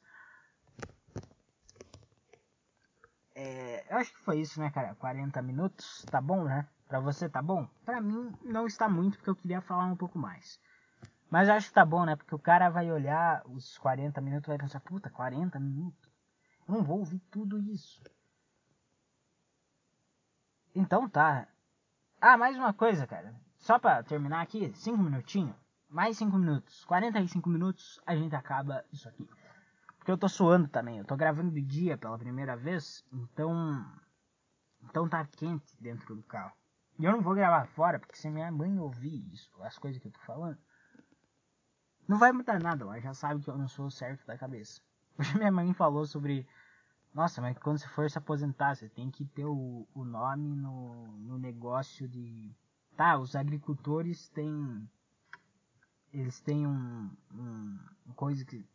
É, 3.35 3.85
eu 3.91 3.97
acho 3.97 4.13
que 4.13 4.19
foi 4.19 4.39
isso, 4.39 4.59
né, 4.59 4.69
cara? 4.69 4.95
40 4.95 5.41
minutos, 5.41 6.05
tá 6.09 6.21
bom, 6.21 6.43
né? 6.45 6.67
Pra 6.87 6.99
você 6.99 7.27
tá 7.27 7.41
bom? 7.41 7.67
Pra 7.85 7.99
mim 7.99 8.33
não 8.43 8.67
está 8.67 8.87
muito, 8.87 9.17
porque 9.17 9.29
eu 9.29 9.35
queria 9.35 9.61
falar 9.61 9.85
um 9.85 9.95
pouco 9.95 10.19
mais. 10.19 10.59
Mas 11.29 11.47
acho 11.49 11.69
que 11.69 11.73
tá 11.73 11.85
bom, 11.85 12.05
né? 12.05 12.15
Porque 12.15 12.35
o 12.35 12.39
cara 12.39 12.69
vai 12.69 12.91
olhar 12.91 13.41
os 13.47 13.77
40 13.77 14.19
minutos 14.21 14.47
e 14.47 14.49
vai 14.49 14.57
pensar, 14.57 14.81
puta, 14.81 15.09
40 15.09 15.59
minutos? 15.59 16.10
Não 16.71 16.81
vou 16.81 16.99
ouvir 16.99 17.19
tudo 17.29 17.59
isso. 17.59 18.01
Então 20.73 21.09
tá. 21.09 21.45
Ah, 22.21 22.37
mais 22.37 22.55
uma 22.55 22.73
coisa, 22.73 23.05
cara. 23.05 23.35
Só 23.57 23.77
pra 23.77 24.01
terminar 24.03 24.39
aqui, 24.39 24.71
5 24.73 24.97
minutinhos. 24.97 25.53
Mais 25.89 26.17
5 26.17 26.37
minutos. 26.37 26.85
45 26.85 27.49
minutos, 27.49 27.99
a 28.05 28.15
gente 28.15 28.33
acaba 28.37 28.85
isso 28.89 29.09
aqui. 29.09 29.29
Porque 29.97 30.11
eu 30.11 30.17
tô 30.17 30.29
suando 30.29 30.69
também. 30.69 30.99
Eu 30.99 31.03
tô 31.03 31.17
gravando 31.17 31.51
de 31.51 31.61
dia 31.61 31.97
pela 31.97 32.17
primeira 32.17 32.55
vez. 32.55 33.03
Então. 33.11 33.85
Então 34.83 35.09
tá 35.09 35.25
quente 35.25 35.75
dentro 35.77 36.15
do 36.15 36.23
carro. 36.23 36.53
E 36.97 37.03
eu 37.03 37.11
não 37.11 37.21
vou 37.21 37.35
gravar 37.35 37.65
fora, 37.65 37.99
porque 37.99 38.15
se 38.15 38.29
minha 38.29 38.49
mãe 38.49 38.79
ouvir 38.79 39.29
isso, 39.33 39.51
as 39.61 39.77
coisas 39.77 40.01
que 40.01 40.07
eu 40.07 40.11
tô 40.13 40.21
falando, 40.21 40.57
não 42.07 42.17
vai 42.17 42.31
mudar 42.31 42.61
nada. 42.61 42.85
Ela 42.85 43.01
já 43.01 43.13
sabe 43.13 43.43
que 43.43 43.49
eu 43.49 43.57
não 43.57 43.67
sou 43.67 43.91
certo 43.91 44.25
da 44.25 44.37
cabeça. 44.37 44.79
Hoje 45.17 45.37
minha 45.37 45.51
mãe 45.51 45.73
falou 45.73 46.05
sobre. 46.05 46.47
Nossa, 47.13 47.41
mas 47.41 47.57
quando 47.57 47.77
você 47.77 47.87
for 47.89 48.09
se 48.09 48.17
aposentar, 48.17 48.75
você 48.75 48.87
tem 48.87 49.11
que 49.11 49.25
ter 49.25 49.45
o, 49.45 49.85
o 49.93 50.05
nome 50.05 50.55
no, 50.55 51.07
no 51.17 51.37
negócio 51.37 52.07
de. 52.07 52.55
Tá, 52.95 53.17
os 53.17 53.35
agricultores 53.35 54.29
têm. 54.29 54.89
Eles 56.13 56.39
têm 56.39 56.65
um, 56.65 57.09
um, 57.33 57.79
coisa 58.15 58.45
que 58.45 58.65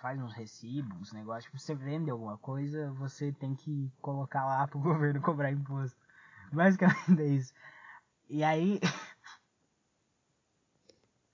faz 0.00 0.20
uns 0.20 0.32
recibos, 0.32 0.96
uns 0.98 1.12
negócios, 1.12 1.44
tipo, 1.44 1.58
você 1.58 1.74
vende 1.74 2.10
alguma 2.10 2.36
coisa, 2.38 2.92
você 2.92 3.32
tem 3.32 3.54
que 3.54 3.90
colocar 4.00 4.44
lá 4.44 4.66
pro 4.66 4.78
governo 4.80 5.20
cobrar 5.20 5.50
imposto. 5.50 5.98
Basicamente 6.52 7.20
é 7.20 7.26
isso. 7.26 7.52
E 8.28 8.42
aí. 8.42 8.80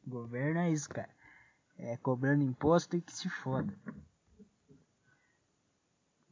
governo 0.06 0.60
é 0.60 0.70
isso, 0.70 0.88
cara. 0.88 1.10
É 1.78 1.96
cobrando 1.96 2.42
imposto 2.42 2.96
e 2.96 3.00
que 3.00 3.12
se 3.12 3.28
foda. 3.28 3.72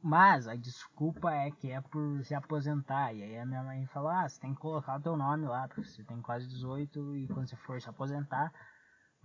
Mas 0.03 0.47
a 0.47 0.55
desculpa 0.55 1.33
é 1.33 1.51
que 1.51 1.71
é 1.71 1.81
por 1.81 2.25
se 2.25 2.35
aposentar. 2.35 3.13
E 3.13 3.23
aí 3.23 3.39
a 3.39 3.47
minha 3.47 3.63
mãe 3.63 3.87
falou: 3.87 4.11
ah, 4.11 4.29
você 4.29 4.41
tem 4.41 4.55
que 4.55 4.61
colocar 4.61 4.97
o 4.97 5.03
teu 5.03 5.17
nome 5.17 5.47
lá, 5.47 5.67
porque 5.67 5.85
você 5.85 6.05
tem 6.05 6.21
quase 6.23 6.47
18 6.47 7.17
e 7.17 7.29
quando 7.29 7.49
você 7.49 7.57
for 7.57 7.81
se 7.81 7.89
aposentar, 7.89 8.53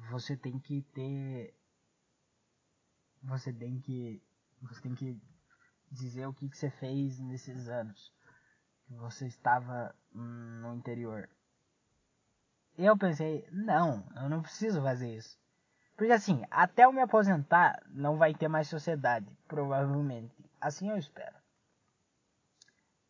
você 0.09 0.35
tem 0.35 0.59
que 0.59 0.81
ter. 0.93 1.55
Você 3.23 3.53
tem 3.53 3.79
que. 3.79 4.21
Você 4.61 4.81
tem 4.81 4.95
que 4.95 5.21
dizer 5.91 6.25
o 6.27 6.33
que, 6.33 6.49
que 6.49 6.57
você 6.57 6.71
fez 6.71 7.19
nesses 7.19 7.67
anos 7.67 8.11
que 8.85 8.95
você 8.95 9.27
estava 9.27 9.95
no 10.11 10.73
interior. 10.75 11.29
Eu 12.75 12.97
pensei, 12.97 13.47
não, 13.51 14.03
eu 14.15 14.29
não 14.29 14.41
preciso 14.41 14.81
fazer 14.81 15.15
isso. 15.15 15.37
Porque 15.95 16.11
assim, 16.11 16.43
até 16.49 16.85
eu 16.85 16.91
me 16.91 17.01
aposentar, 17.01 17.81
não 17.89 18.17
vai 18.17 18.33
ter 18.33 18.47
mais 18.47 18.67
sociedade, 18.67 19.27
provavelmente. 19.47 20.33
Assim 20.59 20.89
eu 20.89 20.97
espero. 20.97 21.35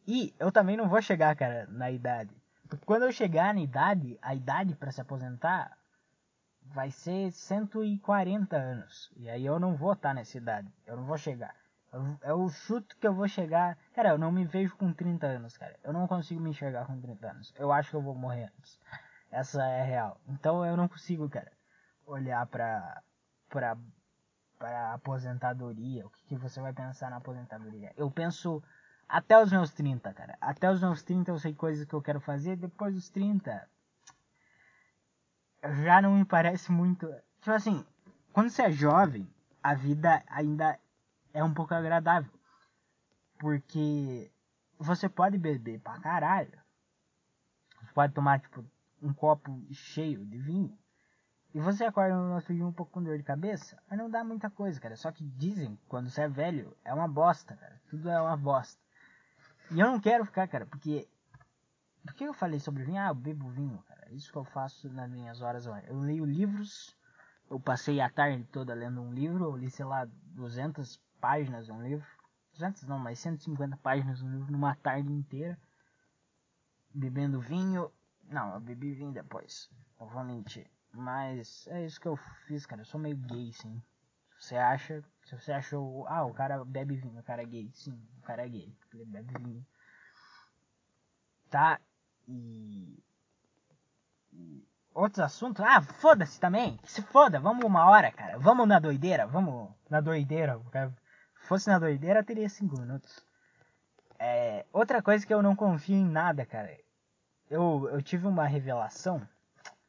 E 0.06 0.36
eu 0.38 0.52
também 0.52 0.76
não 0.76 0.90
vou 0.90 1.02
chegar, 1.02 1.36
cara, 1.36 1.66
na 1.70 1.90
idade. 1.90 2.36
Porque 2.68 2.86
quando 2.86 3.04
eu 3.04 3.12
chegar 3.12 3.54
na 3.54 3.62
idade, 3.62 4.18
a 4.22 4.36
idade 4.36 4.76
para 4.76 4.92
se 4.92 5.00
aposentar 5.00 5.78
vai 6.62 6.92
ser 6.92 7.32
140 7.32 8.56
anos. 8.56 9.12
E 9.16 9.30
aí 9.30 9.46
eu 9.46 9.60
não 9.60 9.76
vou 9.76 9.94
estar 9.94 10.14
nessa 10.14 10.38
idade. 10.38 10.68
Eu 10.86 10.98
não 10.98 11.06
vou 11.06 11.18
chegar. 11.18 11.56
É 12.22 12.34
o 12.34 12.50
chuto 12.50 12.98
que 12.98 13.08
eu 13.08 13.14
vou 13.14 13.28
chegar. 13.28 13.78
Cara, 13.94 14.10
eu 14.10 14.18
não 14.18 14.32
me 14.32 14.44
vejo 14.44 14.76
com 14.76 14.92
30 14.92 15.28
anos, 15.28 15.56
cara. 15.56 15.78
Eu 15.84 15.94
não 15.94 16.08
consigo 16.08 16.42
me 16.42 16.50
enxergar 16.50 16.86
com 16.86 17.00
30 17.00 17.30
anos. 17.30 17.54
Eu 17.56 17.72
acho 17.72 17.92
que 17.92 17.96
eu 17.96 18.02
vou 18.02 18.16
morrer 18.16 18.52
antes. 18.58 18.80
Essa 19.32 19.64
é 19.64 19.84
real. 19.84 20.20
Então 20.28 20.66
eu 20.66 20.76
não 20.76 20.88
consigo, 20.88 21.30
cara, 21.30 21.52
olhar 22.06 22.46
pra. 22.48 23.02
pra. 23.50 23.78
pra 24.58 24.94
aposentadoria. 24.94 26.06
O 26.06 26.10
que, 26.10 26.26
que 26.28 26.36
você 26.36 26.62
vai 26.62 26.74
pensar 26.74 27.10
na 27.10 27.18
aposentadoria? 27.18 27.94
Eu 27.96 28.10
penso 28.12 28.64
até 29.08 29.42
os 29.42 29.52
meus 29.52 29.72
30, 29.72 30.14
cara. 30.14 30.38
Até 30.42 30.72
os 30.72 30.82
meus 30.82 31.04
30 31.04 31.32
eu 31.32 31.40
sei 31.40 31.54
coisas 31.54 31.86
que 31.86 31.94
eu 31.94 32.02
quero 32.02 32.20
fazer. 32.20 32.56
Depois 32.56 32.94
dos 32.94 33.10
30. 33.10 33.70
Já 35.84 36.02
não 36.02 36.16
me 36.16 36.26
parece 36.26 36.72
muito. 36.72 37.08
Tipo 37.40 37.52
assim, 37.52 37.86
quando 38.32 38.50
você 38.50 38.64
é 38.64 38.72
jovem, 38.72 39.30
a 39.62 39.74
vida 39.74 40.24
ainda 40.28 40.80
é 41.34 41.44
um 41.44 41.54
pouco 41.54 41.74
agradável. 41.74 42.32
Porque 43.38 44.32
você 44.78 45.08
pode 45.08 45.38
beber 45.38 45.80
pra 45.80 46.00
caralho. 46.00 46.60
Você 47.82 47.94
pode 47.94 48.14
tomar, 48.14 48.40
tipo, 48.40 48.66
um 49.02 49.14
copo 49.14 49.62
cheio 49.72 50.26
de 50.26 50.38
vinho. 50.38 50.78
E 51.54 51.60
você 51.60 51.84
acorda 51.84 52.16
no 52.16 52.34
outro 52.34 52.54
dia 52.54 52.66
um 52.66 52.74
pouco 52.74 52.92
com 52.92 53.04
dor 53.04 53.16
de 53.16 53.24
cabeça. 53.24 53.78
Mas 53.88 54.00
não 54.00 54.10
dá 54.10 54.24
muita 54.24 54.50
coisa, 54.50 54.80
cara. 54.80 54.96
Só 54.96 55.12
que 55.12 55.24
dizem, 55.24 55.78
quando 55.88 56.10
você 56.10 56.22
é 56.22 56.28
velho, 56.28 56.76
é 56.84 56.92
uma 56.92 57.08
bosta, 57.08 57.56
cara. 57.56 57.80
Tudo 57.90 58.10
é 58.10 58.20
uma 58.20 58.36
bosta. 58.36 58.82
E 59.70 59.80
eu 59.80 59.86
não 59.88 60.00
quero 60.00 60.26
ficar, 60.26 60.48
cara, 60.48 60.66
porque. 60.66 61.08
Por 62.04 62.14
que 62.16 62.24
eu 62.24 62.34
falei 62.34 62.60
sobre 62.60 62.84
vinho? 62.84 63.00
Ah, 63.00 63.10
eu 63.10 63.16
bebo 63.16 63.48
vinho, 63.50 63.78
cara. 63.84 64.12
Isso 64.12 64.32
que 64.32 64.38
eu 64.38 64.44
faço 64.44 64.90
nas 64.90 65.10
minhas 65.10 65.42
horas. 65.42 65.68
Eu 65.88 66.00
leio 66.00 66.26
livros. 66.26 66.98
Eu 67.50 67.60
passei 67.60 68.02
a 68.02 68.10
tarde 68.10 68.44
toda 68.46 68.74
lendo 68.74 69.00
um 69.02 69.14
livro. 69.14 69.46
Eu 69.46 69.56
li, 69.56 69.70
sei 69.70 69.86
lá, 69.86 70.08
200 70.36 71.00
páginas 71.22 71.68
de 71.68 71.72
um 71.72 71.84
livro. 71.84 72.06
200 72.54 72.84
não, 72.84 72.98
mas 72.98 73.20
150 73.20 73.78
páginas 73.78 74.20
de 74.20 74.26
um 74.26 74.32
livro 74.32 74.52
numa 74.52 74.76
tarde 74.76 75.12
inteira. 75.14 75.58
Bebendo 76.94 77.40
vinho. 77.40 77.92
Não, 78.24 78.56
eu 78.56 78.60
bebi 78.60 78.94
vinho 78.94 79.14
depois. 79.14 79.70
Mentir. 80.26 80.70
Mas 80.94 81.68
é 81.68 81.86
isso 81.86 82.00
que 82.00 82.08
eu 82.08 82.16
fiz, 82.48 82.66
cara. 82.66 82.82
Eu 82.82 82.86
sou 82.86 83.00
meio 83.00 83.18
gay, 83.18 83.52
sim. 83.54 83.82
Se 84.40 84.48
você 84.48 84.56
acha. 84.58 85.04
Se 85.26 85.36
você 85.36 85.52
achou. 85.52 86.08
Ah, 86.08 86.24
o 86.26 86.34
cara 86.34 86.64
bebe 86.64 86.96
vinho, 86.96 87.20
o 87.20 87.24
cara 87.24 87.42
é 87.42 87.46
gay. 87.46 87.70
Sim, 87.74 88.00
o 88.20 88.22
cara 88.22 88.46
é 88.46 88.50
gay. 88.50 88.76
Ele 88.94 89.06
bebe 89.06 89.34
vinho. 89.44 89.66
Tá? 91.50 91.80
E. 92.28 93.04
outros 94.94 95.20
assuntos. 95.20 95.66
Ah, 95.66 95.82
foda-se 95.82 96.40
também. 96.40 96.80
Se 96.84 97.02
foda, 97.02 97.40
vamos 97.40 97.66
uma 97.66 97.90
hora, 97.90 98.12
cara. 98.12 98.38
Vamos 98.38 98.68
na 98.68 98.80
doideira. 98.80 99.26
Vamos 99.26 99.72
na 99.90 100.00
doideira. 100.00 100.60
Cara 100.72 100.94
fosse 101.44 101.70
na 101.70 101.80
doideira, 101.80 102.24
teria 102.24 102.50
5 102.50 102.80
minutos. 102.80 103.24
É, 104.18 104.66
outra 104.72 105.02
coisa 105.02 105.26
que 105.26 105.34
eu 105.34 105.42
não 105.42 105.56
confio 105.56 105.96
em 105.96 106.06
nada, 106.06 106.46
cara. 106.46 106.78
Eu, 107.50 107.90
eu 107.92 108.02
tive 108.02 108.28
uma 108.28 108.46
revelação. 108.46 109.28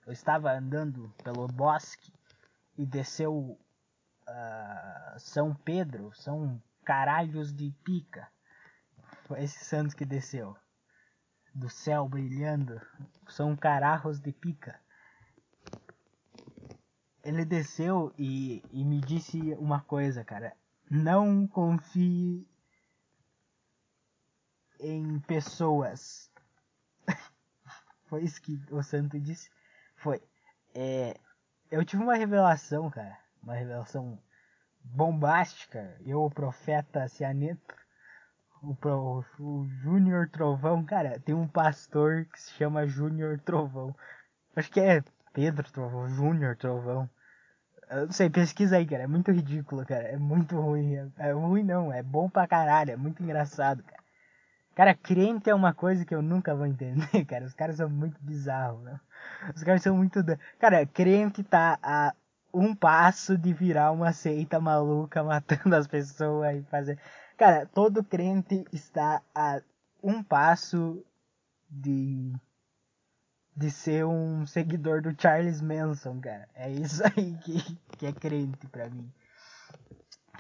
Eu 0.07 0.13
estava 0.13 0.53
andando 0.53 1.15
pelo 1.23 1.47
bosque 1.47 2.13
e 2.77 2.85
desceu 2.85 3.59
uh, 4.29 5.19
São 5.19 5.55
Pedro, 5.55 6.13
são 6.15 6.63
caralhos 6.85 7.55
de 7.55 7.71
pica. 7.83 8.29
Foi 9.27 9.43
esse 9.43 9.65
santo 9.65 9.97
que 9.97 10.05
desceu. 10.05 10.57
Do 11.55 11.71
céu 11.71 12.09
brilhando, 12.09 12.81
são 13.29 13.57
carajos 13.57 14.21
de 14.21 14.33
pica. 14.33 14.79
Ele 17.23 17.45
desceu 17.45 18.13
e, 18.19 18.63
e 18.71 18.85
me 18.85 19.01
disse 19.01 19.39
uma 19.55 19.81
coisa, 19.81 20.23
cara. 20.23 20.55
Não 20.91 21.47
confie 21.47 22.47
em 24.79 25.19
pessoas. 25.21 26.31
Foi 28.07 28.23
isso 28.23 28.43
que 28.43 28.61
o 28.71 28.83
santo 28.83 29.19
disse. 29.19 29.49
Foi. 30.05 30.21
É, 30.75 31.17
eu 31.71 31.83
tive 31.83 32.03
uma 32.03 32.15
revelação, 32.15 32.91
cara. 32.91 33.17
Uma 33.43 33.55
revelação 33.55 34.19
bombástica. 34.83 35.97
Eu, 36.05 36.23
o 36.23 36.31
profeta 36.31 37.09
Cianeto, 37.09 37.75
o, 38.63 39.25
o 39.41 39.67
Júnior 39.83 40.29
Trovão, 40.29 40.85
cara, 40.85 41.19
tem 41.21 41.35
um 41.35 41.49
pastor 41.49 42.27
que 42.27 42.39
se 42.39 42.53
chama 42.53 42.87
Júnior 42.87 43.41
Trovão. 43.41 43.97
Acho 44.55 44.71
que 44.71 44.79
é 44.79 45.03
Pedro 45.33 45.73
Trovão, 45.73 46.07
Júnior 46.07 46.55
Trovão. 46.55 47.09
Eu 47.89 48.05
não 48.05 48.13
sei, 48.13 48.29
pesquisa 48.29 48.77
aí, 48.77 48.87
cara. 48.87 49.05
É 49.05 49.07
muito 49.07 49.33
ridículo, 49.33 49.87
cara. 49.87 50.05
É 50.05 50.19
muito 50.19 50.61
ruim. 50.61 50.97
É, 50.97 51.31
é 51.31 51.33
ruim 51.33 51.65
não, 51.65 51.91
é 51.91 52.03
bom 52.03 52.29
pra 52.29 52.47
caralho. 52.47 52.91
É 52.91 52.97
muito 52.97 53.23
engraçado, 53.23 53.83
cara. 53.83 54.04
Cara, 54.75 54.95
crente 54.95 55.49
é 55.49 55.55
uma 55.55 55.73
coisa 55.73 56.05
que 56.05 56.15
eu 56.15 56.21
nunca 56.21 56.55
vou 56.55 56.67
entender, 56.67 57.25
cara. 57.27 57.45
Os 57.45 57.55
caras 57.55 57.77
são 57.77 57.89
muito 57.89 58.21
bizarros, 58.21 58.83
né? 58.83 59.01
Os 59.55 59.63
caras 59.63 59.83
são 59.83 59.97
muito. 59.97 60.21
Cara, 60.59 60.85
crente 60.87 61.43
tá 61.45 61.79
a 61.83 62.13
um 62.53 62.75
passo 62.75 63.37
de 63.37 63.53
virar 63.53 63.91
uma 63.93 64.13
seita 64.13 64.61
maluca 64.61 65.23
matando 65.25 65.75
as 65.75 65.87
pessoas 65.87 66.57
e 66.57 66.63
fazer. 66.65 66.99
Cara, 67.37 67.67
todo 67.67 68.05
crente 68.05 68.65
está 68.73 69.23
a 69.35 69.61
um 70.03 70.23
passo 70.23 71.05
de 71.69 72.33
de 73.57 73.71
ser 73.71 74.05
um 74.05 74.45
seguidor 74.45 75.01
do 75.01 75.15
Charles 75.21 75.61
Manson, 75.61 76.21
cara. 76.21 76.49
É 76.55 76.71
isso 76.71 77.03
aí 77.17 77.37
que, 77.39 77.77
que 77.97 78.07
é 78.07 78.13
crente 78.13 78.67
pra 78.67 78.91
mim. 78.91 79.13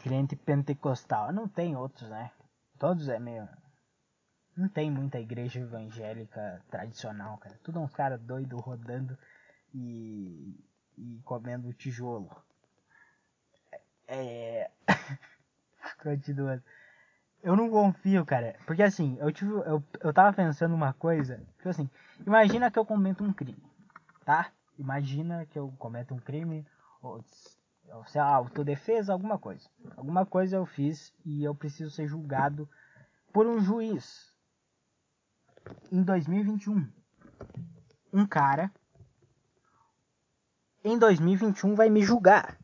Crente 0.02 0.34
pentecostal. 0.34 1.32
Não 1.32 1.48
tem 1.48 1.76
outros, 1.76 2.10
né? 2.10 2.30
Todos 2.78 3.08
é 3.08 3.18
meio. 3.18 3.48
Não 4.56 4.68
tem 4.68 4.90
muita 4.90 5.18
igreja 5.18 5.60
evangélica 5.60 6.62
tradicional, 6.70 7.38
cara. 7.38 7.58
Tudo 7.62 7.80
uns 7.80 7.92
caras 7.92 8.20
doido 8.20 8.56
rodando 8.58 9.18
e, 9.72 10.54
e 10.96 11.20
comendo 11.24 11.72
tijolo. 11.72 12.30
É. 14.06 14.70
Continuando. 16.02 16.62
Eu 17.42 17.56
não 17.56 17.68
confio, 17.68 18.24
cara. 18.24 18.56
Porque 18.66 18.82
assim, 18.82 19.18
eu 19.20 19.32
tive. 19.32 19.52
Eu, 19.52 19.82
eu 20.00 20.12
tava 20.12 20.32
pensando 20.32 20.74
uma 20.74 20.92
coisa. 20.92 21.38
Tipo 21.56 21.68
assim, 21.68 21.90
imagina 22.26 22.70
que 22.70 22.78
eu 22.78 22.86
cometo 22.86 23.24
um 23.24 23.32
crime. 23.32 23.62
Tá? 24.24 24.50
Imagina 24.78 25.44
que 25.46 25.58
eu 25.58 25.72
cometo 25.78 26.14
um 26.14 26.18
crime. 26.18 26.66
Ou, 27.02 27.22
sei 28.06 28.20
lá, 28.20 28.28
autodefesa, 28.28 29.12
alguma 29.12 29.38
coisa. 29.38 29.68
Alguma 29.96 30.24
coisa 30.24 30.56
eu 30.56 30.64
fiz 30.64 31.12
e 31.24 31.44
eu 31.44 31.54
preciso 31.54 31.90
ser 31.90 32.06
julgado 32.06 32.68
por 33.32 33.46
um 33.46 33.60
juiz. 33.60 34.33
Em 35.90 36.02
2021. 36.02 36.86
Um 38.12 38.26
cara. 38.26 38.70
Em 40.84 40.98
2021 40.98 41.74
vai 41.74 41.88
me 41.88 42.02
julgar. 42.02 42.58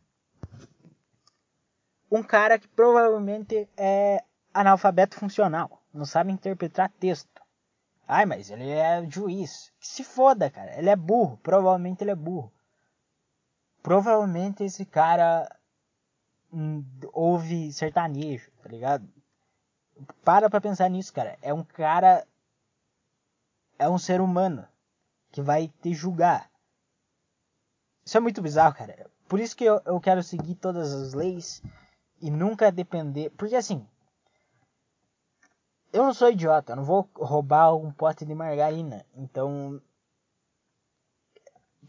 Um 2.10 2.22
cara 2.22 2.58
que 2.58 2.68
provavelmente 2.68 3.68
é 3.76 4.22
analfabeto 4.52 5.16
funcional, 5.16 5.80
não 5.94 6.04
sabe 6.04 6.32
interpretar 6.32 6.90
texto. 6.98 7.40
Ai, 8.12 8.26
mas 8.26 8.50
ele 8.50 8.68
é 8.68 9.08
juiz. 9.08 9.72
Que 9.78 9.86
se 9.86 10.02
foda, 10.02 10.50
cara. 10.50 10.76
Ele 10.76 10.90
é 10.90 10.96
burro. 10.96 11.36
Provavelmente 11.44 12.02
ele 12.02 12.10
é 12.10 12.16
burro. 12.16 12.52
Provavelmente 13.84 14.64
esse 14.64 14.84
cara 14.84 15.48
hum, 16.52 16.84
ouve 17.12 17.72
sertanejo, 17.72 18.50
tá 18.60 18.68
ligado? 18.68 19.08
Para 20.24 20.50
pra 20.50 20.60
pensar 20.60 20.88
nisso, 20.88 21.12
cara. 21.12 21.38
É 21.40 21.54
um 21.54 21.62
cara. 21.62 22.26
É 23.80 23.88
um 23.88 23.96
ser 23.96 24.20
humano 24.20 24.68
que 25.32 25.40
vai 25.40 25.68
te 25.80 25.94
julgar. 25.94 26.50
Isso 28.04 28.18
é 28.18 28.20
muito 28.20 28.42
bizarro, 28.42 28.74
cara. 28.74 29.10
Por 29.26 29.40
isso 29.40 29.56
que 29.56 29.64
eu, 29.64 29.80
eu 29.86 29.98
quero 29.98 30.22
seguir 30.22 30.54
todas 30.56 30.92
as 30.92 31.14
leis 31.14 31.62
e 32.20 32.30
nunca 32.30 32.70
depender. 32.70 33.30
Porque 33.38 33.56
assim, 33.56 33.88
eu 35.94 36.04
não 36.04 36.12
sou 36.12 36.30
idiota, 36.30 36.72
eu 36.72 36.76
não 36.76 36.84
vou 36.84 37.08
roubar 37.14 37.74
um 37.74 37.90
pote 37.90 38.26
de 38.26 38.34
margarina. 38.34 39.06
Então, 39.14 39.80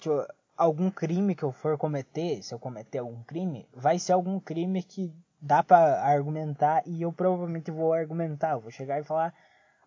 eu, 0.05 0.25
algum 0.55 0.89
crime 0.89 1.35
que 1.35 1.43
eu 1.43 1.51
for 1.51 1.77
cometer, 1.77 2.41
se 2.41 2.53
eu 2.53 2.59
cometer 2.59 2.99
algum 2.99 3.21
crime, 3.23 3.67
vai 3.73 3.99
ser 3.99 4.13
algum 4.13 4.39
crime 4.39 4.81
que 4.81 5.13
dá 5.41 5.61
para 5.61 6.01
argumentar 6.05 6.83
e 6.87 7.01
eu 7.01 7.11
provavelmente 7.11 7.69
vou 7.69 7.91
argumentar. 7.91 8.51
Eu 8.51 8.61
vou 8.61 8.71
chegar 8.71 8.97
e 8.97 9.03
falar 9.03 9.33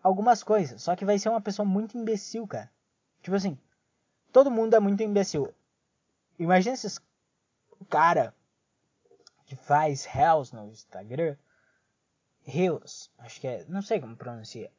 algumas 0.05 0.43
coisas. 0.43 0.83
Só 0.83 0.95
que 0.95 1.03
vai 1.03 1.17
ser 1.17 1.29
uma 1.29 1.41
pessoa 1.41 1.67
muito 1.67 1.97
imbecil, 1.97 2.47
cara. 2.47 2.71
Tipo 3.23 3.35
assim, 3.35 3.57
todo 4.31 4.51
mundo 4.51 4.75
é 4.75 4.79
muito 4.79 5.01
imbecil. 5.01 5.51
Imagina 6.37 6.75
esses 6.75 7.01
cara 7.89 8.31
que 9.47 9.55
faz 9.55 10.05
Hells 10.05 10.55
no 10.55 10.69
Instagram 10.69 11.35
Rios, 12.43 13.11
acho 13.17 13.41
que 13.41 13.47
é, 13.47 13.65
não 13.67 13.81
sei 13.81 13.99
como 13.99 14.15
pronuncia. 14.15 14.71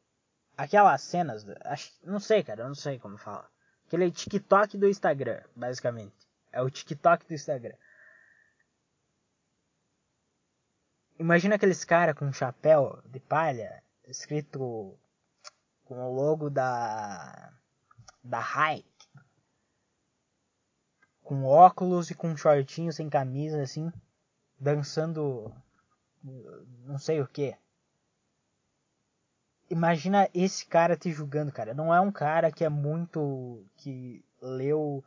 Aquelas 0.57 1.03
cenas, 1.03 1.45
acho, 1.65 1.93
não 2.05 2.21
sei, 2.21 2.45
cara, 2.45 2.65
não 2.65 2.75
sei 2.77 2.97
como 2.97 3.19
fala. 3.19 3.51
Aquele 3.89 4.13
TikTok 4.13 4.79
do 4.79 4.89
Instagram, 4.89 5.43
basicamente. 5.57 6.15
É 6.53 6.63
o 6.63 6.71
TikTok 6.71 7.27
do 7.27 7.35
Instagram. 7.35 7.75
Imagina 11.19 11.57
aqueles 11.57 11.85
cara 11.85 12.15
com 12.15 12.27
um 12.27 12.33
chapéu 12.33 13.03
de 13.07 13.19
palha, 13.19 13.83
escrito 14.07 14.97
com 15.87 15.99
o 15.99 16.15
logo 16.15 16.51
da 16.51 17.53
da 18.23 18.41
Hike, 18.41 19.09
com 21.23 21.45
óculos 21.45 22.11
e 22.11 22.15
com 22.15 22.37
shortinho 22.37 22.93
sem 22.93 23.09
camisa 23.09 23.63
assim, 23.63 23.91
dançando 24.59 25.55
não 26.85 26.99
sei 26.99 27.21
o 27.21 27.27
que. 27.27 27.57
Imagina 29.71 30.29
esse 30.35 30.67
cara 30.67 30.97
te 30.97 31.11
julgando, 31.11 31.53
cara. 31.53 31.75
Não 31.75 31.95
é 31.95 32.01
um 32.01 32.13
cara 32.13 32.53
que 32.53 32.65
é 32.65 32.69
muito. 32.69 33.65
que 33.77 34.25
leu 34.41 35.05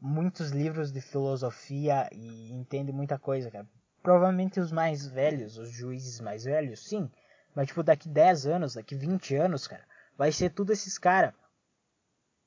muitos 0.00 0.50
livros 0.50 0.90
de 0.90 1.00
filosofia 1.00 2.08
e 2.12 2.50
entende 2.52 2.92
muita 2.92 3.18
coisa, 3.18 3.50
cara. 3.50 3.68
Provavelmente 4.02 4.58
os 4.58 4.72
mais 4.72 5.06
velhos, 5.06 5.58
os 5.58 5.70
juízes 5.70 6.20
mais 6.20 6.44
velhos, 6.44 6.80
sim. 6.80 7.10
Mas, 7.54 7.68
tipo, 7.68 7.82
daqui 7.82 8.08
10 8.08 8.46
anos, 8.46 8.74
daqui 8.74 8.94
20 8.94 9.34
anos, 9.36 9.66
cara, 9.66 9.84
vai 10.16 10.30
ser 10.32 10.50
tudo 10.50 10.72
esses 10.72 10.98
caras. 10.98 11.34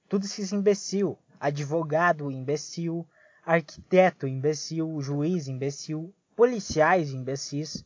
Tudo 0.08 0.26
esses 0.26 0.52
imbecil. 0.52 1.18
Advogado 1.40 2.32
imbecil, 2.32 3.08
arquiteto 3.46 4.28
imbecil, 4.28 5.02
juiz 5.02 5.48
imbecil, 5.48 6.14
policiais 6.36 7.12
imbecis. 7.12 7.84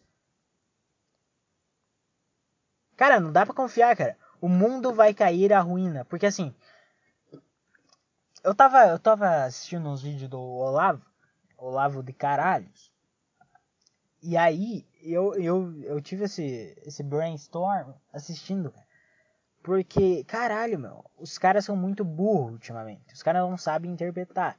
Cara, 2.95 3.19
não 3.19 3.31
dá 3.31 3.45
pra 3.45 3.55
confiar, 3.55 3.95
cara. 3.95 4.17
O 4.41 4.47
mundo 4.47 4.93
vai 4.93 5.13
cair 5.13 5.53
à 5.53 5.59
ruína. 5.59 6.05
Porque 6.05 6.25
assim. 6.25 6.53
Eu 8.43 8.55
tava, 8.55 8.87
eu 8.87 8.99
tava 8.99 9.45
assistindo 9.45 9.89
uns 9.89 10.01
vídeos 10.01 10.29
do 10.29 10.39
Olavo. 10.39 11.05
Olavo 11.57 12.03
de 12.03 12.13
Caralhos. 12.13 12.91
E 14.21 14.35
aí, 14.35 14.85
eu, 15.01 15.35
eu, 15.35 15.81
eu 15.83 16.01
tive 16.01 16.25
esse, 16.25 16.75
esse 16.85 17.03
brainstorm 17.03 17.93
assistindo. 18.11 18.73
Porque, 19.61 20.23
caralho, 20.23 20.79
meu, 20.79 21.05
os 21.17 21.37
caras 21.37 21.65
são 21.65 21.75
muito 21.75 22.03
burros 22.03 22.53
ultimamente. 22.53 23.13
Os 23.13 23.21
caras 23.21 23.41
não 23.41 23.57
sabem 23.57 23.91
interpretar. 23.91 24.57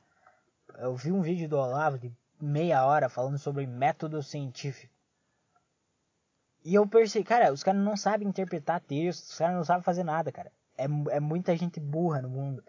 Eu 0.79 0.95
vi 0.95 1.11
um 1.11 1.23
vídeo 1.23 1.49
do 1.49 1.57
Olavo 1.59 1.99
de 1.99 2.13
meia 2.41 2.85
hora 2.85 3.09
falando 3.09 3.39
sobre 3.39 3.67
método 3.67 4.23
científico. 4.23 4.93
E 6.65 6.75
eu 6.75 6.87
percebi, 6.87 7.25
cara, 7.25 7.53
os 7.53 7.63
caras 7.63 7.81
não 7.81 7.97
sabem 7.97 8.29
interpretar 8.29 8.81
textos, 8.81 9.31
os 9.31 9.39
caras 9.39 9.57
não 9.57 9.65
sabem 9.65 9.83
fazer 9.83 10.05
nada, 10.05 10.31
cara. 10.31 10.53
É, 10.77 10.85
é 11.17 11.21
muita 11.21 11.57
gente 11.57 11.81
burra 11.81 12.21
no 12.21 12.29
mundo. 12.29 12.63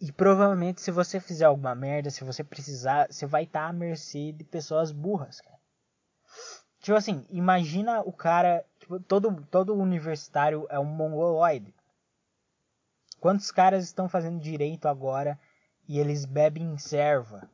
E 0.00 0.12
provavelmente 0.12 0.82
se 0.82 0.90
você 0.90 1.18
fizer 1.18 1.46
alguma 1.46 1.74
merda, 1.74 2.10
se 2.10 2.22
você 2.22 2.44
precisar, 2.44 3.06
você 3.10 3.24
vai 3.24 3.44
estar 3.44 3.62
tá 3.62 3.68
à 3.68 3.72
mercê 3.72 4.32
de 4.32 4.44
pessoas 4.44 4.92
burras, 4.92 5.40
cara. 5.40 5.56
Tipo 6.80 6.96
assim, 6.96 7.26
imagina 7.30 8.02
o 8.02 8.12
cara, 8.12 8.64
tipo, 8.78 9.00
todo, 9.00 9.44
todo 9.50 9.74
universitário 9.74 10.66
é 10.68 10.78
um 10.78 10.84
mongoloide. 10.84 11.74
Quantos 13.18 13.50
caras 13.50 13.84
estão 13.84 14.08
fazendo 14.08 14.38
direito 14.38 14.86
agora 14.86 15.38
e 15.88 15.98
eles 15.98 16.24
bebem 16.24 16.76
serva. 16.76 17.50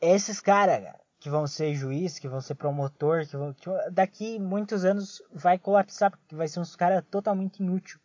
Esses 0.00 0.38
caras 0.38 0.94
que 1.18 1.30
vão 1.30 1.46
ser 1.46 1.74
juiz, 1.74 2.18
que 2.18 2.28
vão 2.28 2.40
ser 2.40 2.54
promotor, 2.54 3.26
que 3.26 3.36
vão, 3.36 3.52
tipo, 3.54 3.72
daqui 3.90 4.38
muitos 4.38 4.84
anos 4.84 5.22
vai 5.32 5.58
colapsar, 5.58 6.10
porque 6.10 6.36
vai 6.36 6.46
ser 6.46 6.60
uns 6.60 6.76
caras 6.76 7.02
totalmente 7.10 7.60
inútil. 7.60 7.98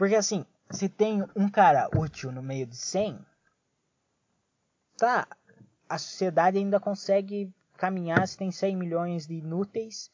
Porque 0.00 0.16
assim, 0.16 0.46
se 0.70 0.88
tem 0.88 1.22
um 1.36 1.46
cara 1.50 1.86
útil 1.94 2.32
no 2.32 2.42
meio 2.42 2.66
de 2.66 2.74
100, 2.74 3.18
tá, 4.96 5.28
a 5.86 5.98
sociedade 5.98 6.56
ainda 6.56 6.80
consegue 6.80 7.52
caminhar 7.76 8.26
se 8.26 8.38
tem 8.38 8.50
100 8.50 8.76
milhões 8.78 9.26
de 9.26 9.34
inúteis 9.34 10.10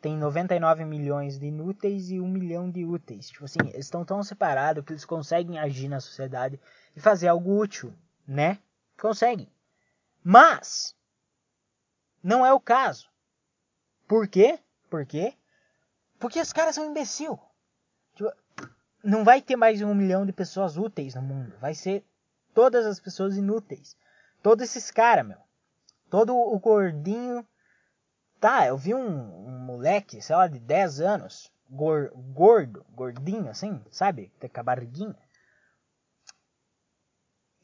tem 0.00 0.18
99 0.18 0.84
milhões 0.84 1.38
de 1.38 1.46
inúteis 1.46 2.10
e 2.10 2.20
1 2.20 2.28
milhão 2.28 2.68
de 2.68 2.84
úteis. 2.84 3.28
Tipo 3.28 3.44
assim, 3.44 3.60
eles 3.60 3.86
estão 3.86 4.04
tão 4.04 4.24
separados 4.24 4.84
que 4.84 4.92
eles 4.92 5.04
conseguem 5.04 5.56
agir 5.56 5.88
na 5.88 6.00
sociedade 6.00 6.60
e 6.96 7.00
fazer 7.00 7.28
algo 7.28 7.56
útil, 7.56 7.94
né? 8.26 8.58
Conseguem. 9.00 9.48
Mas 10.22 10.96
não 12.20 12.44
é 12.44 12.52
o 12.52 12.60
caso. 12.60 13.08
Por 14.08 14.26
quê? 14.26 14.58
Por 14.90 15.06
quê? 15.06 15.32
Porque 16.18 16.40
os 16.40 16.52
caras 16.52 16.74
são 16.74 16.84
imbecil. 16.84 17.38
Tipo, 18.14 18.30
não 19.04 19.24
vai 19.24 19.40
ter 19.40 19.56
mais 19.56 19.80
um 19.82 19.94
milhão 19.94 20.26
de 20.26 20.32
pessoas 20.32 20.76
úteis 20.76 21.14
no 21.14 21.22
mundo. 21.22 21.54
Vai 21.60 21.74
ser 21.74 22.04
todas 22.52 22.86
as 22.86 22.98
pessoas 22.98 23.36
inúteis. 23.36 23.96
Todos 24.42 24.64
esses 24.64 24.90
caras, 24.90 25.26
meu. 25.26 25.38
Todo 26.10 26.34
o 26.36 26.58
gordinho 26.58 27.46
Tá, 28.44 28.66
eu 28.66 28.76
vi 28.76 28.92
um, 28.92 29.48
um 29.48 29.58
moleque, 29.58 30.20
sei 30.20 30.36
lá, 30.36 30.46
de 30.46 30.60
10 30.60 31.00
anos, 31.00 31.50
gor, 31.70 32.10
gordo, 32.14 32.84
gordinho 32.90 33.48
assim, 33.48 33.82
sabe? 33.90 34.30
Com 34.38 34.60
a 34.60 34.62
barriguinha. 34.62 35.16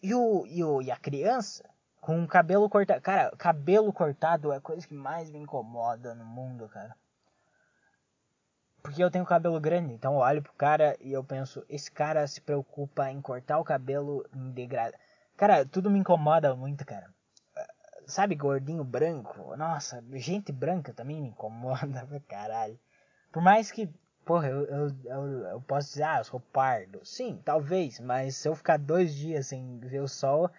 E, 0.02 0.14
o, 0.14 0.46
e, 0.46 0.64
o, 0.64 0.80
e 0.80 0.90
a 0.90 0.96
criança 0.96 1.68
com 2.00 2.24
o 2.24 2.26
cabelo 2.26 2.66
cortado. 2.70 3.02
Cara, 3.02 3.30
cabelo 3.36 3.92
cortado 3.92 4.52
é 4.52 4.56
a 4.56 4.60
coisa 4.62 4.88
que 4.88 4.94
mais 4.94 5.30
me 5.30 5.38
incomoda 5.38 6.14
no 6.14 6.24
mundo, 6.24 6.66
cara. 6.70 6.96
Porque 8.82 9.02
eu 9.02 9.10
tenho 9.10 9.24
cabelo 9.24 9.60
grande, 9.60 9.92
então 9.92 10.14
eu 10.14 10.20
olho 10.20 10.42
pro 10.42 10.52
cara 10.54 10.96
e 11.00 11.12
eu 11.12 11.22
penso, 11.22 11.64
esse 11.68 11.90
cara 11.90 12.26
se 12.26 12.40
preocupa 12.40 13.10
em 13.10 13.20
cortar 13.20 13.58
o 13.58 13.64
cabelo 13.64 14.26
em 14.34 14.50
degradê. 14.50 14.96
Cara, 15.36 15.64
tudo 15.66 15.90
me 15.90 15.98
incomoda 15.98 16.54
muito, 16.54 16.84
cara 16.84 17.10
sabe, 18.10 18.34
gordinho 18.34 18.84
branco. 18.84 19.56
Nossa, 19.56 20.04
gente 20.14 20.52
branca 20.52 20.92
também 20.92 21.20
me 21.22 21.28
incomoda 21.28 22.04
pra 22.06 22.20
caralho. 22.20 22.78
Por 23.32 23.42
mais 23.42 23.70
que, 23.70 23.88
porra, 24.24 24.48
eu, 24.48 24.64
eu, 24.66 24.96
eu, 25.04 25.22
eu 25.48 25.60
posso 25.62 25.88
dizer, 25.90 26.02
ah, 26.02 26.18
eu 26.18 26.24
sou 26.24 26.40
pardo. 26.40 27.00
Sim, 27.04 27.40
talvez, 27.44 28.00
mas 28.00 28.36
se 28.36 28.48
eu 28.48 28.54
ficar 28.54 28.78
dois 28.78 29.14
dias 29.14 29.46
sem 29.46 29.78
ver 29.78 30.00
o 30.00 30.08
sol, 30.08 30.50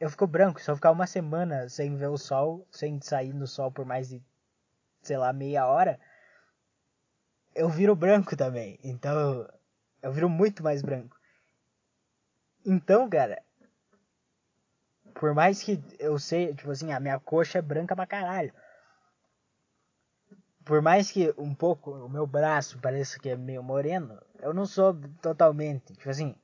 eu 0.00 0.10
fico 0.10 0.26
branco. 0.26 0.60
Se 0.60 0.70
eu 0.70 0.76
ficar 0.76 0.90
uma 0.90 1.06
semana 1.06 1.68
sem 1.68 1.96
ver 1.96 2.08
o 2.08 2.18
sol, 2.18 2.66
sem 2.70 3.00
sair 3.00 3.32
no 3.32 3.46
sol 3.46 3.70
por 3.70 3.84
mais 3.84 4.08
de, 4.08 4.22
sei 5.02 5.16
lá, 5.16 5.32
meia 5.32 5.66
hora, 5.66 5.98
eu 7.58 7.68
viro 7.68 7.96
branco 7.96 8.36
também. 8.36 8.78
Então, 8.84 9.48
eu 10.00 10.12
viro 10.12 10.28
muito 10.28 10.62
mais 10.62 10.80
branco. 10.80 11.16
Então, 12.64 13.08
cara, 13.10 13.42
por 15.14 15.34
mais 15.34 15.62
que 15.62 15.82
eu 15.98 16.18
sei, 16.18 16.54
tipo 16.54 16.70
assim, 16.70 16.92
a 16.92 17.00
minha 17.00 17.18
coxa 17.18 17.58
é 17.58 17.62
branca 17.62 17.96
pra 17.96 18.06
caralho. 18.06 18.52
Por 20.64 20.80
mais 20.80 21.10
que 21.10 21.34
um 21.36 21.54
pouco 21.54 21.90
o 21.90 22.08
meu 22.08 22.26
braço 22.26 22.78
pareça 22.78 23.18
que 23.18 23.30
é 23.30 23.36
meio 23.36 23.62
moreno, 23.62 24.20
eu 24.40 24.54
não 24.54 24.66
sou 24.66 24.94
totalmente. 25.20 25.94
Tipo 25.94 26.10
assim, 26.10 26.36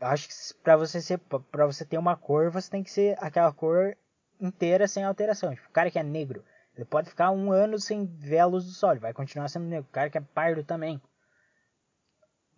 eu 0.00 0.08
acho 0.08 0.28
que 0.28 0.34
pra 0.62 0.76
você 0.76 1.00
ser, 1.00 1.18
para 1.18 1.66
você 1.66 1.84
ter 1.84 1.96
uma 1.96 2.16
cor, 2.16 2.50
você 2.50 2.70
tem 2.70 2.82
que 2.82 2.90
ser 2.90 3.16
aquela 3.18 3.52
cor 3.52 3.96
inteira 4.40 4.86
sem 4.86 5.04
alteração. 5.04 5.54
Tipo, 5.54 5.68
o 5.68 5.72
cara 5.72 5.90
que 5.90 5.98
é 5.98 6.02
negro, 6.02 6.44
ele 6.78 6.86
pode 6.86 7.10
ficar 7.10 7.30
um 7.30 7.52
ano 7.52 7.78
sem 7.78 8.06
ver 8.06 8.38
a 8.38 8.46
luz 8.46 8.64
do 8.64 8.70
sol, 8.70 8.92
ele 8.92 9.00
vai 9.00 9.12
continuar 9.12 9.48
sendo 9.48 9.66
negro. 9.66 9.88
O 9.88 9.92
cara 9.92 10.08
que 10.08 10.18
é 10.18 10.20
pardo 10.20 10.64
também. 10.64 11.00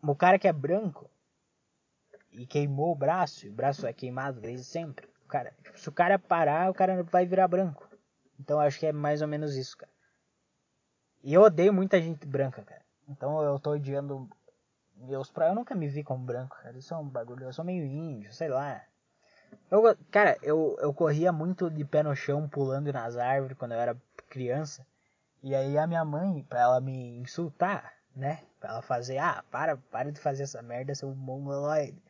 O 0.03 0.15
cara 0.15 0.39
que 0.39 0.47
é 0.47 0.53
branco 0.53 1.11
e 2.31 2.47
queimou 2.47 2.93
o 2.93 2.97
braço, 2.97 3.47
e 3.47 3.51
o 3.51 3.53
braço 3.53 3.87
é 3.87 3.93
queimado 3.93 4.41
desde 4.41 4.65
sempre 4.65 5.11
cara. 5.31 5.55
Tipo, 5.63 5.79
se 5.79 5.89
o 5.89 5.93
cara 5.93 6.19
parar, 6.19 6.71
o 6.71 6.75
cara 6.75 7.03
vai 7.05 7.25
virar 7.25 7.49
branco. 7.49 7.89
Então 8.39 8.59
acho 8.61 8.79
que 8.79 8.87
é 8.87 8.93
mais 8.93 9.23
ou 9.23 9.29
menos 9.29 9.57
isso, 9.57 9.77
cara. 9.77 9.93
E 11.23 11.33
eu 11.33 11.43
odeio 11.43 11.73
muita 11.73 12.01
gente 12.01 12.27
branca, 12.27 12.63
cara. 12.63 12.83
Então 13.09 13.41
eu 13.43 13.59
tô 13.59 13.73
odiando 13.73 14.29
meus 14.97 15.31
pra. 15.31 15.49
Eu 15.49 15.55
nunca 15.55 15.75
me 15.75 15.89
vi 15.89 16.03
como 16.03 16.25
branco, 16.25 16.57
cara. 16.63 16.77
Isso 16.77 16.93
é 16.93 16.97
um 16.97 17.09
bagulho. 17.09 17.45
Eu 17.45 17.53
sou 17.53 17.65
meio 17.65 17.85
índio, 17.85 18.33
sei 18.33 18.49
lá. 18.49 18.83
Eu, 19.71 19.83
cara, 20.11 20.37
eu, 20.43 20.77
eu 20.81 20.93
corria 20.93 21.33
muito 21.33 21.71
de 21.71 21.85
pé 21.85 22.03
no 22.03 22.15
chão, 22.15 22.49
pulando 22.49 22.93
nas 22.93 23.17
árvores 23.17 23.57
quando 23.57 23.73
eu 23.73 23.81
era 23.81 23.97
criança. 24.31 24.87
E 25.43 25.55
aí 25.55 25.77
a 25.77 25.87
minha 25.87 26.05
mãe, 26.05 26.43
pra 26.49 26.61
ela 26.61 26.81
me 26.81 27.19
insultar, 27.19 27.93
né? 28.15 28.43
Pra 28.59 28.71
ela 28.71 28.83
fazer, 28.83 29.19
ah, 29.19 29.45
para, 29.51 29.77
para 29.77 30.13
de 30.13 30.21
fazer 30.21 30.45
essa 30.45 30.63
merda, 30.63 30.95
seu 30.95 31.15
mongoloide. 31.15 32.03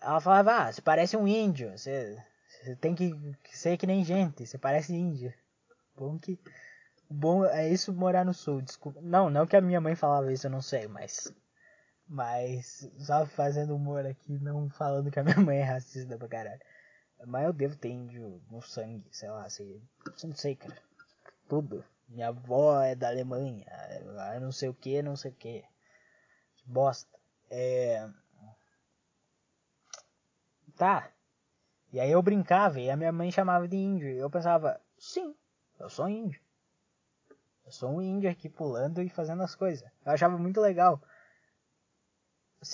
Ela 0.00 0.20
falava, 0.20 0.52
ah, 0.52 0.72
você 0.72 0.82
parece 0.82 1.16
um 1.16 1.28
índio, 1.28 1.70
você, 1.76 2.22
você 2.48 2.76
tem 2.76 2.94
que 2.94 3.14
ser 3.52 3.76
que 3.76 3.86
nem 3.86 4.04
gente, 4.04 4.46
você 4.46 4.58
parece 4.58 4.94
índio. 4.94 5.32
Bom 5.96 6.18
que. 6.18 6.38
Bom 7.10 7.44
é 7.44 7.68
isso 7.68 7.92
morar 7.92 8.24
no 8.24 8.32
sul, 8.32 8.62
desculpa. 8.62 9.00
Não, 9.02 9.28
não 9.28 9.46
que 9.46 9.56
a 9.56 9.60
minha 9.60 9.80
mãe 9.80 9.94
falava 9.94 10.32
isso, 10.32 10.46
eu 10.46 10.50
não 10.50 10.62
sei, 10.62 10.88
mas. 10.88 11.32
Mas 12.08 12.90
só 12.98 13.26
fazendo 13.26 13.76
humor 13.76 14.06
aqui, 14.06 14.38
não 14.38 14.68
falando 14.70 15.10
que 15.10 15.20
a 15.20 15.24
minha 15.24 15.38
mãe 15.40 15.58
é 15.58 15.64
racista 15.64 16.16
pra 16.16 16.28
caralho. 16.28 16.60
Mas 17.26 17.44
eu 17.44 17.52
devo 17.52 17.76
ter 17.76 17.90
índio 17.90 18.40
no 18.50 18.62
sangue, 18.62 19.06
sei 19.12 19.28
lá, 19.30 19.48
sei. 19.50 19.82
Não 20.24 20.34
sei, 20.34 20.56
cara. 20.56 20.89
Tudo. 21.50 21.84
Minha 22.08 22.28
avó 22.28 22.80
é 22.80 22.94
da 22.94 23.08
Alemanha. 23.08 23.66
Não 24.40 24.52
sei 24.52 24.68
o 24.68 24.74
que, 24.74 25.02
não 25.02 25.16
sei 25.16 25.32
o 25.32 25.34
que. 25.34 25.64
Que 26.54 26.68
bosta. 26.68 27.18
É. 27.50 28.08
Tá. 30.76 31.10
E 31.92 31.98
aí 31.98 32.08
eu 32.12 32.22
brincava 32.22 32.78
e 32.78 32.88
a 32.88 32.96
minha 32.96 33.10
mãe 33.10 33.32
chamava 33.32 33.66
de 33.66 33.76
índio. 33.76 34.08
E 34.08 34.16
eu 34.16 34.30
pensava, 34.30 34.80
sim, 34.96 35.34
eu 35.80 35.90
sou 35.90 36.08
índio. 36.08 36.40
Eu 37.64 37.72
sou 37.72 37.96
um 37.96 38.00
índio 38.00 38.30
aqui 38.30 38.48
pulando 38.48 39.02
e 39.02 39.08
fazendo 39.08 39.42
as 39.42 39.56
coisas. 39.56 39.90
Eu 40.06 40.12
achava 40.12 40.38
muito 40.38 40.60
legal. 40.60 41.02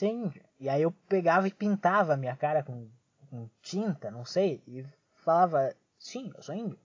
Índio. 0.02 0.44
E 0.60 0.68
aí 0.68 0.82
eu 0.82 0.92
pegava 1.08 1.48
e 1.48 1.54
pintava 1.54 2.12
a 2.12 2.16
minha 2.18 2.36
cara 2.36 2.62
com, 2.62 2.90
com 3.30 3.48
tinta, 3.62 4.10
não 4.10 4.26
sei. 4.26 4.62
E 4.66 4.84
falava, 5.14 5.74
sim, 5.98 6.30
eu 6.36 6.42
sou 6.42 6.54
índio. 6.54 6.78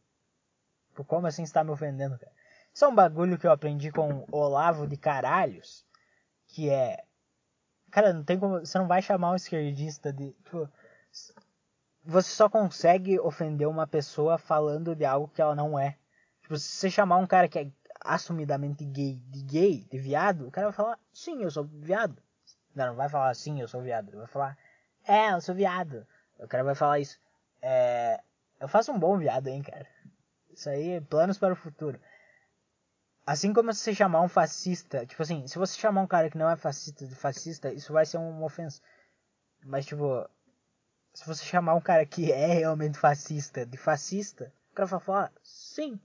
Por 0.94 1.06
como 1.06 1.28
assim 1.28 1.44
está 1.44 1.64
me 1.64 1.72
ofendendo, 1.72 2.18
cara? 2.18 2.32
Isso 2.74 2.86
é 2.86 2.88
um 2.88 2.96
bagulho 2.96 3.38
que 3.38 3.46
eu 3.46 3.52
aprendi 3.52 3.92
com 3.92 4.26
Olavo 4.32 4.88
de 4.88 4.98
Caralhos. 4.98 5.86
Que 6.48 6.70
é. 6.70 7.04
Cara, 7.92 8.14
não 8.14 8.24
tem 8.24 8.40
como. 8.40 8.60
Você 8.60 8.78
não 8.78 8.88
vai 8.88 9.02
chamar 9.02 9.32
um 9.32 9.36
esquerdista 9.36 10.12
de. 10.14 10.32
Tipo, 10.44 10.70
você 12.04 12.30
só 12.30 12.50
consegue 12.50 13.20
ofender 13.20 13.68
uma 13.68 13.86
pessoa 13.86 14.38
falando 14.38 14.96
de 14.96 15.06
algo 15.06 15.28
que 15.28 15.42
ela 15.42 15.56
não 15.56 15.78
é. 15.78 15.98
Tipo, 16.42 16.58
se 16.58 16.70
você 16.70 16.90
chamar 16.90 17.18
um 17.18 17.28
cara 17.28 17.48
que 17.48 17.60
é 17.60 17.72
assumidamente 18.04 18.84
gay 18.86 19.16
de 19.28 19.42
gay, 19.44 19.88
de 19.90 20.00
viado, 20.00 20.48
o 20.48 20.52
cara 20.52 20.68
vai 20.68 20.74
falar, 20.74 21.00
sim, 21.14 21.44
eu 21.44 21.52
sou 21.52 21.64
viado. 21.66 22.22
Não, 22.74 22.88
não 22.88 22.96
vai 22.96 23.10
falar 23.10 23.34
sim, 23.36 23.62
eu 23.62 23.68
sou 23.68 23.82
viado. 23.82 24.10
Ele 24.10 24.18
vai 24.18 24.28
falar, 24.28 24.58
é, 25.08 25.32
eu 25.34 25.42
sou 25.42 25.54
viado. 25.54 26.06
O 26.40 26.48
cara 26.48 26.64
vai 26.64 26.76
falar 26.76 27.00
isso. 27.00 27.20
É, 27.62 28.20
eu 28.60 28.68
faço 28.68 28.92
um 28.92 29.00
bom 29.00 29.18
viado, 29.18 29.48
hein, 29.48 29.62
cara. 29.62 29.88
Isso 30.54 30.70
aí, 30.70 31.02
planos 31.02 31.38
para 31.38 31.54
o 31.54 31.58
futuro. 31.58 32.00
Assim 33.26 33.54
como 33.54 33.74
você 33.74 33.94
chamar 33.94 34.22
um 34.22 34.28
fascista, 34.28 35.06
tipo 35.06 35.22
assim, 35.22 35.48
se 35.48 35.58
você 35.58 35.78
chamar 35.80 36.02
um 36.02 36.08
cara 36.08 36.30
que 36.30 36.38
não 36.38 36.50
é 36.50 36.56
fascista 36.56 37.06
de 37.06 37.16
fascista, 37.16 37.72
isso 37.72 37.94
vai 37.94 38.06
ser 38.06 38.18
uma 38.18 38.46
ofensa. 38.46 38.82
Mas, 39.64 39.86
tipo, 39.86 40.28
se 41.14 41.26
você 41.26 41.44
chamar 41.46 41.76
um 41.76 41.82
cara 41.82 42.06
que 42.06 42.32
é 42.32 42.48
realmente 42.48 42.98
fascista 42.98 43.66
de 43.66 43.78
fascista, 43.78 44.52
o 44.72 44.76
cara 44.76 44.88
vai 44.88 45.00
falar 45.00 45.32
sim. 45.44 46.00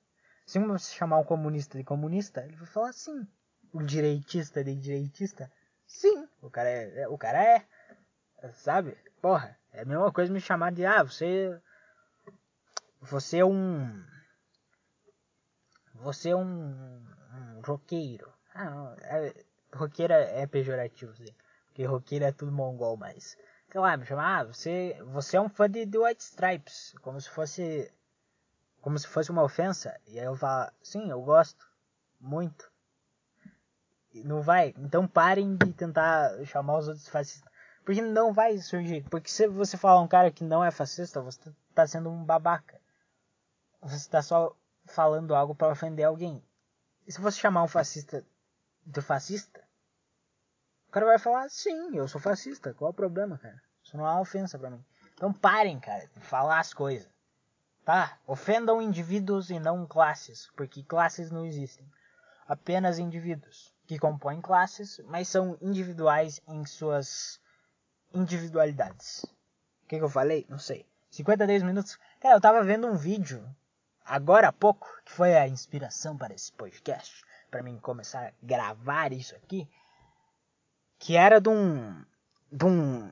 Se 0.46 0.58
você 0.58 0.94
chamar 0.94 1.18
um 1.18 1.24
comunista 1.24 1.78
de 1.78 1.84
comunista, 1.84 2.44
ele 2.44 2.56
vai 2.56 2.66
falar 2.66 2.92
sim. 2.92 3.26
O 3.72 3.82
direitista 3.82 4.62
de 4.62 4.74
direitista, 4.74 5.50
sim. 5.86 6.28
O 6.40 6.50
cara 6.50 6.68
é, 6.68 7.00
é, 7.00 7.08
o 7.08 7.18
cara 7.18 7.42
é, 7.42 7.66
sabe? 8.52 8.96
Porra, 9.20 9.58
é 9.72 9.82
a 9.82 9.84
mesma 9.84 10.12
coisa 10.12 10.32
me 10.32 10.40
chamar 10.40 10.70
de 10.72 10.84
ah, 10.84 11.02
você 11.02 11.60
você 13.00 13.38
é 13.38 13.44
um 13.44 14.04
você 16.06 16.30
é 16.30 16.36
um, 16.36 17.02
um 17.56 17.60
roqueiro. 17.64 18.32
Ah, 18.54 18.94
é, 19.02 19.44
roqueiro 19.74 20.12
é 20.12 20.46
pejorativo, 20.46 21.12
sim. 21.16 21.34
Porque 21.66 21.84
roqueiro 21.84 22.24
é 22.24 22.30
tudo 22.30 22.52
mongol, 22.52 22.96
mas 22.96 23.36
sei 23.72 23.80
lá, 23.80 23.96
me 23.96 24.06
chamar, 24.06 24.38
ah, 24.38 24.44
você, 24.44 24.96
você 25.04 25.36
é 25.36 25.40
um 25.40 25.48
fã 25.48 25.68
de 25.68 25.84
The 25.84 25.98
White 25.98 26.22
Stripes, 26.22 26.94
como 27.02 27.20
se 27.20 27.28
fosse 27.28 27.92
como 28.80 28.96
se 28.96 29.08
fosse 29.08 29.32
uma 29.32 29.42
ofensa. 29.42 30.00
E 30.06 30.20
aí 30.20 30.26
eu 30.26 30.36
falo, 30.36 30.70
sim, 30.80 31.10
eu 31.10 31.20
gosto 31.22 31.66
muito. 32.20 32.70
E 34.14 34.22
não 34.22 34.40
vai. 34.40 34.72
Então 34.78 35.08
parem 35.08 35.56
de 35.56 35.72
tentar 35.72 36.30
chamar 36.44 36.78
os 36.78 36.86
outros 36.86 37.08
fascistas. 37.08 37.50
Porque 37.84 38.00
não 38.00 38.32
vai 38.32 38.58
surgir. 38.58 39.02
Porque 39.10 39.28
se 39.28 39.48
você 39.48 39.76
falar 39.76 40.00
um 40.00 40.06
cara 40.06 40.30
que 40.30 40.44
não 40.44 40.64
é 40.64 40.70
fascista, 40.70 41.20
você 41.20 41.52
está 41.68 41.84
sendo 41.84 42.10
um 42.10 42.24
babaca. 42.24 42.80
Você 43.82 43.96
está 43.96 44.22
só 44.22 44.56
falando 44.86 45.34
algo 45.34 45.54
para 45.54 45.72
ofender 45.72 46.06
alguém. 46.06 46.42
E 47.06 47.12
se 47.12 47.20
você 47.20 47.38
chamar 47.38 47.62
um 47.62 47.68
fascista 47.68 48.24
de 48.84 49.00
fascista, 49.00 49.62
o 50.88 50.90
cara 50.90 51.06
vai 51.06 51.18
falar, 51.18 51.48
sim, 51.48 51.96
eu 51.96 52.08
sou 52.08 52.20
fascista. 52.20 52.74
Qual 52.74 52.88
é 52.88 52.92
o 52.92 52.94
problema, 52.94 53.38
cara? 53.38 53.60
Isso 53.82 53.96
não 53.96 54.06
é 54.06 54.10
uma 54.10 54.20
ofensa 54.20 54.58
para 54.58 54.70
mim. 54.70 54.84
Então 55.14 55.32
parem, 55.32 55.78
cara, 55.78 56.08
de 56.14 56.20
falar 56.20 56.58
as 56.58 56.74
coisas. 56.74 57.08
Tá? 57.84 58.18
Ofendam 58.26 58.82
indivíduos 58.82 59.50
e 59.50 59.60
não 59.60 59.86
classes, 59.86 60.50
porque 60.56 60.82
classes 60.82 61.30
não 61.30 61.46
existem. 61.46 61.88
Apenas 62.48 62.98
indivíduos 62.98 63.72
que 63.86 63.98
compõem 63.98 64.40
classes, 64.40 65.00
mas 65.06 65.28
são 65.28 65.56
individuais 65.60 66.40
em 66.48 66.64
suas 66.66 67.40
individualidades. 68.12 69.24
O 69.84 69.86
que, 69.88 69.98
que 69.98 70.04
eu 70.04 70.08
falei? 70.08 70.44
Não 70.48 70.58
sei. 70.58 70.84
52 71.10 71.62
minutos. 71.62 71.98
Cara, 72.20 72.34
eu 72.34 72.40
tava 72.40 72.64
vendo 72.64 72.88
um 72.88 72.96
vídeo 72.96 73.48
agora 74.06 74.48
há 74.48 74.52
pouco, 74.52 74.88
que 75.04 75.12
foi 75.12 75.36
a 75.36 75.48
inspiração 75.48 76.16
para 76.16 76.34
esse 76.34 76.52
podcast, 76.52 77.24
para 77.50 77.62
mim 77.62 77.78
começar 77.78 78.28
a 78.28 78.32
gravar 78.42 79.12
isso 79.12 79.34
aqui, 79.36 79.68
que 80.98 81.16
era 81.16 81.40
de 81.40 81.48
um 81.48 82.04
de 82.50 82.64
um 82.64 83.10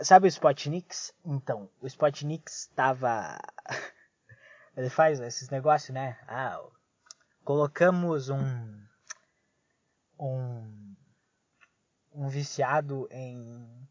Sabe 0.00 0.26
o 0.26 0.28
Spotnix? 0.28 1.12
Então, 1.24 1.68
o 1.80 1.86
Spotnix 1.86 2.70
tava. 2.76 3.38
Ele 4.76 4.90
faz 4.90 5.18
esses 5.20 5.48
negócios, 5.48 5.90
né? 5.94 6.18
Ah, 6.28 6.60
colocamos 7.44 8.28
um. 8.28 8.86
Um. 10.18 10.96
Um 12.12 12.28
viciado 12.28 13.08
em 13.10 13.88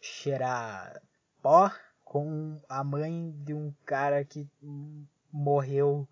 cheirar 0.00 1.00
pó 1.42 1.70
com 2.10 2.60
a 2.68 2.82
mãe 2.82 3.32
de 3.44 3.54
um 3.54 3.72
cara 3.86 4.24
que 4.24 4.44
morreu 5.30 6.08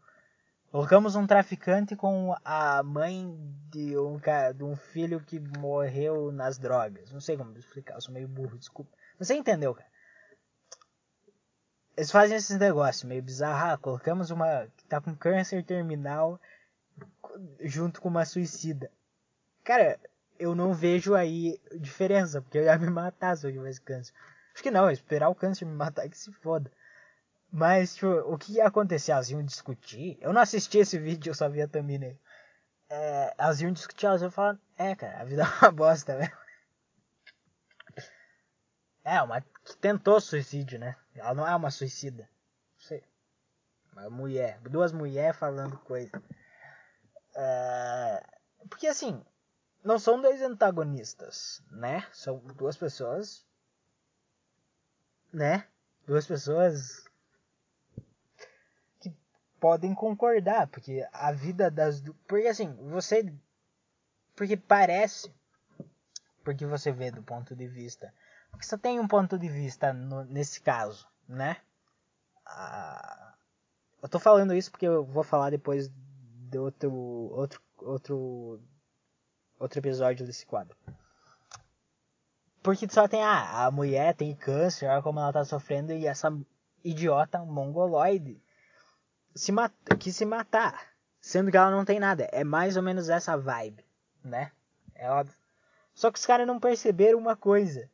Colocamos 0.71 1.17
um 1.17 1.27
traficante 1.27 1.97
com 1.97 2.37
a 2.45 2.83
mãe 2.85 3.35
de 3.69 3.99
um, 3.99 4.17
de 4.55 4.63
um 4.63 4.77
filho 4.77 5.19
que 5.19 5.41
morreu 5.41 6.31
nas 6.31 6.57
drogas. 6.57 7.11
Não 7.11 7.21
sei 7.21 7.37
como 7.37 7.57
explicar, 7.59 7.95
eu 7.95 8.01
sou 8.01 8.15
meio 8.15 8.29
burro, 8.29 8.57
desculpa. 8.59 8.97
Você 9.19 9.35
entendeu, 9.35 9.75
cara? 9.75 9.89
Eles 11.97 12.13
fazem 12.13 12.37
esses 12.37 12.59
negócios 12.59 13.03
meio 13.03 13.23
bizarros. 13.23 13.73
Ah, 13.73 13.77
colocamos 13.79 14.31
uma 14.31 14.69
que 14.77 14.85
tá 14.85 15.01
com 15.01 15.17
câncer 15.17 15.65
terminal 15.65 16.39
junto 17.61 18.01
com 18.01 18.09
uma 18.09 18.25
suicida. 18.27 18.89
Cara, 19.65 19.99
eu 20.39 20.55
não 20.55 20.75
vejo 20.75 21.15
aí 21.15 21.59
diferença, 21.81 22.41
porque 22.41 22.59
eu 22.59 22.65
ia 22.65 22.79
me 22.79 22.91
matar 22.91 23.37
se 23.37 23.47
eu 23.47 23.53
tivesse 23.53 23.81
câncer. 23.81 24.15
Acho 24.59 24.63
que 24.65 24.73
não, 24.73 24.91
esperar 24.91 25.29
o 25.29 25.37
câncer 25.37 25.65
me 25.65 25.73
matar 25.73 26.09
que 26.09 26.19
se 26.19 26.33
foda. 26.33 26.69
Mas, 27.49 27.95
tipo, 27.95 28.09
o 28.09 28.37
que 28.37 28.55
ia 28.55 28.67
acontecer? 28.67 29.13
Elas 29.13 29.31
iam 29.31 29.41
discutir. 29.41 30.19
Eu 30.21 30.33
não 30.33 30.41
assisti 30.41 30.79
esse 30.79 30.99
vídeo, 30.99 31.31
eu 31.31 31.35
só 31.35 31.49
vi 31.49 31.63
a 31.63 31.69
thumbnail. 31.69 32.19
É, 32.91 33.35
elas 33.39 33.61
iam 33.61 33.71
discutir, 33.71 34.07
elas 34.07 34.21
iam 34.21 34.33
falar, 34.33 34.59
é, 34.77 34.97
cara, 34.97 35.21
a 35.21 35.25
vida 35.25 35.45
é 35.45 35.47
uma 35.63 35.71
bosta, 35.71 36.17
velho. 36.17 36.37
É, 39.05 39.23
uma 39.23 39.41
que 39.41 39.77
tentou 39.77 40.21
suicídio, 40.21 40.77
né? 40.77 40.97
Ela 41.15 41.35
não 41.35 41.47
é 41.47 41.55
uma 41.55 41.71
suicida. 41.71 42.29
Não 42.75 42.81
sei. 42.81 43.05
Uma 43.93 44.11
mulher. 44.11 44.59
Duas 44.63 44.91
mulheres 44.91 45.39
falando 45.39 45.79
coisa. 45.79 46.21
É, 47.37 48.27
porque 48.69 48.89
assim, 48.89 49.25
não 49.85 50.01
são 50.01 50.21
dois 50.21 50.43
antagonistas, 50.43 51.63
né? 51.71 52.05
São 52.13 52.39
duas 52.57 52.77
pessoas. 52.77 53.47
Né? 55.33 55.65
Duas 56.07 56.27
pessoas 56.27 57.09
podem 59.61 59.95
concordar, 59.95 60.69
porque 60.69 61.07
a 61.13 61.33
vida 61.33 61.71
das 61.71 62.03
porque 62.27 62.47
assim, 62.47 62.73
você 62.91 63.33
porque 64.35 64.57
parece 64.57 65.33
porque 66.45 66.65
você 66.65 66.91
vê 66.91 67.11
do 67.11 67.23
ponto 67.23 67.55
de 67.55 67.67
vista, 67.67 68.13
porque 68.51 68.65
só 68.65 68.79
tem 68.79 68.99
um 69.01 69.09
ponto 69.09 69.39
de 69.39 69.49
vista 69.49 69.93
no, 69.93 70.25
nesse 70.25 70.61
caso, 70.61 71.07
né? 71.29 71.59
Ah, 72.47 73.35
eu 74.03 74.09
tô 74.09 74.19
falando 74.19 74.55
isso 74.55 74.71
porque 74.71 74.87
eu 74.87 75.05
vou 75.05 75.25
falar 75.25 75.51
depois 75.51 75.89
de 75.89 76.59
outro 76.59 76.93
outro 76.93 77.61
outro 77.79 78.63
outro 79.59 79.79
episódio 79.79 80.25
desse 80.25 80.47
quadro. 80.47 80.77
Porque 82.69 82.87
só 82.91 83.09
tem 83.09 83.25
ah, 83.25 83.65
a 83.65 83.71
mulher 83.71 84.15
tem 84.15 84.37
câncer, 84.37 84.91
olha 84.91 85.01
como 85.01 85.19
ela 85.19 85.33
tá 85.33 85.43
sofrendo 85.43 85.91
e 85.91 86.07
essa 86.07 86.31
idiota 86.85 87.39
mongoloide 87.39 88.39
se 89.35 89.51
mat 89.51 89.73
que 89.99 90.13
se 90.13 90.27
matar, 90.27 90.79
sendo 91.19 91.51
que 91.51 91.57
ela 91.57 91.71
não 91.71 91.83
tem 91.83 91.99
nada. 91.99 92.29
É 92.31 92.45
mais 92.45 92.77
ou 92.77 92.83
menos 92.83 93.09
essa 93.09 93.39
vibe, 93.39 93.83
né? 94.23 94.53
É 94.95 95.11
óbvio. 95.11 95.35
Só 95.95 96.13
que 96.13 96.19
os 96.19 96.27
caras 96.27 96.47
não 96.47 96.61
perceberam 96.61 97.19
uma 97.19 97.35
coisa. 97.35 97.91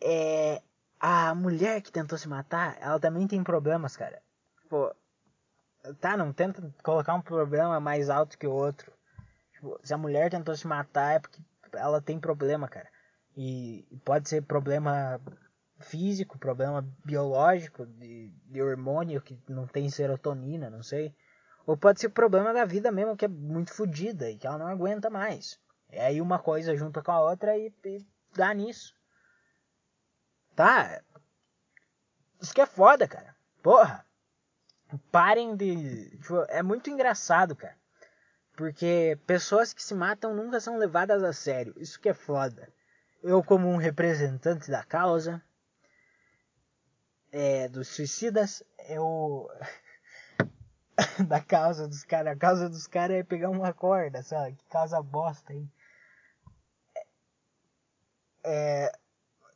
É 0.00 0.62
a 0.98 1.34
mulher 1.34 1.82
que 1.82 1.92
tentou 1.92 2.16
se 2.16 2.26
matar, 2.26 2.78
ela 2.80 2.98
também 2.98 3.26
tem 3.26 3.44
problemas, 3.44 3.98
cara. 3.98 4.22
Pô, 4.66 4.94
tá, 6.00 6.16
não 6.16 6.32
tenta 6.32 6.74
colocar 6.82 7.12
um 7.12 7.20
problema 7.20 7.78
mais 7.80 8.08
alto 8.08 8.38
que 8.38 8.46
o 8.46 8.52
outro. 8.52 8.90
Tipo, 9.52 9.78
se 9.82 9.92
a 9.92 9.98
mulher 9.98 10.30
tentou 10.30 10.56
se 10.56 10.66
matar 10.66 11.16
é 11.16 11.18
porque 11.18 11.42
ela 11.74 12.00
tem 12.00 12.18
problema, 12.18 12.68
cara. 12.68 12.88
E 13.36 13.86
pode 14.04 14.28
ser 14.28 14.42
problema 14.42 15.20
físico, 15.78 16.38
problema 16.38 16.86
biológico, 17.04 17.84
de, 17.86 18.30
de 18.46 18.62
hormônio 18.62 19.20
que 19.20 19.38
não 19.48 19.66
tem 19.66 19.90
serotonina, 19.90 20.70
não 20.70 20.82
sei. 20.82 21.14
Ou 21.66 21.76
pode 21.76 22.00
ser 22.00 22.10
problema 22.10 22.52
da 22.52 22.64
vida 22.64 22.90
mesmo, 22.92 23.16
que 23.16 23.24
é 23.24 23.28
muito 23.28 23.74
fodida 23.74 24.30
e 24.30 24.38
que 24.38 24.46
ela 24.46 24.58
não 24.58 24.68
aguenta 24.68 25.10
mais. 25.10 25.58
E 25.90 25.98
aí 25.98 26.20
uma 26.20 26.38
coisa 26.38 26.76
junta 26.76 27.02
com 27.02 27.12
a 27.12 27.20
outra 27.20 27.56
e, 27.56 27.72
e 27.84 28.06
dá 28.34 28.54
nisso. 28.54 28.94
Tá? 30.54 31.02
Isso 32.40 32.54
que 32.54 32.60
é 32.60 32.66
foda, 32.66 33.06
cara. 33.06 33.36
Porra. 33.62 34.06
Parem 35.10 35.56
de. 35.56 36.16
Tipo, 36.18 36.42
é 36.48 36.62
muito 36.62 36.88
engraçado, 36.88 37.56
cara. 37.56 37.76
Porque 38.56 39.18
pessoas 39.26 39.74
que 39.74 39.82
se 39.82 39.94
matam 39.94 40.34
nunca 40.34 40.58
são 40.58 40.78
levadas 40.78 41.22
a 41.22 41.32
sério. 41.32 41.74
Isso 41.76 42.00
que 42.00 42.08
é 42.08 42.14
foda. 42.14 42.72
Eu, 43.22 43.44
como 43.44 43.68
um 43.68 43.76
representante 43.76 44.70
da 44.70 44.82
causa, 44.82 45.42
é, 47.30 47.68
dos 47.68 47.88
suicidas, 47.88 48.62
eu. 48.88 49.46
da 51.28 51.40
causa 51.40 51.86
dos 51.86 52.02
caras. 52.02 52.32
A 52.32 52.36
causa 52.36 52.68
dos 52.68 52.86
caras 52.86 53.18
é 53.18 53.22
pegar 53.22 53.50
uma 53.50 53.74
corda, 53.74 54.22
sabe? 54.22 54.56
Que 54.56 54.64
causa 54.70 55.02
bosta, 55.02 55.52
hein? 55.52 55.70
É. 58.42 58.90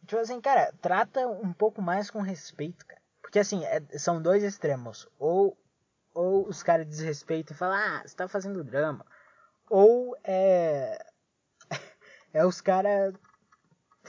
Tipo 0.06 0.20
assim, 0.20 0.40
cara, 0.40 0.74
trata 0.82 1.26
um 1.26 1.52
pouco 1.54 1.80
mais 1.80 2.10
com 2.10 2.20
respeito, 2.20 2.84
cara. 2.84 3.00
Porque 3.22 3.38
assim, 3.38 3.64
é, 3.64 3.80
são 3.96 4.20
dois 4.20 4.42
extremos. 4.42 5.08
Ou, 5.18 5.56
ou 6.14 6.48
os 6.48 6.62
caras 6.62 6.86
desrespeitam 6.86 7.54
e 7.54 7.58
falam, 7.58 7.76
ah, 7.76 8.02
você 8.04 8.16
tá 8.16 8.28
fazendo 8.28 8.64
drama. 8.64 9.04
Ou 9.68 10.16
é. 10.24 10.98
é 12.32 12.44
os 12.44 12.60
caras 12.60 13.14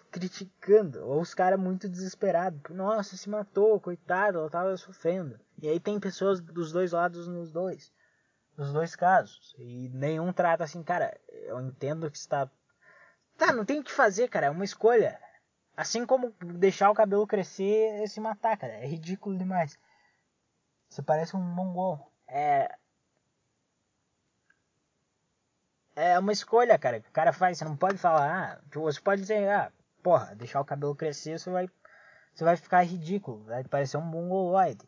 criticando, 0.09 1.05
ou 1.05 1.21
os 1.21 1.33
caras 1.33 1.59
muito 1.59 1.87
desesperados. 1.87 2.61
Nossa, 2.69 3.15
se 3.15 3.29
matou, 3.29 3.79
coitado, 3.79 4.39
ela 4.39 4.49
tava 4.49 4.75
sofrendo. 4.77 5.39
E 5.61 5.67
aí 5.67 5.79
tem 5.79 5.99
pessoas 5.99 6.41
dos 6.41 6.71
dois 6.71 6.91
lados 6.91 7.27
nos 7.27 7.51
dois. 7.51 7.91
Nos 8.57 8.73
dois 8.73 8.95
casos. 8.95 9.55
E 9.57 9.89
nenhum 9.89 10.33
trata 10.33 10.63
assim, 10.63 10.83
cara, 10.83 11.17
eu 11.29 11.59
entendo 11.61 12.09
que 12.09 12.17
está. 12.17 12.49
Tá, 13.37 13.53
não 13.53 13.65
tem 13.65 13.79
o 13.79 13.83
que 13.83 13.91
fazer, 13.91 14.27
cara, 14.27 14.47
é 14.47 14.49
uma 14.49 14.65
escolha. 14.65 15.19
Assim 15.75 16.05
como 16.05 16.35
deixar 16.41 16.91
o 16.91 16.95
cabelo 16.95 17.25
crescer 17.25 18.03
e 18.03 18.07
se 18.07 18.19
matar, 18.19 18.57
cara. 18.57 18.73
É 18.73 18.85
ridículo 18.85 19.37
demais. 19.37 19.79
Você 20.91 21.01
parece 21.01 21.37
um 21.37 21.41
mongol. 21.41 22.11
É. 22.27 22.77
É 25.95 26.19
uma 26.19 26.33
escolha, 26.33 26.77
cara, 26.77 26.99
que 26.99 27.07
o 27.07 27.13
cara 27.13 27.31
faz. 27.31 27.57
Você 27.57 27.65
não 27.65 27.77
pode 27.77 27.97
falar, 27.97 28.59
ah, 28.59 28.61
você 28.73 28.99
pode 28.99 29.21
dizer, 29.21 29.49
ah, 29.49 29.71
porra, 30.03 30.35
deixar 30.35 30.59
o 30.59 30.65
cabelo 30.65 30.95
crescer, 30.95 31.39
você 31.39 31.49
vai. 31.49 31.69
Você 32.33 32.43
vai 32.43 32.57
ficar 32.57 32.81
ridículo, 32.83 33.43
vai 33.45 33.63
parecer 33.63 33.97
um 33.97 34.01
mongoloide. 34.01 34.87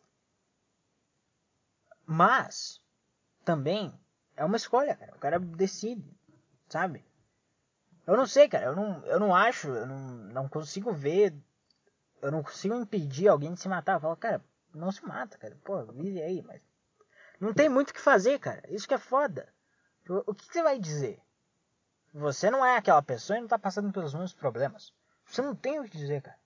Mas, 2.06 2.82
também, 3.44 3.98
é 4.36 4.44
uma 4.44 4.56
escolha, 4.56 4.94
cara. 4.96 5.14
O 5.14 5.18
cara 5.18 5.38
decide, 5.38 6.04
sabe? 6.68 7.02
Eu 8.06 8.16
não 8.16 8.26
sei, 8.26 8.46
cara. 8.46 8.66
Eu 8.66 8.76
não, 8.76 9.04
eu 9.06 9.18
não 9.18 9.34
acho, 9.34 9.68
eu 9.68 9.86
não, 9.86 9.98
não 9.98 10.48
consigo 10.50 10.92
ver. 10.92 11.34
Eu 12.20 12.30
não 12.30 12.42
consigo 12.42 12.74
impedir 12.74 13.28
alguém 13.28 13.54
de 13.54 13.60
se 13.60 13.68
matar. 13.68 13.94
Eu 13.94 14.00
falo, 14.00 14.16
cara, 14.16 14.44
não 14.74 14.90
se 14.90 15.04
mata, 15.04 15.38
cara. 15.38 15.56
Pô, 15.64 15.84
vive 15.86 16.20
aí, 16.22 16.42
mas. 16.42 16.60
Não 17.40 17.52
tem 17.52 17.68
muito 17.68 17.90
o 17.90 17.94
que 17.94 18.00
fazer, 18.00 18.38
cara. 18.38 18.62
Isso 18.68 18.86
que 18.86 18.94
é 18.94 18.98
foda. 18.98 19.52
O 20.08 20.34
que, 20.34 20.46
que 20.46 20.52
você 20.52 20.62
vai 20.62 20.78
dizer? 20.78 21.20
Você 22.12 22.50
não 22.50 22.64
é 22.64 22.76
aquela 22.76 23.02
pessoa 23.02 23.38
e 23.38 23.40
não 23.40 23.48
tá 23.48 23.58
passando 23.58 23.92
pelos 23.92 24.14
mesmos 24.14 24.34
problemas. 24.34 24.92
Você 25.26 25.42
não 25.42 25.54
tem 25.54 25.80
o 25.80 25.84
que 25.84 25.96
dizer, 25.96 26.22
cara. 26.22 26.38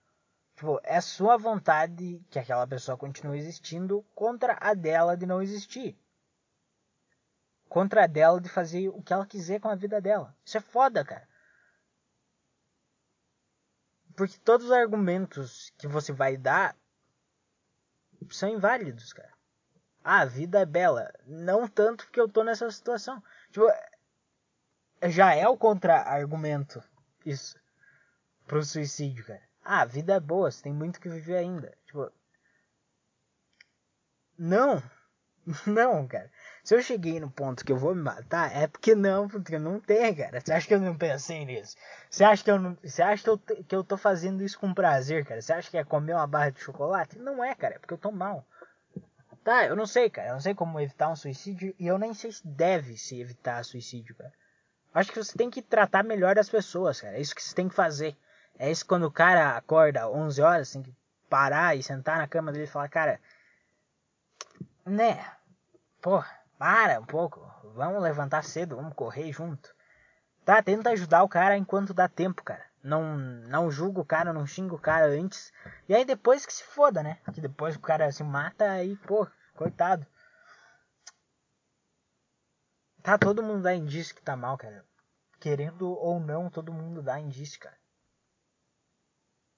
Tipo, 0.54 0.80
é 0.82 1.00
sua 1.00 1.36
vontade 1.36 2.24
que 2.30 2.38
aquela 2.38 2.66
pessoa 2.66 2.96
continue 2.96 3.38
existindo 3.38 4.02
contra 4.14 4.56
a 4.60 4.74
dela 4.74 5.16
de 5.16 5.26
não 5.26 5.42
existir. 5.42 5.96
Contra 7.68 8.04
a 8.04 8.06
dela 8.06 8.40
de 8.40 8.48
fazer 8.48 8.88
o 8.88 9.02
que 9.02 9.12
ela 9.12 9.26
quiser 9.26 9.60
com 9.60 9.68
a 9.68 9.74
vida 9.74 10.00
dela. 10.00 10.34
Isso 10.44 10.56
é 10.56 10.60
foda, 10.60 11.04
cara. 11.04 11.28
Porque 14.16 14.36
todos 14.38 14.66
os 14.66 14.72
argumentos 14.72 15.72
que 15.78 15.86
você 15.86 16.12
vai 16.12 16.36
dar 16.36 16.76
são 18.30 18.48
inválidos, 18.48 19.12
cara. 19.12 19.32
Ah, 20.02 20.20
a 20.20 20.24
vida 20.24 20.60
é 20.60 20.66
bela. 20.66 21.12
Não 21.26 21.68
tanto 21.68 22.04
porque 22.04 22.20
eu 22.20 22.28
tô 22.28 22.42
nessa 22.42 22.70
situação. 22.70 23.22
Tipo, 23.50 23.66
já 25.08 25.34
é 25.34 25.46
o 25.46 25.56
contra-argumento 25.56 26.82
isso 27.24 27.58
pro 28.46 28.64
suicídio, 28.64 29.24
cara. 29.24 29.42
Ah, 29.62 29.82
a 29.82 29.84
vida 29.84 30.14
é 30.14 30.20
boa, 30.20 30.50
você 30.50 30.62
tem 30.62 30.72
muito 30.72 31.00
que 31.00 31.08
viver 31.08 31.36
ainda. 31.36 31.76
Tipo, 31.84 32.10
não. 34.38 34.82
Não, 35.66 36.06
cara. 36.06 36.30
Se 36.62 36.74
eu 36.74 36.82
cheguei 36.82 37.18
no 37.18 37.30
ponto 37.30 37.64
que 37.64 37.72
eu 37.72 37.78
vou 37.78 37.94
me 37.94 38.02
matar, 38.02 38.54
é 38.54 38.66
porque 38.66 38.94
não, 38.94 39.26
porque 39.26 39.58
não 39.58 39.80
tem, 39.80 40.14
cara. 40.14 40.40
Você 40.40 40.52
acha 40.52 40.66
que 40.66 40.74
eu 40.74 40.80
não 40.80 40.96
pensei 40.96 41.44
nisso? 41.44 41.76
Você 42.10 42.22
acha 42.22 42.44
que 42.44 42.50
eu 42.50 42.58
não, 42.58 42.76
você 42.82 43.02
acha 43.02 43.22
que 43.22 43.30
eu, 43.30 43.38
que 43.38 43.74
eu 43.74 43.82
tô 43.82 43.96
fazendo 43.96 44.42
isso 44.42 44.58
com 44.58 44.74
prazer, 44.74 45.24
cara? 45.24 45.40
Você 45.40 45.52
acha 45.52 45.70
que 45.70 45.78
é 45.78 45.84
comer 45.84 46.12
uma 46.12 46.26
barra 46.26 46.50
de 46.50 46.60
chocolate? 46.60 47.18
Não 47.18 47.42
é, 47.42 47.54
cara, 47.54 47.76
é 47.76 47.78
porque 47.78 47.94
eu 47.94 47.98
tô 47.98 48.12
mal. 48.12 48.46
Tá, 49.42 49.64
eu 49.64 49.74
não 49.74 49.86
sei, 49.86 50.10
cara. 50.10 50.28
Eu 50.28 50.32
não 50.34 50.40
sei 50.40 50.54
como 50.54 50.78
evitar 50.78 51.08
um 51.08 51.16
suicídio 51.16 51.74
e 51.78 51.86
eu 51.86 51.98
nem 51.98 52.12
sei 52.12 52.32
se 52.32 52.46
deve 52.46 52.98
se 52.98 53.18
evitar 53.18 53.64
suicídio, 53.64 54.14
cara. 54.14 54.32
Acho 54.92 55.10
que 55.10 55.22
você 55.22 55.36
tem 55.36 55.48
que 55.48 55.62
tratar 55.62 56.04
melhor 56.04 56.38
as 56.38 56.50
pessoas, 56.50 57.00
cara. 57.00 57.16
É 57.16 57.20
isso 57.20 57.34
que 57.34 57.42
você 57.42 57.54
tem 57.54 57.68
que 57.68 57.74
fazer. 57.74 58.14
É 58.58 58.70
isso 58.70 58.84
quando 58.84 59.04
o 59.04 59.10
cara 59.10 59.56
acorda 59.56 60.10
11 60.10 60.42
horas, 60.42 60.72
tem 60.72 60.82
que 60.82 60.94
parar 61.30 61.76
e 61.76 61.82
sentar 61.82 62.18
na 62.18 62.28
cama 62.28 62.52
dele 62.52 62.64
e 62.64 62.68
falar, 62.68 62.88
cara, 62.88 63.20
né? 64.84 65.24
Pô, 66.00 66.22
para 66.56 67.00
um 67.00 67.04
pouco. 67.04 67.40
Vamos 67.74 68.02
levantar 68.02 68.42
cedo, 68.44 68.76
vamos 68.76 68.94
correr 68.94 69.32
junto. 69.32 69.74
Tá, 70.44 70.62
tenta 70.62 70.90
ajudar 70.90 71.22
o 71.22 71.28
cara 71.28 71.56
enquanto 71.56 71.92
dá 71.92 72.08
tempo, 72.08 72.42
cara. 72.42 72.64
Não, 72.82 73.16
não 73.16 73.70
julga 73.70 74.00
o 74.00 74.04
cara, 74.04 74.32
não 74.32 74.46
xinga 74.46 74.74
o 74.74 74.78
cara 74.78 75.06
antes. 75.06 75.52
E 75.88 75.94
aí 75.94 76.04
depois 76.04 76.46
que 76.46 76.52
se 76.52 76.64
foda, 76.64 77.02
né? 77.02 77.18
Que 77.34 77.40
depois 77.40 77.76
o 77.76 77.80
cara 77.80 78.10
se 78.12 78.22
mata, 78.22 78.70
aí, 78.70 78.96
pô, 78.96 79.26
coitado. 79.54 80.06
Tá, 83.02 83.18
todo 83.18 83.42
mundo 83.42 83.62
dá 83.62 83.74
indício 83.74 84.14
que 84.14 84.22
tá 84.22 84.36
mal, 84.36 84.56
cara. 84.56 84.84
Querendo 85.40 85.90
ou 85.90 86.20
não, 86.20 86.48
todo 86.48 86.72
mundo 86.72 87.02
dá 87.02 87.18
indício, 87.18 87.58
cara. 87.58 87.76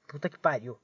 Puta 0.08 0.28
que 0.28 0.38
pariu. 0.38 0.80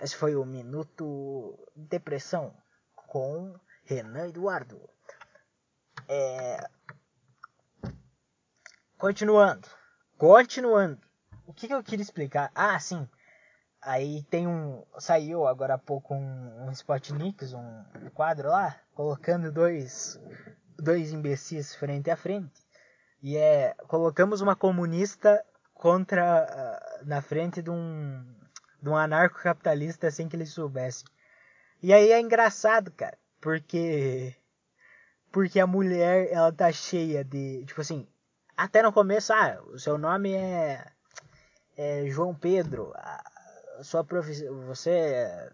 Esse 0.00 0.14
foi 0.14 0.36
o 0.36 0.44
Minuto 0.44 1.58
Depressão 1.74 2.54
com 2.94 3.58
Renan 3.84 4.28
Eduardo. 4.28 4.80
É... 6.08 6.70
Continuando. 8.96 9.66
Continuando. 10.16 11.00
O 11.46 11.52
que, 11.52 11.66
que, 11.66 11.74
eu 11.74 11.82
queria 11.82 12.02
explicar? 12.02 12.52
Ah, 12.54 12.78
sim. 12.78 13.08
Aí 13.82 14.22
tem 14.24 14.46
um. 14.46 14.84
Saiu 14.98 15.46
agora 15.46 15.74
há 15.74 15.78
pouco 15.78 16.14
um, 16.14 16.66
um 16.66 16.70
Spotniks, 16.70 17.52
um, 17.52 17.84
um 18.02 18.10
quadro 18.10 18.48
lá, 18.48 18.78
colocando 18.94 19.50
dois, 19.50 20.20
dois 20.78 21.12
imbecis 21.12 21.74
frente 21.74 22.10
a 22.10 22.16
frente. 22.16 22.64
E 23.20 23.36
é. 23.36 23.74
Colocamos 23.88 24.40
uma 24.40 24.54
comunista 24.54 25.44
contra. 25.74 26.46
Uh, 27.02 27.06
na 27.06 27.20
frente 27.20 27.62
de 27.62 27.70
um 27.70 28.37
de 28.80 28.88
um 28.88 28.96
anarcocapitalista 28.96 30.10
sem 30.10 30.28
que 30.28 30.36
ele 30.36 30.46
soubesse. 30.46 31.04
E 31.82 31.92
aí 31.92 32.10
é 32.12 32.20
engraçado, 32.20 32.90
cara, 32.92 33.18
porque 33.40 34.34
porque 35.30 35.60
a 35.60 35.66
mulher 35.66 36.28
ela 36.32 36.52
tá 36.52 36.72
cheia 36.72 37.22
de, 37.24 37.64
tipo 37.66 37.80
assim, 37.80 38.08
até 38.56 38.82
no 38.82 38.92
começo, 38.92 39.32
ah, 39.32 39.60
o 39.66 39.78
seu 39.78 39.98
nome 39.98 40.32
é, 40.32 40.84
é 41.76 42.06
João 42.08 42.34
Pedro, 42.34 42.92
a 42.96 43.82
sua 43.82 44.04
profissão, 44.04 44.66
você 44.66 45.50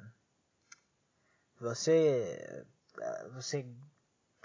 você 1.60 2.64
você 3.32 3.60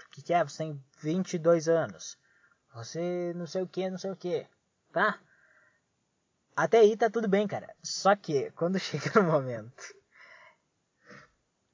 o 0.06 0.10
que, 0.10 0.22
que 0.22 0.34
é? 0.34 0.44
Você 0.44 0.58
tem 0.58 0.84
22 0.98 1.68
anos. 1.68 2.18
Você 2.74 3.32
não 3.34 3.46
sei 3.46 3.62
o 3.62 3.68
que, 3.68 3.88
não 3.90 3.98
sei 3.98 4.10
o 4.10 4.16
que, 4.16 4.46
tá? 4.92 5.18
Até 6.60 6.80
aí 6.80 6.94
tá 6.94 7.08
tudo 7.08 7.26
bem, 7.26 7.46
cara. 7.46 7.74
Só 7.82 8.14
que 8.14 8.50
quando 8.50 8.76
chega 8.78 9.18
no 9.18 9.32
momento 9.32 9.94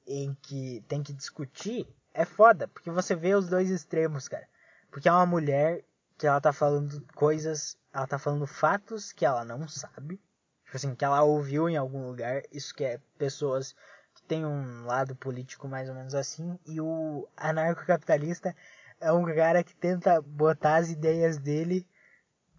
em 0.07 0.33
que 0.35 0.81
tem 0.87 1.03
que 1.03 1.11
discutir, 1.11 1.85
é 2.13 2.23
foda, 2.23 2.69
porque 2.69 2.89
você 2.89 3.13
vê 3.13 3.35
os 3.35 3.49
dois 3.49 3.69
extremos, 3.69 4.29
cara. 4.29 4.47
Porque 4.89 5.09
é 5.09 5.11
uma 5.11 5.25
mulher 5.25 5.83
que 6.17 6.25
ela 6.25 6.39
tá 6.39 6.53
falando 6.53 7.05
coisas, 7.13 7.77
ela 7.91 8.07
tá 8.07 8.17
falando 8.17 8.47
fatos 8.47 9.11
que 9.11 9.25
ela 9.25 9.43
não 9.43 9.67
sabe. 9.67 10.21
Tipo 10.63 10.77
assim, 10.77 10.95
que 10.95 11.03
ela 11.03 11.21
ouviu 11.21 11.67
em 11.67 11.75
algum 11.75 12.07
lugar. 12.07 12.43
Isso 12.49 12.73
que 12.73 12.85
é 12.85 13.01
pessoas 13.17 13.75
que 14.15 14.23
têm 14.23 14.45
um 14.45 14.85
lado 14.85 15.17
político 15.17 15.67
mais 15.67 15.89
ou 15.89 15.95
menos 15.95 16.15
assim. 16.15 16.57
E 16.65 16.79
o 16.79 17.27
anarcocapitalista 17.35 18.55
é 19.01 19.11
um 19.11 19.25
cara 19.25 19.65
que 19.65 19.75
tenta 19.75 20.21
botar 20.21 20.77
as 20.77 20.89
ideias 20.89 21.37
dele 21.37 21.85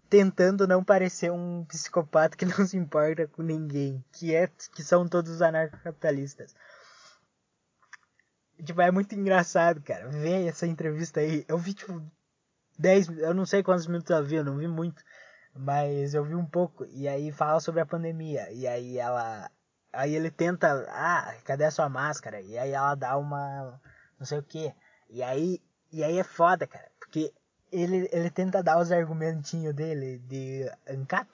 tentando 0.09 0.67
não 0.67 0.83
parecer 0.83 1.31
um 1.31 1.63
psicopata 1.65 2.35
que 2.35 2.45
não 2.45 2.65
se 2.65 2.77
importa 2.77 3.27
com 3.27 3.43
ninguém, 3.43 4.03
que 4.11 4.35
é 4.35 4.47
que 4.47 4.83
são 4.83 5.07
todos 5.07 5.31
os 5.31 5.41
anarcocapitalistas. 5.41 6.55
Tipo, 8.63 8.81
é 8.81 8.91
muito 8.91 9.15
engraçado, 9.15 9.81
cara. 9.81 10.09
Ver 10.09 10.47
essa 10.47 10.67
entrevista 10.67 11.21
aí. 11.21 11.45
Eu 11.47 11.57
vi 11.57 11.73
tipo 11.73 12.01
10, 12.77 13.09
eu 13.19 13.33
não 13.33 13.45
sei 13.45 13.63
quantos 13.63 13.87
minutos 13.87 14.11
ela 14.11 14.23
viu, 14.23 14.39
eu 14.39 14.43
não 14.43 14.57
vi 14.57 14.67
muito, 14.67 15.03
mas 15.53 16.13
eu 16.13 16.25
vi 16.25 16.35
um 16.35 16.45
pouco. 16.45 16.85
E 16.87 17.07
aí 17.07 17.31
fala 17.31 17.59
sobre 17.59 17.81
a 17.81 17.85
pandemia. 17.85 18.51
E 18.51 18.67
aí 18.67 18.97
ela 18.97 19.49
aí 19.93 20.13
ele 20.13 20.29
tenta, 20.29 20.85
ah, 20.89 21.35
cadê 21.45 21.65
a 21.65 21.71
sua 21.71 21.89
máscara? 21.89 22.41
E 22.41 22.57
aí 22.57 22.71
ela 22.71 22.95
dá 22.95 23.17
uma 23.17 23.79
não 24.19 24.25
sei 24.25 24.39
o 24.39 24.43
que. 24.43 24.73
E 25.09 25.23
aí 25.23 25.61
e 25.91 26.03
aí 26.03 26.19
é 26.19 26.23
foda, 26.23 26.67
cara, 26.67 26.91
porque 26.99 27.33
ele, 27.71 28.09
ele 28.11 28.29
tenta 28.29 28.63
dar 28.63 28.79
os 28.79 28.91
argumentinhos 28.91 29.73
dele 29.73 30.19
de 30.19 30.69
ANCAP 30.87 31.29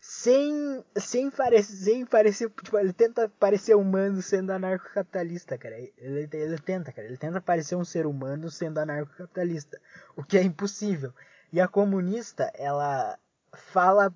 sem, 0.00 0.84
sem 0.96 1.30
parecer, 1.30 1.76
sem 1.76 2.06
parecer, 2.06 2.50
tipo, 2.50 2.78
ele 2.78 2.92
tenta 2.92 3.28
parecer 3.28 3.74
humano 3.74 4.22
sendo 4.22 4.52
anarcocapitalista, 4.52 5.58
cara. 5.58 5.76
Ele, 5.76 6.28
ele 6.32 6.58
tenta, 6.58 6.92
cara, 6.92 7.06
ele 7.06 7.16
tenta 7.16 7.40
parecer 7.40 7.76
um 7.76 7.84
ser 7.84 8.06
humano 8.06 8.50
sendo 8.50 8.78
anarcocapitalista, 8.78 9.80
o 10.16 10.22
que 10.22 10.38
é 10.38 10.42
impossível. 10.42 11.12
E 11.52 11.60
a 11.60 11.66
comunista, 11.66 12.50
ela 12.54 13.18
fala 13.52 14.12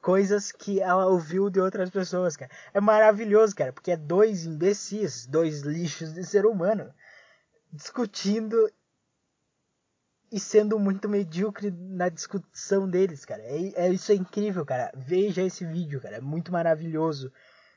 coisas 0.00 0.52
que 0.52 0.80
ela 0.80 1.06
ouviu 1.06 1.50
de 1.50 1.60
outras 1.60 1.90
pessoas, 1.90 2.36
cara. 2.36 2.50
É 2.72 2.80
maravilhoso, 2.80 3.54
cara, 3.54 3.72
porque 3.72 3.90
é 3.90 3.96
dois 3.96 4.44
imbecis, 4.46 5.26
dois 5.26 5.62
lixos 5.62 6.14
de 6.14 6.24
ser 6.24 6.46
humano 6.46 6.92
discutindo 7.72 8.70
e 10.30 10.38
sendo 10.38 10.78
muito 10.78 11.08
medíocre 11.08 11.70
na 11.70 12.08
discussão 12.08 12.88
deles, 12.88 13.24
cara. 13.24 13.42
É, 13.42 13.86
é, 13.86 13.88
isso 13.90 14.12
é 14.12 14.14
incrível, 14.14 14.64
cara. 14.64 14.92
Veja 14.94 15.42
esse 15.42 15.64
vídeo, 15.64 16.00
cara. 16.00 16.16
É 16.16 16.20
muito 16.20 16.52
maravilhoso 16.52 17.32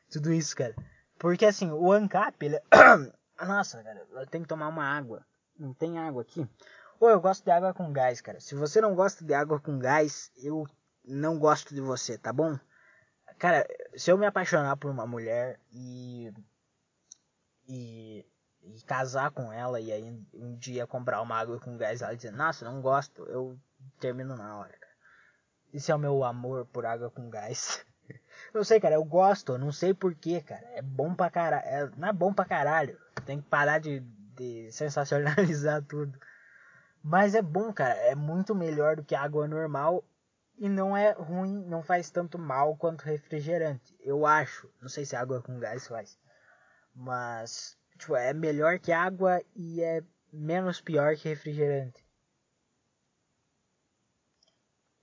tudo 0.09 0.33
isso, 0.33 0.55
cara. 0.55 0.75
Porque 1.17 1.45
assim, 1.45 1.71
o 1.71 1.91
ANCAP, 1.91 2.45
ele... 2.45 2.59
Nossa, 3.39 3.81
cara, 3.83 4.05
eu 4.11 4.27
tenho 4.27 4.43
que 4.43 4.49
tomar 4.49 4.67
uma 4.67 4.83
água. 4.83 5.25
Não 5.57 5.73
tem 5.73 5.97
água 5.97 6.21
aqui. 6.21 6.47
Ou 6.99 7.09
eu 7.09 7.19
gosto 7.19 7.43
de 7.43 7.51
água 7.51 7.73
com 7.73 7.91
gás, 7.91 8.21
cara. 8.21 8.39
Se 8.39 8.53
você 8.53 8.79
não 8.79 8.93
gosta 8.93 9.25
de 9.25 9.33
água 9.33 9.59
com 9.59 9.79
gás, 9.79 10.31
eu 10.37 10.67
não 11.03 11.39
gosto 11.39 11.73
de 11.73 11.81
você, 11.81 12.17
tá 12.17 12.31
bom? 12.31 12.59
Cara, 13.39 13.65
se 13.95 14.11
eu 14.11 14.17
me 14.17 14.25
apaixonar 14.27 14.77
por 14.77 14.91
uma 14.91 15.07
mulher 15.07 15.59
e. 15.71 16.31
E 17.67 18.25
e 18.63 18.81
casar 18.83 19.31
com 19.31 19.51
ela 19.51 19.79
e 19.79 19.91
aí 19.91 20.25
um 20.33 20.55
dia 20.55 20.85
comprar 20.85 21.21
uma 21.21 21.35
água 21.35 21.59
com 21.59 21.77
gás 21.77 22.01
ela 22.01 22.15
dizer, 22.15 22.31
nossa, 22.31 22.65
não 22.65 22.81
gosto, 22.81 23.23
eu 23.23 23.57
termino 23.99 24.35
na 24.35 24.57
hora, 24.57 24.73
cara. 24.73 24.91
Isso 25.73 25.91
é 25.91 25.95
o 25.95 25.99
meu 25.99 26.23
amor 26.23 26.65
por 26.65 26.85
água 26.85 27.09
com 27.09 27.29
gás. 27.29 27.85
não 28.53 28.63
sei, 28.63 28.79
cara, 28.79 28.95
eu 28.95 29.03
gosto, 29.03 29.57
não 29.57 29.71
sei 29.71 29.93
porquê, 29.93 30.41
cara. 30.41 30.65
É 30.73 30.81
bom 30.81 31.15
pra 31.15 31.29
caralho. 31.29 31.65
É, 31.65 31.91
não 31.95 32.07
é 32.09 32.13
bom 32.13 32.33
pra 32.33 32.45
caralho. 32.45 32.99
Tem 33.25 33.41
que 33.41 33.47
parar 33.47 33.79
de, 33.79 34.01
de 34.35 34.69
sensacionalizar 34.73 35.81
tudo. 35.83 36.19
Mas 37.01 37.35
é 37.35 37.41
bom, 37.41 37.71
cara. 37.73 37.95
É 37.95 38.15
muito 38.15 38.53
melhor 38.53 38.97
do 38.97 39.03
que 39.03 39.15
água 39.15 39.47
normal. 39.47 40.03
E 40.57 40.69
não 40.69 40.95
é 40.95 41.13
ruim, 41.13 41.65
não 41.65 41.81
faz 41.81 42.11
tanto 42.11 42.37
mal 42.37 42.75
quanto 42.75 43.03
refrigerante. 43.03 43.95
Eu 44.01 44.25
acho. 44.25 44.69
Não 44.81 44.89
sei 44.89 45.05
se 45.05 45.15
água 45.15 45.41
com 45.41 45.57
gás 45.57 45.87
faz. 45.87 46.19
Mas 46.93 47.77
Tipo, 48.01 48.15
é 48.15 48.33
melhor 48.33 48.79
que 48.79 48.91
água 48.91 49.43
e 49.55 49.79
é 49.83 50.03
menos 50.33 50.81
pior 50.81 51.15
que 51.15 51.29
refrigerante. 51.29 52.03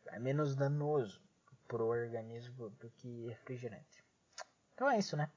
É 0.08 0.18
menos 0.18 0.56
danoso 0.56 1.22
pro 1.68 1.86
organismo 1.86 2.70
do 2.70 2.90
que 2.90 3.28
refrigerante. 3.28 4.04
Então 4.74 4.90
é 4.90 4.98
isso, 4.98 5.16
né? 5.16 5.30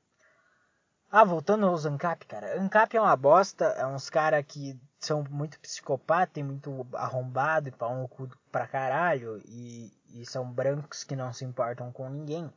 Ah, 1.11 1.23
voltando 1.23 1.67
aos 1.67 1.85
ANCAP, 1.85 2.25
cara. 2.25 2.59
ANCAP 2.59 2.97
é 2.97 3.01
uma 3.01 3.15
bosta, 3.15 3.65
é 3.65 3.85
uns 3.85 4.09
cara 4.09 4.41
que 4.41 4.81
são 4.99 5.23
muito 5.29 5.59
psicopata 5.59 6.39
e 6.39 6.43
muito 6.43 6.87
arrombado 6.93 7.69
e 7.69 7.71
pau 7.71 7.95
no 7.95 8.07
cu 8.07 8.27
pra 8.51 8.65
caralho. 8.65 9.39
E, 9.45 9.93
e 10.09 10.25
são 10.25 10.51
brancos 10.51 11.03
que 11.03 11.15
não 11.15 11.31
se 11.31 11.45
importam 11.45 11.91
com 11.91 12.09
ninguém. 12.09 12.51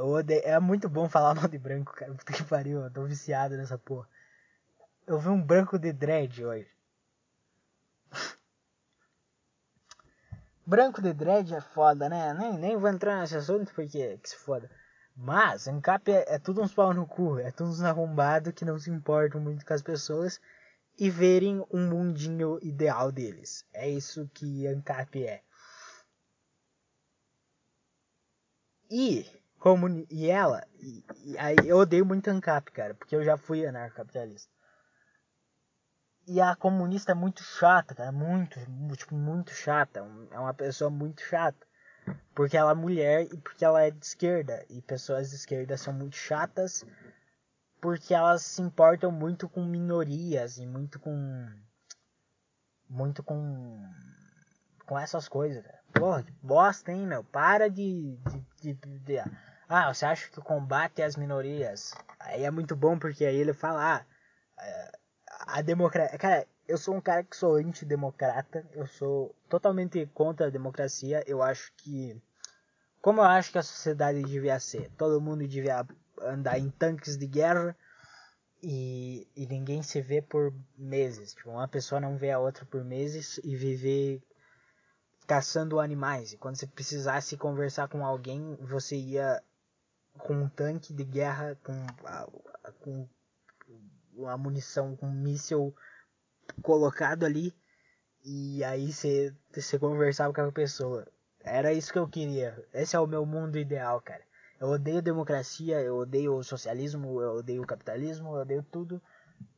Odeio, 0.00 0.42
é 0.44 0.58
muito 0.60 0.88
bom 0.88 1.08
falar 1.08 1.34
mal 1.36 1.48
de 1.48 1.58
branco, 1.58 1.92
cara. 1.92 2.14
Puta 2.14 2.32
que 2.32 2.44
pariu, 2.44 2.82
eu 2.82 2.90
tô 2.90 3.04
viciado 3.04 3.56
nessa 3.56 3.78
porra. 3.78 4.08
Eu 5.06 5.18
vi 5.18 5.28
um 5.28 5.42
branco 5.42 5.78
de 5.78 5.92
dread 5.92 6.44
hoje. 6.44 6.74
branco 10.66 11.02
de 11.02 11.12
dread 11.12 11.54
é 11.54 11.60
foda, 11.60 12.08
né? 12.08 12.32
Nem, 12.34 12.58
nem 12.58 12.76
vou 12.76 12.88
entrar 12.88 13.20
nesse 13.20 13.36
assunto 13.36 13.72
porque 13.74 14.18
que 14.18 14.28
se 14.28 14.36
foda. 14.36 14.70
Mas, 15.16 15.68
ANCAP 15.68 16.10
é, 16.10 16.34
é 16.34 16.38
tudo 16.38 16.62
uns 16.62 16.74
pau 16.74 16.92
no 16.92 17.06
cu, 17.06 17.38
é 17.38 17.50
tudo 17.52 17.70
uns 17.70 17.82
arrombados 17.82 18.52
que 18.52 18.64
não 18.64 18.78
se 18.78 18.90
importam 18.90 19.40
muito 19.40 19.64
com 19.64 19.72
as 19.74 19.82
pessoas 19.82 20.40
e 20.98 21.10
verem 21.10 21.64
um 21.70 21.88
mundinho 21.88 22.58
ideal 22.62 23.12
deles. 23.12 23.64
É 23.72 23.88
isso 23.88 24.28
que 24.34 24.66
ANCAP 24.66 25.24
é. 25.24 25.42
E 28.90 29.26
como, 29.64 29.88
e 30.10 30.28
ela, 30.28 30.62
e, 30.78 31.02
e, 31.24 31.38
aí 31.38 31.56
eu 31.64 31.78
odeio 31.78 32.04
muito 32.04 32.28
ANCAP, 32.28 32.70
cara, 32.70 32.92
porque 32.92 33.16
eu 33.16 33.24
já 33.24 33.38
fui 33.38 33.64
anarcocapitalista. 33.64 34.52
E 36.26 36.38
a 36.38 36.54
comunista 36.54 37.12
é 37.12 37.14
muito 37.14 37.42
chata, 37.42 37.94
cara, 37.94 38.12
muito, 38.12 38.60
tipo, 38.94 39.14
muito 39.14 39.52
chata. 39.52 40.06
É 40.30 40.38
uma 40.38 40.52
pessoa 40.52 40.90
muito 40.90 41.22
chata. 41.22 41.66
Porque 42.34 42.58
ela 42.58 42.72
é 42.72 42.74
mulher 42.74 43.22
e 43.32 43.38
porque 43.38 43.64
ela 43.64 43.80
é 43.82 43.90
de 43.90 44.04
esquerda. 44.04 44.66
E 44.68 44.82
pessoas 44.82 45.30
de 45.30 45.36
esquerda 45.36 45.78
são 45.78 45.94
muito 45.94 46.16
chatas 46.16 46.84
porque 47.80 48.12
elas 48.12 48.42
se 48.42 48.60
importam 48.60 49.10
muito 49.10 49.48
com 49.48 49.64
minorias 49.64 50.58
e 50.58 50.66
muito 50.66 51.00
com. 51.00 51.48
Muito 52.86 53.22
com. 53.22 53.82
Com 54.84 54.98
essas 54.98 55.26
coisas, 55.26 55.64
cara. 55.64 55.80
Porra, 55.94 56.22
que 56.22 56.32
bosta, 56.42 56.92
hein, 56.92 57.06
meu? 57.06 57.24
Para 57.24 57.70
de, 57.70 58.18
de, 58.60 58.74
de, 58.74 58.98
de 58.98 59.18
ah, 59.68 59.92
você 59.92 60.04
acha 60.06 60.28
que 60.28 60.38
o 60.38 60.42
combate 60.42 61.02
às 61.02 61.16
minorias? 61.16 61.92
Aí 62.20 62.44
é 62.44 62.50
muito 62.50 62.76
bom 62.76 62.98
porque 62.98 63.24
aí 63.24 63.36
ele 63.36 63.52
fala, 63.52 63.96
ah, 63.96 64.04
é, 64.62 64.92
a 65.46 65.62
democracia. 65.62 66.18
Cara, 66.18 66.46
eu 66.66 66.78
sou 66.78 66.94
um 66.94 67.00
cara 67.00 67.22
que 67.22 67.36
sou 67.36 67.56
antidemocrata, 67.56 68.66
eu 68.72 68.86
sou 68.86 69.34
totalmente 69.48 70.06
contra 70.14 70.46
a 70.46 70.50
democracia. 70.50 71.22
Eu 71.26 71.42
acho 71.42 71.72
que. 71.76 72.20
Como 73.00 73.20
eu 73.20 73.24
acho 73.24 73.52
que 73.52 73.58
a 73.58 73.62
sociedade 73.62 74.22
devia 74.22 74.58
ser? 74.58 74.90
Todo 74.96 75.20
mundo 75.20 75.46
devia 75.46 75.86
andar 76.22 76.58
em 76.58 76.70
tanques 76.70 77.18
de 77.18 77.26
guerra 77.26 77.76
e, 78.62 79.28
e 79.36 79.46
ninguém 79.46 79.82
se 79.82 80.00
vê 80.00 80.22
por 80.22 80.54
meses. 80.76 81.34
Tipo, 81.34 81.50
uma 81.50 81.68
pessoa 81.68 82.00
não 82.00 82.16
vê 82.16 82.30
a 82.30 82.38
outra 82.38 82.64
por 82.64 82.82
meses 82.82 83.38
e 83.44 83.54
viver 83.54 84.22
caçando 85.26 85.80
animais. 85.80 86.32
E 86.32 86.38
quando 86.38 86.56
você 86.56 86.66
precisasse 86.66 87.36
conversar 87.36 87.88
com 87.88 88.04
alguém, 88.04 88.56
você 88.62 88.96
ia 88.96 89.42
com 90.18 90.34
um 90.34 90.48
tanque 90.48 90.92
de 90.92 91.04
guerra, 91.04 91.58
com, 91.62 91.86
a, 92.06 92.26
com 92.80 93.08
a 94.26 94.36
munição, 94.36 94.96
com 94.96 95.06
um 95.06 95.12
míssil 95.12 95.74
colocado 96.62 97.24
ali, 97.24 97.54
e 98.24 98.64
aí 98.64 98.90
você, 98.90 99.34
conversava 99.78 100.32
com 100.32 100.40
a 100.40 100.52
pessoa. 100.52 101.06
Era 101.40 101.74
isso 101.74 101.92
que 101.92 101.98
eu 101.98 102.08
queria. 102.08 102.66
Esse 102.72 102.96
é 102.96 103.00
o 103.00 103.06
meu 103.06 103.26
mundo 103.26 103.58
ideal, 103.58 104.00
cara. 104.00 104.22
Eu 104.58 104.68
odeio 104.68 105.02
democracia, 105.02 105.80
eu 105.80 105.96
odeio 105.96 106.34
o 106.34 106.42
socialismo, 106.42 107.20
eu 107.20 107.34
odeio 107.34 107.62
o 107.62 107.66
capitalismo, 107.66 108.34
eu 108.34 108.40
odeio 108.40 108.62
tudo. 108.62 109.02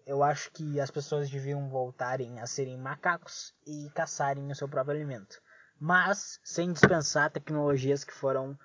Eu 0.04 0.22
acho 0.22 0.50
que 0.50 0.80
as 0.80 0.90
pessoas 0.90 1.30
deviam 1.30 1.68
voltarem 1.68 2.40
a 2.40 2.46
serem 2.46 2.76
macacos 2.76 3.54
e 3.64 3.88
caçarem 3.94 4.50
o 4.50 4.54
seu 4.54 4.68
próprio 4.68 4.96
alimento. 4.96 5.40
Mas 5.78 6.40
sem 6.42 6.72
dispensar 6.72 7.30
tecnologias 7.30 8.02
que 8.02 8.12
foram 8.12 8.59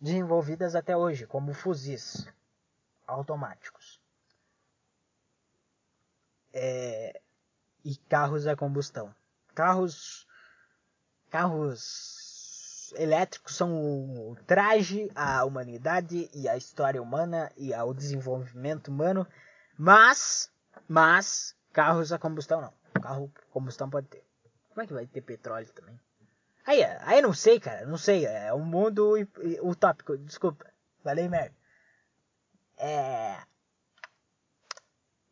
desenvolvidas 0.00 0.74
até 0.74 0.96
hoje, 0.96 1.26
como 1.26 1.52
fuzis 1.52 2.26
automáticos 3.06 4.00
é, 6.52 7.20
e 7.84 7.96
carros 7.96 8.46
a 8.46 8.56
combustão. 8.56 9.14
Carros 9.54 10.26
carros 11.30 12.92
elétricos 12.96 13.54
são 13.54 14.30
o 14.30 14.36
traje 14.46 15.10
à 15.14 15.44
humanidade 15.44 16.30
e 16.32 16.48
à 16.48 16.56
história 16.56 17.02
humana 17.02 17.52
e 17.56 17.74
ao 17.74 17.92
desenvolvimento 17.92 18.88
humano, 18.88 19.26
mas, 19.76 20.50
mas, 20.88 21.54
carros 21.72 22.12
a 22.12 22.18
combustão 22.18 22.60
não. 22.60 22.72
Carro 23.02 23.32
combustão 23.50 23.90
pode 23.90 24.08
ter. 24.08 24.24
Como 24.70 24.82
é 24.82 24.86
que 24.86 24.94
vai 24.94 25.06
ter 25.06 25.20
petróleo 25.20 25.70
também? 25.72 26.00
Aí, 26.68 26.84
aí 26.84 27.22
não 27.22 27.32
sei, 27.32 27.58
cara, 27.58 27.86
não 27.86 27.96
sei. 27.96 28.26
É 28.26 28.52
um 28.52 28.62
mundo 28.62 29.14
utópico, 29.62 30.18
desculpa. 30.18 30.66
Falei 31.02 31.26
merda. 31.26 31.56
É. 32.76 33.38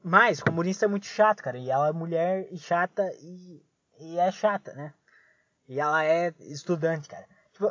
Mas, 0.02 0.40
comunista 0.40 0.86
é 0.86 0.88
muito 0.88 1.04
chato, 1.04 1.42
cara. 1.42 1.58
E 1.58 1.70
ela 1.70 1.88
é 1.88 1.92
mulher 1.92 2.48
e 2.50 2.56
chata 2.56 3.12
e, 3.20 3.62
e 4.00 4.18
é 4.18 4.32
chata, 4.32 4.72
né? 4.72 4.94
E 5.68 5.78
ela 5.78 6.02
é 6.06 6.32
estudante, 6.40 7.06
cara. 7.06 7.26
Tipo, 7.52 7.70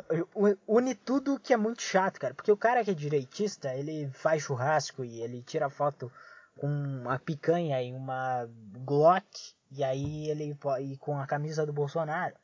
une 0.68 0.94
tudo 0.94 1.40
que 1.40 1.52
é 1.52 1.56
muito 1.56 1.82
chato, 1.82 2.20
cara. 2.20 2.34
Porque 2.34 2.52
o 2.52 2.56
cara 2.56 2.84
que 2.84 2.92
é 2.92 2.94
direitista, 2.94 3.74
ele 3.74 4.08
faz 4.12 4.44
churrasco 4.44 5.04
e 5.04 5.20
ele 5.20 5.42
tira 5.42 5.68
foto 5.68 6.12
com 6.56 6.68
uma 6.68 7.18
picanha 7.18 7.82
e 7.82 7.92
uma 7.92 8.48
Glock. 8.84 9.26
E 9.72 9.82
aí 9.82 10.30
ele 10.30 10.56
e 10.82 10.96
com 10.98 11.18
a 11.18 11.26
camisa 11.26 11.66
do 11.66 11.72
Bolsonaro. 11.72 12.36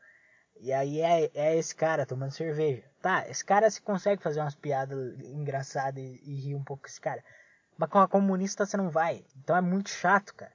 E 0.63 0.73
aí 0.73 1.01
é, 1.01 1.29
é 1.35 1.57
esse 1.59 1.75
cara 1.75 2.07
tomando 2.07 2.31
cerveja. 2.31 2.85
Tá, 3.01 3.29
esse 3.29 3.45
cara 3.45 3.69
se 3.69 3.83
consegue 3.83 4.23
fazer 4.23 4.41
umas 4.41 4.55
piadas 4.55 5.19
engraçadas 5.21 6.01
e, 6.01 6.21
e 6.25 6.35
rir 6.37 6.55
um 6.55 6.63
pouco 6.63 6.85
com 6.85 6.89
esse 6.89 7.01
cara. 7.01 7.23
Mas 7.77 7.91
com 7.91 7.99
a 7.99 8.07
comunista 8.07 8.65
você 8.65 8.77
não 8.77 8.89
vai. 8.89 9.25
Então 9.37 9.57
é 9.57 9.61
muito 9.61 9.91
chato, 9.91 10.33
cara. 10.33 10.53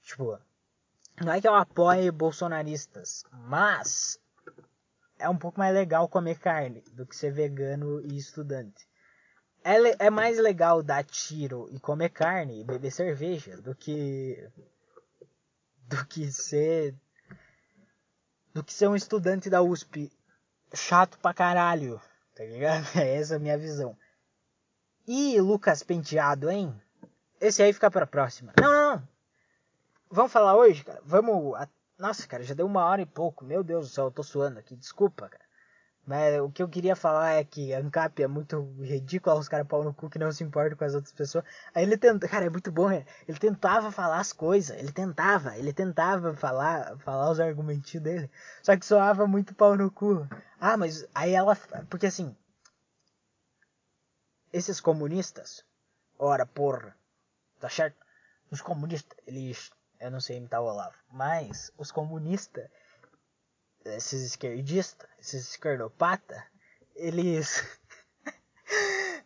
Tipo, 0.00 0.38
não 1.20 1.32
é 1.32 1.40
que 1.40 1.48
eu 1.48 1.56
apoie 1.56 2.08
bolsonaristas, 2.12 3.24
mas 3.32 4.20
é 5.18 5.28
um 5.28 5.36
pouco 5.36 5.58
mais 5.58 5.74
legal 5.74 6.08
comer 6.08 6.38
carne 6.38 6.84
do 6.92 7.04
que 7.04 7.16
ser 7.16 7.32
vegano 7.32 8.00
e 8.00 8.16
estudante. 8.16 8.88
É, 9.64 10.06
é 10.06 10.10
mais 10.10 10.38
legal 10.38 10.84
dar 10.84 11.02
tiro 11.02 11.68
e 11.72 11.80
comer 11.80 12.10
carne 12.10 12.60
e 12.60 12.64
beber 12.64 12.92
cerveja 12.92 13.60
do 13.60 13.74
que 13.74 14.48
do 15.88 16.06
que 16.06 16.30
ser 16.30 16.94
do 18.54 18.62
que 18.62 18.72
ser 18.72 18.88
um 18.88 18.94
estudante 18.94 19.50
da 19.50 19.60
USP 19.60 20.10
chato 20.72 21.18
pra 21.18 21.34
caralho, 21.34 22.00
tá 22.34 22.44
ligado? 22.44 22.86
É 22.96 23.16
essa 23.16 23.36
a 23.36 23.38
minha 23.38 23.58
visão. 23.58 23.96
E 25.06 25.38
Lucas 25.40 25.82
Penteado, 25.82 26.50
hein? 26.50 26.74
Esse 27.40 27.62
aí 27.62 27.72
fica 27.72 27.90
pra 27.90 28.06
próxima. 28.06 28.52
Não, 28.58 28.72
não, 28.72 28.96
não. 28.96 29.08
Vamos 30.10 30.32
falar 30.32 30.56
hoje, 30.56 30.84
cara? 30.84 31.02
Vamos. 31.04 31.58
Nossa, 31.98 32.26
cara, 32.26 32.42
já 32.42 32.54
deu 32.54 32.64
uma 32.64 32.84
hora 32.84 33.02
e 33.02 33.06
pouco. 33.06 33.44
Meu 33.44 33.62
Deus 33.62 33.88
do 33.88 33.92
céu, 33.92 34.04
eu 34.06 34.10
tô 34.10 34.22
suando 34.22 34.58
aqui. 34.58 34.76
Desculpa, 34.76 35.28
cara. 35.28 35.44
Mas 36.06 36.38
o 36.40 36.50
que 36.50 36.62
eu 36.62 36.68
queria 36.68 36.94
falar 36.94 37.32
é 37.32 37.44
que 37.44 37.72
ANCAP 37.72 38.22
é 38.22 38.26
muito 38.28 38.62
ridícula, 38.80 39.36
os 39.36 39.48
caras 39.48 39.66
pau 39.66 39.82
no 39.82 39.94
cu 39.94 40.10
que 40.10 40.18
não 40.18 40.30
se 40.30 40.44
importam 40.44 40.76
com 40.76 40.84
as 40.84 40.94
outras 40.94 41.14
pessoas. 41.14 41.44
Aí 41.74 41.82
ele 41.82 41.96
tenta, 41.96 42.28
cara, 42.28 42.44
é 42.44 42.50
muito 42.50 42.70
bom, 42.70 42.88
né? 42.88 43.06
Ele 43.26 43.38
tentava 43.38 43.90
falar 43.90 44.18
as 44.18 44.32
coisas, 44.32 44.76
ele 44.78 44.92
tentava, 44.92 45.56
ele 45.56 45.72
tentava 45.72 46.34
falar, 46.34 46.98
falar 46.98 47.30
os 47.30 47.40
argumentos 47.40 47.94
dele. 48.00 48.30
Só 48.62 48.76
que 48.76 48.84
soava 48.84 49.26
muito 49.26 49.54
pau 49.54 49.76
no 49.76 49.90
cu. 49.90 50.28
Ah, 50.60 50.76
mas 50.76 51.06
aí 51.14 51.32
ela, 51.32 51.56
porque 51.88 52.06
assim, 52.06 52.36
esses 54.52 54.80
comunistas, 54.80 55.64
ora 56.18 56.44
porra, 56.44 56.94
tá 57.58 57.68
certo? 57.68 57.96
Os 58.50 58.60
comunistas, 58.60 59.16
eles 59.26 59.72
eu 60.04 60.10
não 60.10 60.20
sei 60.20 60.36
imitar 60.36 60.60
o 60.60 60.66
Olavo, 60.66 60.96
mas 61.10 61.72
os 61.78 61.90
comunistas, 61.90 62.68
esses 63.84 64.22
esquerdistas, 64.22 65.08
esses 65.18 65.50
esquerdopata, 65.50 66.44
eles 66.94 67.62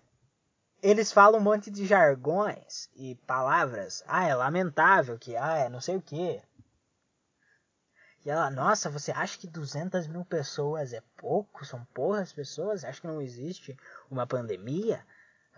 eles 0.82 1.12
falam 1.12 1.40
um 1.40 1.42
monte 1.42 1.70
de 1.70 1.86
jargões 1.86 2.88
e 2.94 3.14
palavras. 3.26 4.02
Ah, 4.06 4.26
é 4.26 4.34
lamentável 4.34 5.18
que, 5.18 5.36
ah, 5.36 5.58
é 5.58 5.68
não 5.68 5.80
sei 5.80 5.96
o 5.96 6.02
que. 6.02 6.42
E 8.24 8.30
ela, 8.30 8.50
nossa, 8.50 8.90
você 8.90 9.12
acha 9.12 9.38
que 9.38 9.46
200 9.46 10.06
mil 10.08 10.24
pessoas 10.24 10.92
é 10.92 11.02
pouco? 11.16 11.64
São 11.64 11.84
porras 11.86 12.32
pessoas? 12.32 12.84
Acha 12.84 13.00
que 13.00 13.06
não 13.06 13.22
existe 13.22 13.76
uma 14.10 14.26
pandemia? 14.26 15.04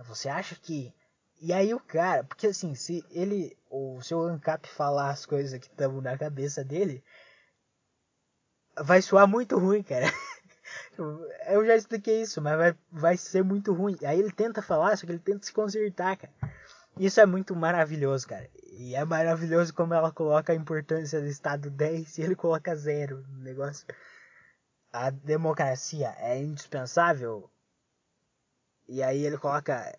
Você 0.05 0.29
acha 0.29 0.55
que 0.55 0.95
e 1.43 1.55
aí 1.55 1.73
o 1.73 1.81
cara, 1.81 2.23
porque 2.23 2.49
assim, 2.49 2.75
se 2.75 3.03
ele, 3.11 3.57
o 3.71 4.03
seu 4.03 4.21
ANCAP 4.21 4.69
falar 4.69 5.09
as 5.09 5.25
coisas 5.25 5.59
que 5.59 5.69
estão 5.69 5.99
na 6.03 6.17
cabeça 6.19 6.63
dele, 6.63 7.03
vai 8.83 9.03
soar 9.03 9.27
muito 9.27 9.59
ruim, 9.59 9.83
cara. 9.83 10.07
Eu 11.49 11.65
já 11.65 11.77
expliquei 11.77 12.23
isso, 12.23 12.41
mas 12.43 12.57
vai, 12.57 12.75
vai 12.91 13.17
ser 13.17 13.43
muito 13.43 13.73
ruim. 13.73 13.97
Aí 14.05 14.19
ele 14.19 14.31
tenta 14.31 14.61
falar, 14.61 14.97
só 14.97 15.07
que 15.07 15.13
ele 15.13 15.19
tenta 15.19 15.45
se 15.45 15.53
consertar, 15.53 16.17
cara. 16.17 16.33
Isso 16.99 17.21
é 17.21 17.27
muito 17.27 17.57
maravilhoso, 17.57 18.27
cara. 18.27 18.49
E 18.73 18.95
é 18.95 19.05
maravilhoso 19.05 19.73
como 19.73 19.95
ela 19.95 20.13
coloca 20.13 20.53
a 20.53 20.57
importância 20.57 21.21
do 21.21 21.27
Estado 21.27 21.71
10 21.71 22.19
e 22.19 22.23
ele 22.23 22.35
coloca 22.35 22.75
zero 22.77 23.25
no 23.29 23.39
negócio. 23.39 23.87
A 24.93 25.11
democracia 25.11 26.15
é 26.19 26.39
indispensável. 26.39 27.51
E 28.89 29.03
aí 29.03 29.25
ele 29.25 29.39
coloca 29.39 29.97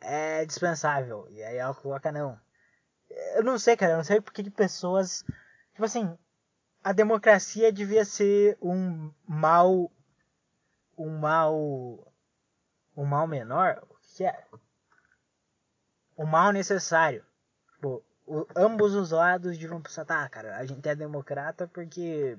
é 0.00 0.44
dispensável. 0.44 1.26
E 1.30 1.42
aí 1.42 1.56
ela 1.56 1.74
coloca 1.74 2.12
não. 2.12 2.38
Eu 3.34 3.42
não 3.44 3.58
sei, 3.58 3.76
cara, 3.76 3.92
eu 3.92 3.96
não 3.96 4.04
sei 4.04 4.20
porque 4.20 4.42
que 4.42 4.50
pessoas. 4.50 5.24
Tipo 5.72 5.84
assim, 5.84 6.16
a 6.86 6.92
democracia 6.92 7.72
devia 7.72 8.04
ser 8.04 8.56
um 8.62 9.10
mal. 9.26 9.90
Um 10.96 11.18
mal. 11.18 12.12
Um 12.96 13.04
mal 13.04 13.26
menor? 13.26 13.82
O 13.90 13.96
que 14.16 14.24
é? 14.24 14.46
Um 16.16 16.26
mal 16.26 16.52
necessário. 16.52 17.24
Tipo, 17.74 18.04
o, 18.24 18.46
ambos 18.54 18.94
os 18.94 19.10
lados 19.10 19.58
deviam 19.58 19.82
pensar, 19.82 20.04
tá, 20.04 20.28
cara, 20.28 20.56
a 20.58 20.64
gente 20.64 20.88
é 20.88 20.94
democrata 20.94 21.66
porque 21.66 22.38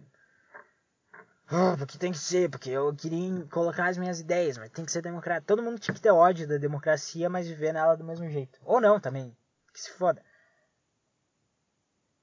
Oh, 1.52 1.78
porque 1.78 1.98
tem 1.98 2.14
que 2.14 2.18
ser, 2.18 2.50
porque 2.50 2.70
eu 2.70 2.96
queria 2.96 3.46
colocar 3.48 3.88
as 3.88 3.98
minhas 3.98 4.22
ideias, 4.22 4.58
mas 4.58 4.72
tem 4.72 4.86
que 4.86 4.92
ser 4.94 5.02
democrático. 5.02 5.48
Todo 5.48 5.62
mundo 5.62 5.78
tinha 5.78 5.94
que 5.94 6.02
ter 6.02 6.12
ódio 6.12 6.48
da 6.48 6.58
democracia, 6.58 7.30
mas 7.30 7.50
viver 7.50 7.74
nela 7.74 7.98
do 7.98 8.04
mesmo 8.06 8.30
jeito. 8.30 8.58
Ou 8.64 8.80
não 8.80 8.98
também. 8.98 9.36
Que 9.74 9.82
se 9.82 9.92
foda. 9.92 10.24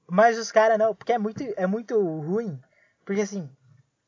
Mas 0.07 0.37
os 0.37 0.51
caras 0.51 0.77
não, 0.77 0.93
porque 0.93 1.13
é 1.13 1.17
muito, 1.17 1.43
é 1.57 1.65
muito 1.65 1.99
ruim. 1.99 2.61
Porque 3.03 3.21
assim, 3.21 3.49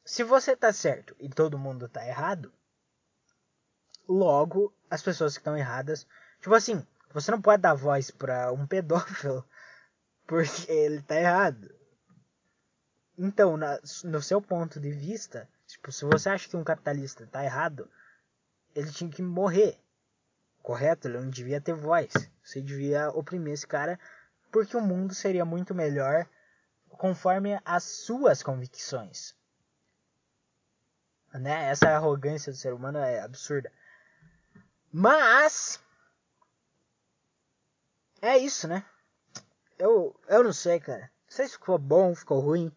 se 0.06 0.24
você 0.24 0.56
tá 0.56 0.72
certo 0.72 1.15
e 1.19 1.30
todo 1.30 1.60
mundo 1.60 1.90
tá 1.90 2.06
errado, 2.06 2.53
logo 4.07 4.74
as 4.90 5.02
pessoas 5.02 5.34
que 5.34 5.40
estão 5.40 5.57
erradas. 5.57 6.07
Tipo 6.40 6.56
assim, 6.56 6.86
você 7.14 7.32
não 7.32 7.41
pode 7.41 7.61
dar 7.61 7.74
voz 7.74 8.11
pra 8.11 8.52
um 8.52 8.65
pedófilo 8.65 9.45
porque 10.26 10.72
ele 10.72 11.02
tá 11.02 11.15
errado. 11.15 11.74
Então, 13.18 13.57
na, 13.57 13.80
no 14.03 14.22
seu 14.22 14.41
ponto 14.41 14.80
de 14.80 14.91
vista, 14.91 15.49
tipo, 15.65 15.91
se 15.91 16.06
você 16.06 16.30
acha 16.30 16.48
que 16.48 16.56
um 16.56 16.64
capitalista 16.64 17.24
está 17.24 17.44
errado, 17.44 17.90
ele 18.76 18.91
tinha 18.91 19.10
que 19.10 19.24
morrer. 19.24 19.80
Correto? 20.61 21.07
Ele 21.07 21.18
não 21.18 21.30
devia 21.30 21.60
ter 21.60 21.74
voz. 21.74 22.11
Você 22.44 22.61
devia 22.61 23.10
oprimir 23.10 23.53
esse 23.53 23.65
cara, 23.65 23.99
porque 24.52 24.76
o 24.76 24.82
mundo 24.82 25.14
seria 25.14 25.45
muito 25.45 25.74
melhor 25.76 26.28
conforme 26.90 27.60
as 27.64 27.84
suas 27.84 28.41
convicções. 28.41 29.36
Né? 31.34 31.69
Essa 31.69 31.90
arrogância 31.90 32.52
do 32.52 32.57
ser 32.57 32.74
humano 32.74 32.98
é 32.98 33.19
absurda. 33.19 33.72
Mas 34.91 35.80
é 38.22 38.38
isso, 38.38 38.68
né? 38.68 38.84
Eu, 39.78 40.19
eu 40.28 40.44
não 40.44 40.53
sei, 40.53 40.80
cara. 40.80 41.02
Não 41.02 41.32
sei 41.32 41.48
se 41.48 41.53
ficou 41.53 41.78
bom, 41.78 42.15
ficou 42.15 42.40
ruim. 42.40 42.72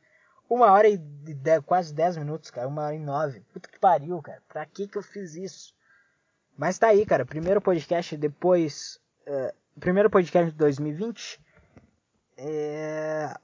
Uma 0.49 0.73
hora 0.73 0.89
e 0.89 0.99
dez, 0.99 1.65
quase 1.65 1.95
10 1.95 2.19
minutos, 2.19 2.51
cara. 2.51 2.69
Uma 2.69 2.83
hora 2.83 2.95
e 2.95 2.99
nove. 2.99 3.41
Puta 3.53 3.69
que 3.69 3.79
pariu, 3.79 4.21
cara. 4.21 4.43
Pra 4.49 4.67
que 4.67 4.89
que 4.89 4.99
eu 4.99 5.03
fiz 5.03 5.35
isso? 5.35 5.75
Mas 6.57 6.79
tá 6.79 6.89
aí, 6.89 7.07
cara. 7.07 7.25
Primeiro 7.25 7.61
podcast 7.61 8.17
depois. 8.17 9.01
Uh, 9.27 9.81
primeiro 9.81 10.11
podcast 10.11 10.51
de 10.51 10.59
2020. 10.59 11.41
É... 12.43 13.35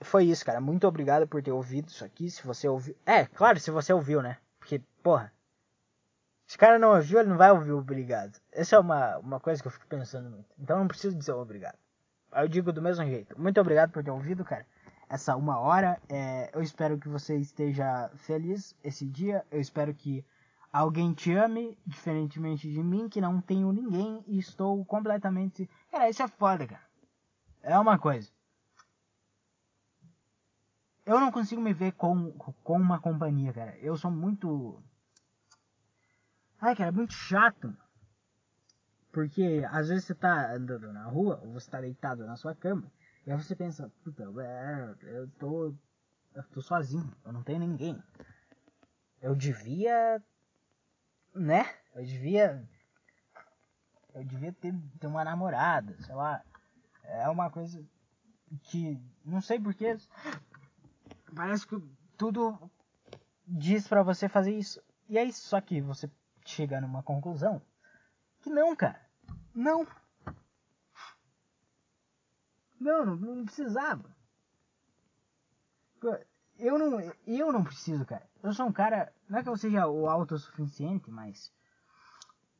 Foi 0.00 0.24
isso, 0.24 0.44
cara. 0.44 0.60
Muito 0.60 0.86
obrigado 0.86 1.26
por 1.26 1.42
ter 1.42 1.52
ouvido 1.52 1.88
isso 1.88 2.04
aqui. 2.04 2.30
Se 2.30 2.44
você 2.46 2.68
ouviu. 2.68 2.96
É, 3.06 3.24
claro, 3.26 3.58
se 3.60 3.70
você 3.70 3.92
ouviu, 3.92 4.20
né? 4.20 4.36
Porque, 4.58 4.80
porra. 5.02 5.32
Se 6.46 6.56
o 6.56 6.58
cara 6.58 6.78
não 6.78 6.94
ouviu, 6.94 7.20
ele 7.20 7.28
não 7.28 7.36
vai 7.36 7.50
ouvir 7.50 7.72
obrigado. 7.72 8.38
Essa 8.52 8.76
é 8.76 8.78
uma, 8.78 9.18
uma 9.18 9.40
coisa 9.40 9.60
que 9.60 9.68
eu 9.68 9.72
fico 9.72 9.86
pensando 9.86 10.30
muito. 10.30 10.46
Então 10.58 10.78
não 10.78 10.88
preciso 10.88 11.16
dizer 11.16 11.32
obrigado. 11.32 11.78
Eu 12.34 12.48
digo 12.48 12.72
do 12.72 12.82
mesmo 12.82 13.04
jeito. 13.04 13.40
Muito 13.40 13.60
obrigado 13.60 13.90
por 13.90 14.04
ter 14.04 14.10
ouvido, 14.10 14.44
cara 14.44 14.66
essa 15.08 15.36
uma 15.36 15.58
hora. 15.58 16.00
É, 16.08 16.50
eu 16.52 16.62
espero 16.62 16.98
que 16.98 17.08
você 17.08 17.36
esteja 17.36 18.10
feliz 18.16 18.74
esse 18.82 19.06
dia. 19.06 19.44
Eu 19.50 19.60
espero 19.60 19.94
que 19.94 20.24
alguém 20.72 21.12
te 21.14 21.32
ame, 21.32 21.78
diferentemente 21.86 22.70
de 22.70 22.82
mim, 22.82 23.08
que 23.08 23.20
não 23.20 23.40
tenho 23.40 23.72
ninguém 23.72 24.22
e 24.26 24.38
estou 24.38 24.84
completamente. 24.84 25.68
Cara, 25.90 26.08
isso 26.08 26.22
é 26.22 26.28
foda, 26.28 26.66
cara. 26.66 26.85
É 27.66 27.76
uma 27.76 27.98
coisa. 27.98 28.30
eu 31.04 31.18
não 31.18 31.32
consigo 31.32 31.60
me 31.60 31.72
ver 31.72 31.92
com, 31.92 32.30
com 32.30 32.76
uma 32.76 33.00
companhia, 33.00 33.52
cara. 33.52 33.76
Eu 33.78 33.96
sou 33.96 34.08
muito. 34.08 34.80
Ai, 36.60 36.76
cara, 36.76 36.90
é 36.90 36.92
muito 36.92 37.12
chato. 37.12 37.76
Porque 39.10 39.66
às 39.68 39.88
vezes 39.88 40.04
você 40.04 40.14
tá 40.14 40.54
andando 40.54 40.92
na 40.92 41.06
rua, 41.06 41.40
ou 41.42 41.54
você 41.54 41.68
tá 41.68 41.80
deitado 41.80 42.24
na 42.24 42.36
sua 42.36 42.54
cama, 42.54 42.88
e 43.26 43.32
aí 43.32 43.36
você 43.36 43.56
pensa, 43.56 43.90
puta, 44.04 44.22
é, 44.40 44.94
eu 45.02 45.28
tô. 45.30 45.74
Eu 46.36 46.42
tô 46.52 46.62
sozinho, 46.62 47.12
eu 47.24 47.32
não 47.32 47.42
tenho 47.42 47.58
ninguém. 47.58 48.00
Eu 49.20 49.34
devia. 49.34 50.22
Né? 51.34 51.68
Eu 51.96 52.04
devia. 52.04 52.64
Eu 54.14 54.24
devia 54.24 54.52
ter, 54.52 54.72
ter 55.00 55.06
uma 55.08 55.24
namorada, 55.24 56.00
sei 56.02 56.14
lá. 56.14 56.44
É 57.06 57.28
uma 57.28 57.50
coisa 57.50 57.84
que. 58.62 59.00
Não 59.24 59.40
sei 59.40 59.58
porquê 59.58 59.96
parece 61.34 61.66
que 61.66 61.76
tudo 62.16 62.58
diz 63.46 63.86
para 63.86 64.02
você 64.02 64.28
fazer 64.28 64.56
isso. 64.56 64.82
E 65.08 65.18
aí 65.18 65.32
só 65.32 65.60
que 65.60 65.80
você 65.80 66.10
chega 66.44 66.80
numa 66.80 67.02
conclusão 67.02 67.60
que 68.40 68.50
não, 68.50 68.74
cara. 68.74 69.00
Não. 69.54 69.86
Não, 72.80 73.06
não, 73.06 73.16
não 73.16 73.44
precisava. 73.44 74.14
Eu 76.58 76.78
não, 76.78 77.00
eu 77.26 77.52
não 77.52 77.64
preciso, 77.64 78.04
cara. 78.04 78.28
Eu 78.42 78.52
sou 78.52 78.66
um 78.66 78.72
cara, 78.72 79.12
não 79.28 79.38
é 79.38 79.42
que 79.42 79.48
eu 79.48 79.56
seja 79.56 79.86
o 79.86 80.08
autossuficiente, 80.08 81.10
mas 81.10 81.52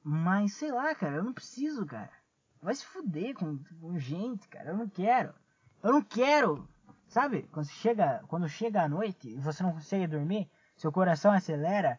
mas 0.02 0.54
sei 0.54 0.70
lá, 0.70 0.94
cara, 0.94 1.16
eu 1.16 1.24
não 1.24 1.32
preciso, 1.32 1.84
cara. 1.86 2.12
Vai 2.62 2.74
se 2.74 2.84
fuder 2.84 3.34
com, 3.34 3.58
com 3.80 3.98
gente, 3.98 4.48
cara. 4.48 4.70
Eu 4.70 4.76
não 4.76 4.88
quero. 4.88 5.34
Eu 5.82 5.92
não 5.92 6.02
quero 6.02 6.68
Sabe? 7.08 7.44
Quando 7.52 7.68
chega, 7.68 8.24
quando 8.28 8.48
chega 8.48 8.82
a 8.82 8.88
noite 8.88 9.28
e 9.28 9.38
você 9.38 9.62
não 9.62 9.72
consegue 9.72 10.06
dormir, 10.06 10.50
seu 10.76 10.92
coração 10.92 11.32
acelera. 11.32 11.98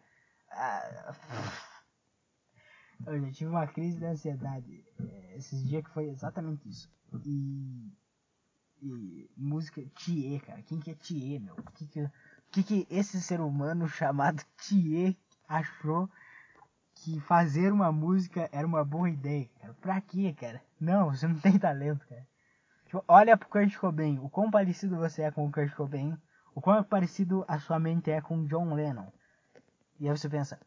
Ah, 0.52 1.16
eu 3.06 3.22
já 3.22 3.32
tive 3.32 3.50
uma 3.50 3.68
crise 3.68 4.00
de 4.00 4.06
ansiedade 4.06 4.86
eh, 5.00 5.36
esses 5.38 5.66
dias 5.68 5.84
que 5.84 5.90
foi 5.92 6.10
exatamente 6.10 6.68
isso. 6.70 6.90
E, 7.26 7.92
e 8.82 9.30
música 9.38 9.82
Thier, 9.96 10.44
cara. 10.44 10.62
Quem 10.64 10.80
que 10.80 10.92
é 10.92 10.96
Thier, 10.96 11.40
meu? 11.40 11.56
O 11.56 11.72
que 11.72 11.88
que, 11.88 12.12
que 12.52 12.64
que 12.64 12.88
esse 12.90 13.22
ser 13.22 13.40
humano 13.40 13.88
chamado 13.90 14.44
Thier 14.58 15.16
achou 15.48 16.10
que 17.04 17.20
fazer 17.22 17.72
uma 17.72 17.92
música 17.92 18.50
era 18.52 18.66
uma 18.66 18.84
boa 18.84 19.10
ideia, 19.10 19.50
cara? 19.60 19.74
Pra 19.82 20.02
quê, 20.02 20.34
cara? 20.34 20.62
Não, 20.80 21.12
você 21.12 21.28
não 21.28 21.40
tem 21.40 21.58
talento, 21.58 22.06
cara. 22.08 22.28
Tipo, 22.86 23.04
olha 23.08 23.36
pro 23.36 23.50
Kurt 23.50 23.76
Cobain, 23.78 24.20
o 24.20 24.30
quão 24.30 24.50
parecido 24.50 24.96
você 24.96 25.24
é 25.24 25.32
com 25.32 25.46
o 25.46 25.52
Kurt 25.52 25.74
Cobain, 25.74 26.18
o 26.56 26.62
quão 26.62 26.84
parecido 26.84 27.44
a 27.48 27.60
sua 27.60 27.80
mente 27.80 28.10
é 28.10 28.22
com 28.22 28.46
John 28.46 28.74
Lennon. 28.74 29.12
E 30.00 30.08
aí 30.08 30.18
você 30.18 30.30
pensa, 30.30 30.60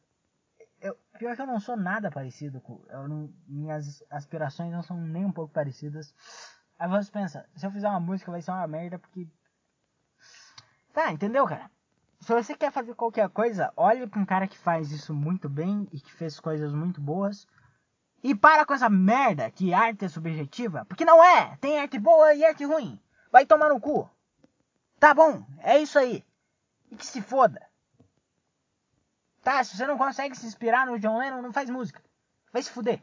eu, 0.81 0.95
pior 1.19 1.37
que 1.37 1.43
eu 1.43 1.47
não 1.47 1.61
sou 1.61 1.77
nada 1.77 2.11
parecido 2.11 2.61
com. 2.61 2.83
Não, 2.89 3.33
minhas 3.47 4.03
aspirações 4.11 4.73
não 4.73 4.83
são 4.83 5.01
nem 5.01 5.25
um 5.25 5.33
pouco 5.33 5.53
parecidas. 5.53 6.15
Aí 6.79 6.89
você 6.89 7.11
pensa, 7.11 7.49
se 7.55 7.67
eu 7.67 7.71
fizer 7.71 7.89
uma 7.89 8.01
música 8.01 8.31
vai 8.31 8.41
ser 8.41 8.51
uma 8.51 8.67
merda 8.67 8.99
porque. 8.99 9.29
Tá, 10.93 11.13
entendeu, 11.13 11.47
cara? 11.47 11.71
Se 12.31 12.35
você 12.35 12.55
quer 12.55 12.71
fazer 12.71 12.95
qualquer 12.95 13.29
coisa, 13.29 13.73
olhe 13.77 14.07
pra 14.07 14.21
um 14.21 14.25
cara 14.25 14.47
que 14.47 14.57
faz 14.57 14.93
isso 14.93 15.13
muito 15.13 15.49
bem 15.49 15.89
e 15.91 15.99
que 15.99 16.13
fez 16.13 16.39
coisas 16.39 16.73
muito 16.73 17.01
boas 17.01 17.45
e 18.23 18.37
para 18.37 18.65
com 18.65 18.73
essa 18.73 18.89
merda 18.89 19.51
que 19.51 19.75
arte 19.75 20.05
é 20.05 20.09
subjetiva, 20.09 20.85
porque 20.85 21.05
não 21.05 21.25
é. 21.25 21.57
Tem 21.57 21.81
arte 21.81 21.99
boa 21.99 22.33
e 22.33 22.45
arte 22.45 22.65
ruim. 22.65 23.01
Vai 23.33 23.45
tomar 23.45 23.71
no 23.71 23.81
cu. 23.81 24.09
Tá 25.01 25.13
bom, 25.13 25.45
é 25.59 25.81
isso 25.81 25.99
aí. 25.99 26.25
E 26.93 26.95
que 26.95 27.05
se 27.05 27.21
foda. 27.21 27.69
Tá, 29.43 29.65
se 29.65 29.77
você 29.77 29.85
não 29.85 29.99
consegue 29.99 30.37
se 30.37 30.47
inspirar 30.47 30.87
no 30.87 31.01
John 31.01 31.19
Lennon, 31.19 31.43
não 31.43 31.53
faz 31.53 31.69
música. 31.69 32.01
Vai 32.53 32.63
se 32.63 32.71
fuder. 32.71 33.03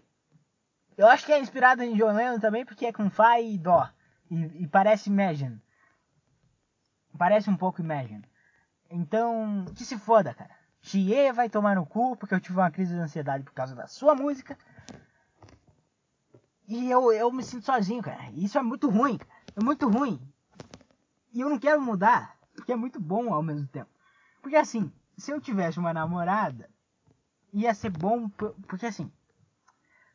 Eu 0.96 1.06
acho 1.06 1.26
que 1.26 1.34
é 1.34 1.40
inspirado 1.42 1.84
em 1.84 1.98
John 1.98 2.14
Lennon 2.14 2.40
também 2.40 2.66
porque 2.66 2.86
é 2.86 2.94
com 2.94 3.10
Fá 3.10 3.42
e 3.42 3.58
Dó. 3.58 3.90
E, 4.32 4.64
e 4.64 4.68
parece 4.68 5.10
Imagine. 5.10 5.62
Parece 7.18 7.50
um 7.50 7.58
pouco 7.58 7.82
Imagine. 7.82 8.24
Então, 8.90 9.66
que 9.76 9.84
se 9.84 9.98
foda, 9.98 10.34
cara. 10.34 10.56
Chie 10.82 11.32
vai 11.34 11.50
tomar 11.50 11.76
no 11.76 11.86
cu 11.86 12.16
porque 12.16 12.34
eu 12.34 12.40
tive 12.40 12.58
uma 12.58 12.72
crise 12.72 12.94
de 12.94 13.00
ansiedade 13.00 13.44
por 13.44 13.54
causa 13.54 13.76
da 13.76 13.88
sua 13.88 14.16
música. 14.16 14.58
E 16.68 16.90
eu, 16.90 17.12
eu 17.12 17.32
me 17.32 17.44
sinto 17.44 17.66
sozinho, 17.66 18.02
cara. 18.02 18.30
E 18.32 18.46
isso 18.46 18.58
é 18.58 18.62
muito 18.62 18.90
ruim. 18.90 19.20
É 19.56 19.64
muito 19.64 19.90
ruim. 19.90 20.20
E 21.34 21.42
eu 21.42 21.50
não 21.50 21.60
quero 21.60 21.82
mudar. 21.82 22.38
Porque 22.56 22.72
é 22.72 22.76
muito 22.76 23.00
bom 23.00 23.34
ao 23.34 23.44
mesmo 23.44 23.68
tempo. 23.68 23.90
Porque 24.42 24.56
assim, 24.56 24.92
se 25.18 25.32
eu 25.32 25.42
tivesse 25.42 25.80
uma 25.80 25.94
namorada, 25.94 26.70
ia 27.54 27.74
ser 27.74 27.90
bom. 27.90 28.30
Porque 28.30 28.86
assim, 28.86 29.12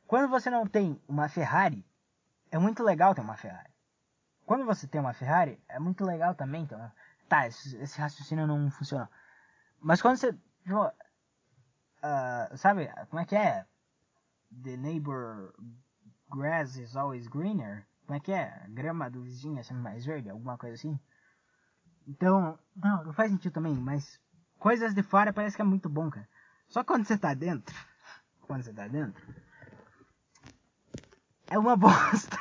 quando 0.07 0.29
você 0.29 0.51
não 0.51 0.67
tem 0.67 1.01
uma 1.09 1.29
Ferrari, 1.29 1.85
é 2.51 2.59
muito 2.59 2.83
legal 2.83 3.15
ter 3.15 3.21
uma 3.21 3.37
Ferrari. 3.37 3.71
Quando 4.45 4.65
você 4.65 4.87
tem 4.87 5.01
uma 5.01 5.15
Ferrari, 5.15 5.63
é 5.69 5.79
muito 5.79 6.05
legal 6.05 6.35
também. 6.35 6.63
Então, 6.63 6.93
tá, 7.33 7.47
esse, 7.47 7.75
esse 7.79 7.99
raciocínio 7.99 8.47
não 8.47 8.71
funciona. 8.71 9.09
Mas 9.81 10.03
quando 10.03 10.19
você. 10.19 10.35
Tipo, 10.65 10.87
uh, 10.87 12.57
sabe, 12.59 12.91
como 13.09 13.21
é 13.21 13.25
que 13.25 13.35
é? 13.35 13.65
The 14.63 14.77
neighbor 14.77 15.55
grass 16.31 16.77
is 16.77 16.95
always 16.95 17.27
greener. 17.27 17.87
Como 18.05 18.19
é 18.19 18.21
que 18.21 18.33
é? 18.33 18.67
Grama 18.69 19.09
do 19.09 19.23
vizinho 19.23 19.59
é 19.59 19.63
sempre 19.63 19.83
mais 19.83 20.05
verde, 20.05 20.29
alguma 20.29 20.59
coisa 20.59 20.75
assim. 20.75 21.01
Então, 22.07 22.59
não, 22.77 23.05
não 23.05 23.13
faz 23.15 23.31
sentido 23.31 23.55
também, 23.55 23.75
mas 23.75 24.21
coisas 24.59 24.93
de 24.93 25.03
fora 25.03 25.33
parece 25.33 25.57
que 25.57 25.63
é 25.63 25.65
muito 25.65 25.89
bom, 25.89 26.11
cara. 26.11 26.29
Só 26.69 26.85
quando 26.85 27.07
você 27.07 27.17
tá 27.17 27.33
dentro, 27.33 27.75
quando 28.43 28.63
você 28.63 28.75
tá 28.75 28.87
dentro, 28.89 29.25
é 31.49 31.59
uma 31.59 31.77
bosta. 31.79 32.39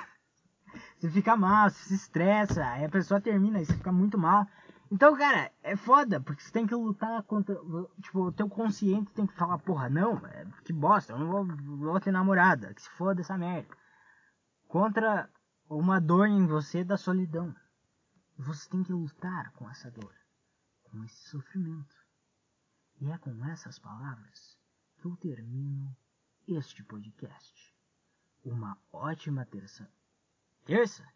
Você 0.99 1.09
fica 1.09 1.38
mal, 1.38 1.69
você 1.69 1.84
se 1.85 1.95
estressa, 1.95 2.65
aí 2.65 2.84
a 2.84 2.89
pessoa 2.89 3.22
termina 3.22 3.61
e 3.61 3.65
você 3.65 3.73
fica 3.73 3.91
muito 3.91 4.18
mal. 4.18 4.45
Então, 4.91 5.15
cara, 5.18 5.49
é 5.63 5.77
foda, 5.77 6.19
porque 6.19 6.43
você 6.43 6.51
tem 6.51 6.68
que 6.68 6.76
lutar 6.76 7.23
contra. 7.23 7.55
Tipo, 8.01 8.23
o 8.23 8.31
teu 8.31 8.49
consciente 8.49 9.13
tem 9.13 9.26
que 9.26 9.34
falar, 9.34 9.57
porra, 9.59 9.89
não, 9.89 10.18
é, 10.27 10.45
que 10.65 10.73
bosta, 10.73 11.13
eu 11.13 11.19
não 11.19 11.31
vou, 11.31 11.45
vou 11.77 11.99
ter 12.01 12.11
namorada, 12.11 12.73
que 12.73 12.81
se 12.81 12.89
foda 12.91 13.22
essa 13.22 13.38
merda. 13.38 13.73
Contra 14.68 15.30
uma 15.69 16.01
dor 16.01 16.27
em 16.27 16.45
você 16.45 16.84
da 16.84 16.97
solidão. 16.97 17.55
Você 18.38 18.69
tem 18.69 18.84
que 18.84 18.91
lutar 18.91 19.53
com 19.53 19.69
essa 19.69 19.89
dor, 19.89 20.13
com 20.84 21.01
esse 21.05 21.30
sofrimento. 21.30 21.95
E 22.99 23.09
é 23.09 23.18
com 23.18 23.45
essas 23.45 23.80
palavras 23.80 24.59
que 24.97 25.07
eu 25.07 25.15
termino 25.15 25.95
este 26.45 26.84
podcast. 26.84 27.73
Uma 28.43 28.77
ótima 28.91 29.45
terça. 29.45 29.89
Terça? 30.65 31.07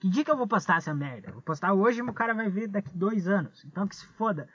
Que 0.00 0.08
dia 0.08 0.24
que 0.24 0.30
eu 0.30 0.36
vou 0.36 0.46
postar 0.46 0.76
essa 0.76 0.94
merda? 0.94 1.32
Vou 1.32 1.42
postar 1.42 1.72
hoje 1.72 1.98
e 1.98 2.02
o 2.02 2.12
cara 2.12 2.32
vai 2.32 2.48
ver 2.48 2.68
daqui 2.68 2.96
dois 2.96 3.26
anos. 3.26 3.64
Então 3.64 3.86
que 3.86 3.96
se 3.96 4.06
foda. 4.06 4.48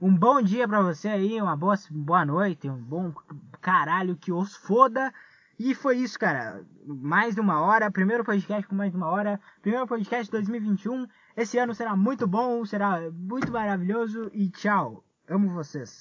Um 0.00 0.14
bom 0.14 0.42
dia 0.42 0.66
pra 0.66 0.82
você 0.82 1.08
aí, 1.08 1.40
uma 1.40 1.56
boa, 1.56 1.76
boa 1.90 2.24
noite, 2.24 2.68
um 2.68 2.82
bom 2.82 3.12
caralho 3.60 4.16
que 4.16 4.32
os 4.32 4.56
foda. 4.56 5.12
E 5.58 5.74
foi 5.74 5.98
isso, 5.98 6.18
cara. 6.18 6.64
Mais 6.84 7.34
de 7.34 7.40
uma 7.40 7.60
hora. 7.60 7.90
Primeiro 7.90 8.24
podcast 8.24 8.66
com 8.66 8.74
mais 8.74 8.90
de 8.90 8.96
uma 8.96 9.08
hora. 9.08 9.40
Primeiro 9.62 9.86
podcast 9.86 10.24
de 10.26 10.32
2021. 10.32 11.06
Esse 11.36 11.58
ano 11.58 11.74
será 11.74 11.96
muito 11.96 12.26
bom, 12.26 12.64
será 12.64 13.10
muito 13.12 13.52
maravilhoso. 13.52 14.30
E 14.32 14.50
tchau. 14.50 15.04
Amo 15.28 15.50
vocês. 15.50 15.96